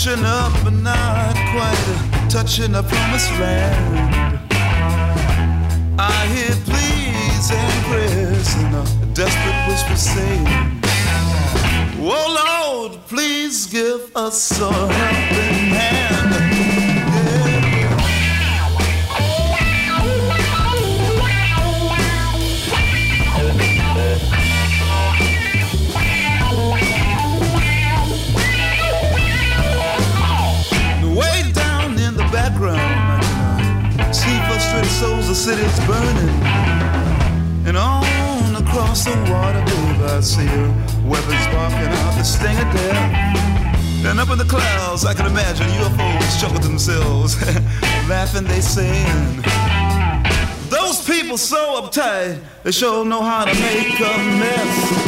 Reaching 0.07 0.25
up 0.25 0.53
but 0.63 0.73
not 0.73 1.33
quite 1.51 2.29
touching 2.29 2.75
a 2.75 2.83
promised 2.83 3.31
land. 3.39 4.39
I 5.99 6.27
hear 6.27 6.55
pleas 6.65 7.51
and 7.51 7.85
prayers 7.85 8.55
and 8.55 8.75
a 8.75 9.05
desperate 9.13 9.67
whisper 9.67 9.95
saying, 9.95 10.47
Oh 11.99 12.87
Lord, 12.87 12.99
please 13.07 13.65
give 13.65 14.15
us 14.15 14.59
a 14.61 14.71
helping 14.71 15.75
hand. 15.75 16.16
Souls, 34.99 35.27
the 35.27 35.35
city's 35.35 35.79
burning. 35.85 36.29
And 37.67 37.77
on 37.77 38.55
across 38.55 39.05
the 39.05 39.11
water, 39.31 39.61
babe, 39.69 40.01
I 40.01 40.21
see 40.21 40.47
a 40.47 40.67
weapon 41.05 41.37
sparking 41.45 41.91
out 42.01 42.13
the 42.17 42.23
sting 42.23 42.57
of 42.57 42.69
death. 42.73 44.05
And 44.07 44.19
up 44.19 44.29
in 44.31 44.39
the 44.39 44.45
clouds, 44.45 45.05
I 45.05 45.13
can 45.13 45.27
imagine 45.27 45.67
UFOs 45.67 46.41
chuckle 46.41 46.59
to 46.59 46.67
themselves, 46.67 47.35
laughing, 48.09 48.45
they 48.45 48.61
saying, 48.61 49.43
Those 50.69 51.05
people 51.05 51.37
so 51.37 51.79
uptight, 51.79 52.39
they 52.63 52.71
sure 52.71 53.05
know 53.05 53.21
how 53.21 53.45
to 53.45 53.53
make 53.53 53.99
a 53.99 54.17
mess. 54.41 55.06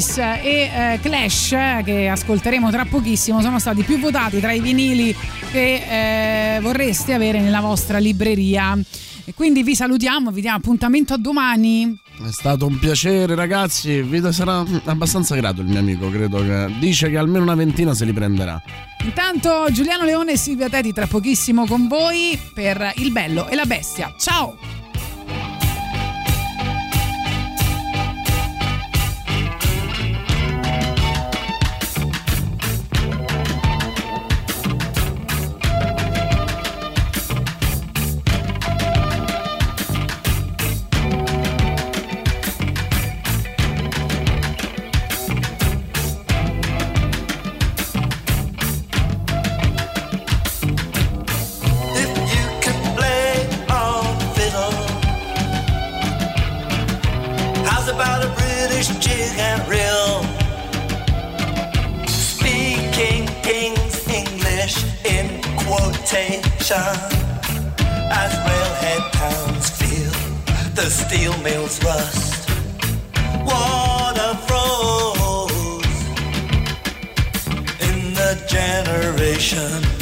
Eh, 0.00 0.40
e 0.42 0.70
eh, 0.94 1.00
Clash 1.00 1.50
che 1.84 2.08
ascolteremo 2.08 2.70
tra 2.70 2.86
pochissimo 2.86 3.42
sono 3.42 3.58
stati 3.58 3.82
più 3.82 4.00
votati 4.00 4.40
tra 4.40 4.50
i 4.52 4.60
vinili 4.60 5.14
che 5.52 6.56
eh, 6.56 6.60
vorreste 6.60 7.12
avere 7.12 7.38
nella 7.40 7.60
vostra 7.60 7.98
libreria. 7.98 8.78
E 9.26 9.34
quindi 9.34 9.62
vi 9.62 9.74
salutiamo, 9.74 10.30
vi 10.30 10.40
diamo 10.40 10.56
appuntamento 10.56 11.12
a 11.12 11.18
domani. 11.18 11.94
È 12.16 12.32
stato 12.32 12.66
un 12.66 12.78
piacere, 12.78 13.34
ragazzi. 13.34 14.00
Vi 14.00 14.22
sarà 14.32 14.64
abbastanza 14.84 15.36
grato 15.36 15.60
il 15.60 15.68
mio 15.68 15.78
amico. 15.78 16.10
Credo 16.10 16.42
che 16.42 16.72
dice 16.78 17.10
che 17.10 17.18
almeno 17.18 17.44
una 17.44 17.54
ventina 17.54 17.92
se 17.92 18.06
li 18.06 18.12
prenderà. 18.12 18.60
Intanto 19.04 19.66
Giuliano 19.70 20.04
Leone 20.04 20.32
e 20.32 20.38
Silvia 20.38 20.68
Teti 20.70 20.92
tra 20.92 21.06
pochissimo 21.06 21.66
con 21.66 21.88
voi 21.88 22.38
per 22.54 22.94
Il 22.96 23.12
Bello 23.12 23.48
e 23.48 23.54
la 23.54 23.66
Bestia. 23.66 24.14
Ciao! 24.18 24.79
nation 79.40 79.99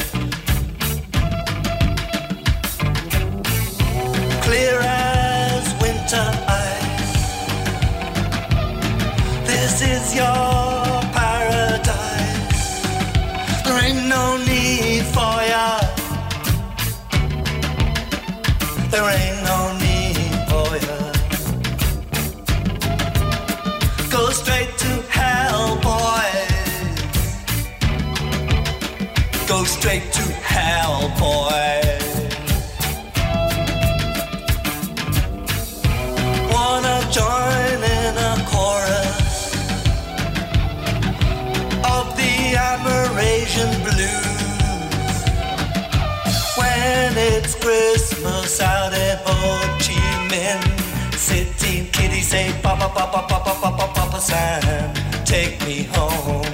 Papa, 52.68 52.90
Papa, 52.90 53.24
Papa, 53.26 53.54
Papa, 53.62 53.86
Papa 53.94 54.20
Sam, 54.20 54.92
take 55.24 55.58
me 55.64 55.84
home. 55.84 56.44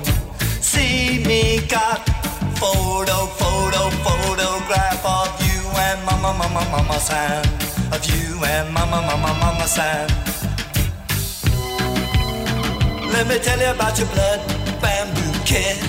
See 0.60 1.18
me 1.26 1.58
got 1.66 2.06
photo, 2.54 3.26
photo, 3.34 3.90
photograph 4.06 5.04
of 5.04 5.34
you 5.42 5.60
and 5.76 6.04
Mama, 6.06 6.32
Mama, 6.38 6.62
Mama 6.70 7.00
Sam, 7.00 7.42
of 7.90 8.04
you 8.06 8.44
and 8.44 8.72
Mama, 8.72 9.02
Mama, 9.02 9.34
Mama 9.40 9.66
San. 9.66 10.08
Let 13.10 13.26
me 13.26 13.40
tell 13.40 13.58
you 13.58 13.72
about 13.74 13.98
your 13.98 14.06
blood 14.14 14.38
bamboo 14.80 15.32
kid. 15.44 15.82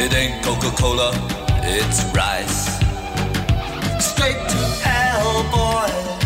It 0.00 0.14
ain't 0.14 0.42
Coca-Cola, 0.42 1.12
it's 1.60 2.02
rice. 2.14 2.80
Straight 4.00 4.40
to 4.48 4.56
hell, 4.80 5.44
boy. 5.52 6.21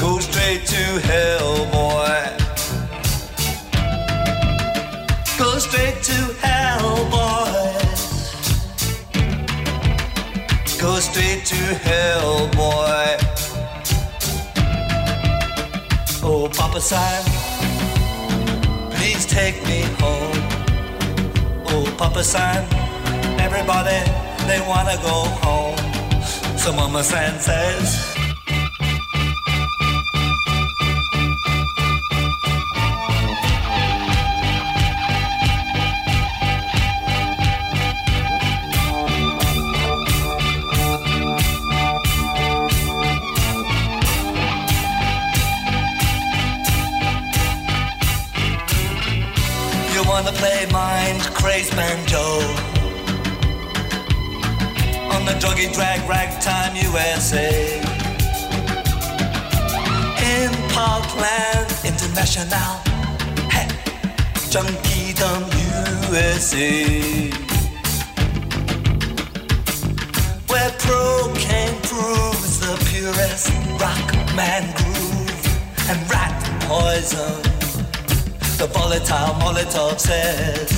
Go 0.00 0.20
straight 0.20 0.64
to 0.66 0.82
hell, 1.08 1.66
boy. 1.72 2.22
Go 5.36 5.58
straight 5.58 6.02
to 6.04 6.18
hell, 6.40 6.94
boy. 7.10 7.74
Go 10.80 11.00
straight 11.00 11.44
to 11.46 11.56
hell, 11.86 12.46
boy. 12.54 13.16
Oh, 16.22 16.48
Papa 16.56 16.80
San, 16.80 17.24
please 18.92 19.26
take 19.26 19.60
me 19.66 19.80
home. 19.98 20.38
Oh, 21.66 21.92
Papa 21.98 22.22
San, 22.22 22.62
everybody, 23.40 23.98
they 24.46 24.60
wanna 24.68 24.96
go 25.02 25.26
home. 25.42 25.76
So 26.56 26.72
Mama 26.72 27.02
San 27.02 27.40
says, 27.40 28.07
play 51.08 51.18
mind 51.18 51.34
crazed 51.34 51.76
banjo 51.76 52.24
on 55.14 55.24
the 55.24 55.32
druggy 55.40 55.72
drag 55.72 56.00
ragtime 56.08 56.76
USA 56.76 57.80
in 60.34 60.50
Parkland 60.70 61.68
International, 61.84 62.74
hey, 63.50 63.68
Junkie 64.50 65.14
Dumb 65.14 65.44
USA, 66.10 67.30
where 70.48 70.70
cocaine 70.78 71.80
proves 71.82 72.60
the 72.60 72.74
purest 72.90 73.50
rock 73.80 74.36
man 74.36 74.62
groove 74.76 75.88
and 75.88 76.10
rat 76.10 76.34
poison. 76.62 77.42
The 78.58 78.66
volatile 78.66 79.34
Molotov 79.40 80.00
says. 80.00 80.77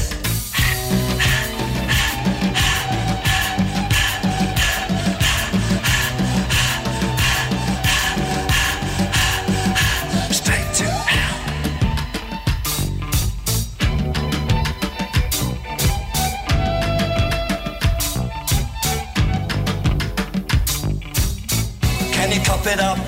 It 22.73 22.81
up 22.81 22.99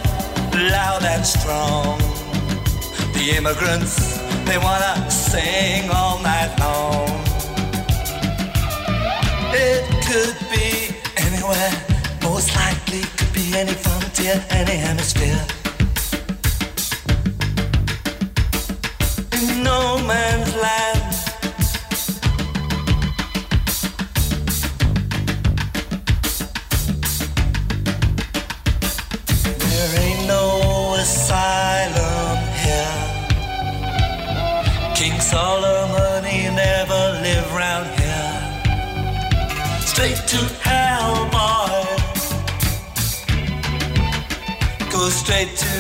loud 0.55 1.05
and 1.05 1.25
strong? 1.25 1.99
The 3.15 3.37
immigrants, 3.37 4.19
they 4.45 4.59
wanna 4.59 5.11
sing 5.11 5.89
all 5.91 6.19
night 6.21 6.53
long. 6.59 7.09
It 9.55 9.85
could 10.09 10.37
be 10.51 10.97
anywhere, 11.27 11.73
most 12.23 12.55
likely 12.57 13.03
could 13.17 13.33
be 13.33 13.55
any 13.55 13.75
frontier, 13.75 14.45
any 14.51 14.77
hemisphere. 14.77 15.62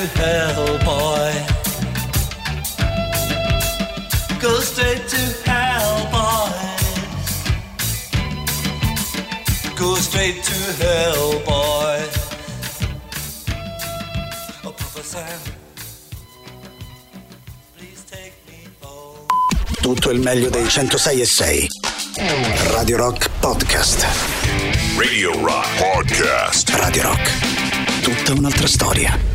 Hell, 0.06 0.78
boy. 0.84 1.32
Go 4.40 4.60
straight 4.60 5.06
to 5.08 5.50
hell, 5.50 6.08
boy. 6.10 6.50
Go 9.76 9.94
straight 9.96 10.42
to 10.42 10.82
hell, 10.82 11.40
boy. 11.44 12.08
Oh, 14.64 14.72
Papa 14.72 15.02
Sam. 15.02 15.40
Tutto 19.80 20.10
il 20.10 20.20
meglio 20.20 20.48
dei 20.48 20.68
106 20.68 21.20
e 21.20 21.26
6. 21.26 21.66
Radio 22.70 22.96
Rock 22.96 23.30
Podcast. 23.40 24.06
Radio 24.96 25.32
Rock 25.44 25.68
Podcast. 25.76 26.70
Radio 26.70 27.02
Rock. 27.02 28.00
Tutta 28.02 28.32
un'altra 28.32 28.66
storia. 28.68 29.31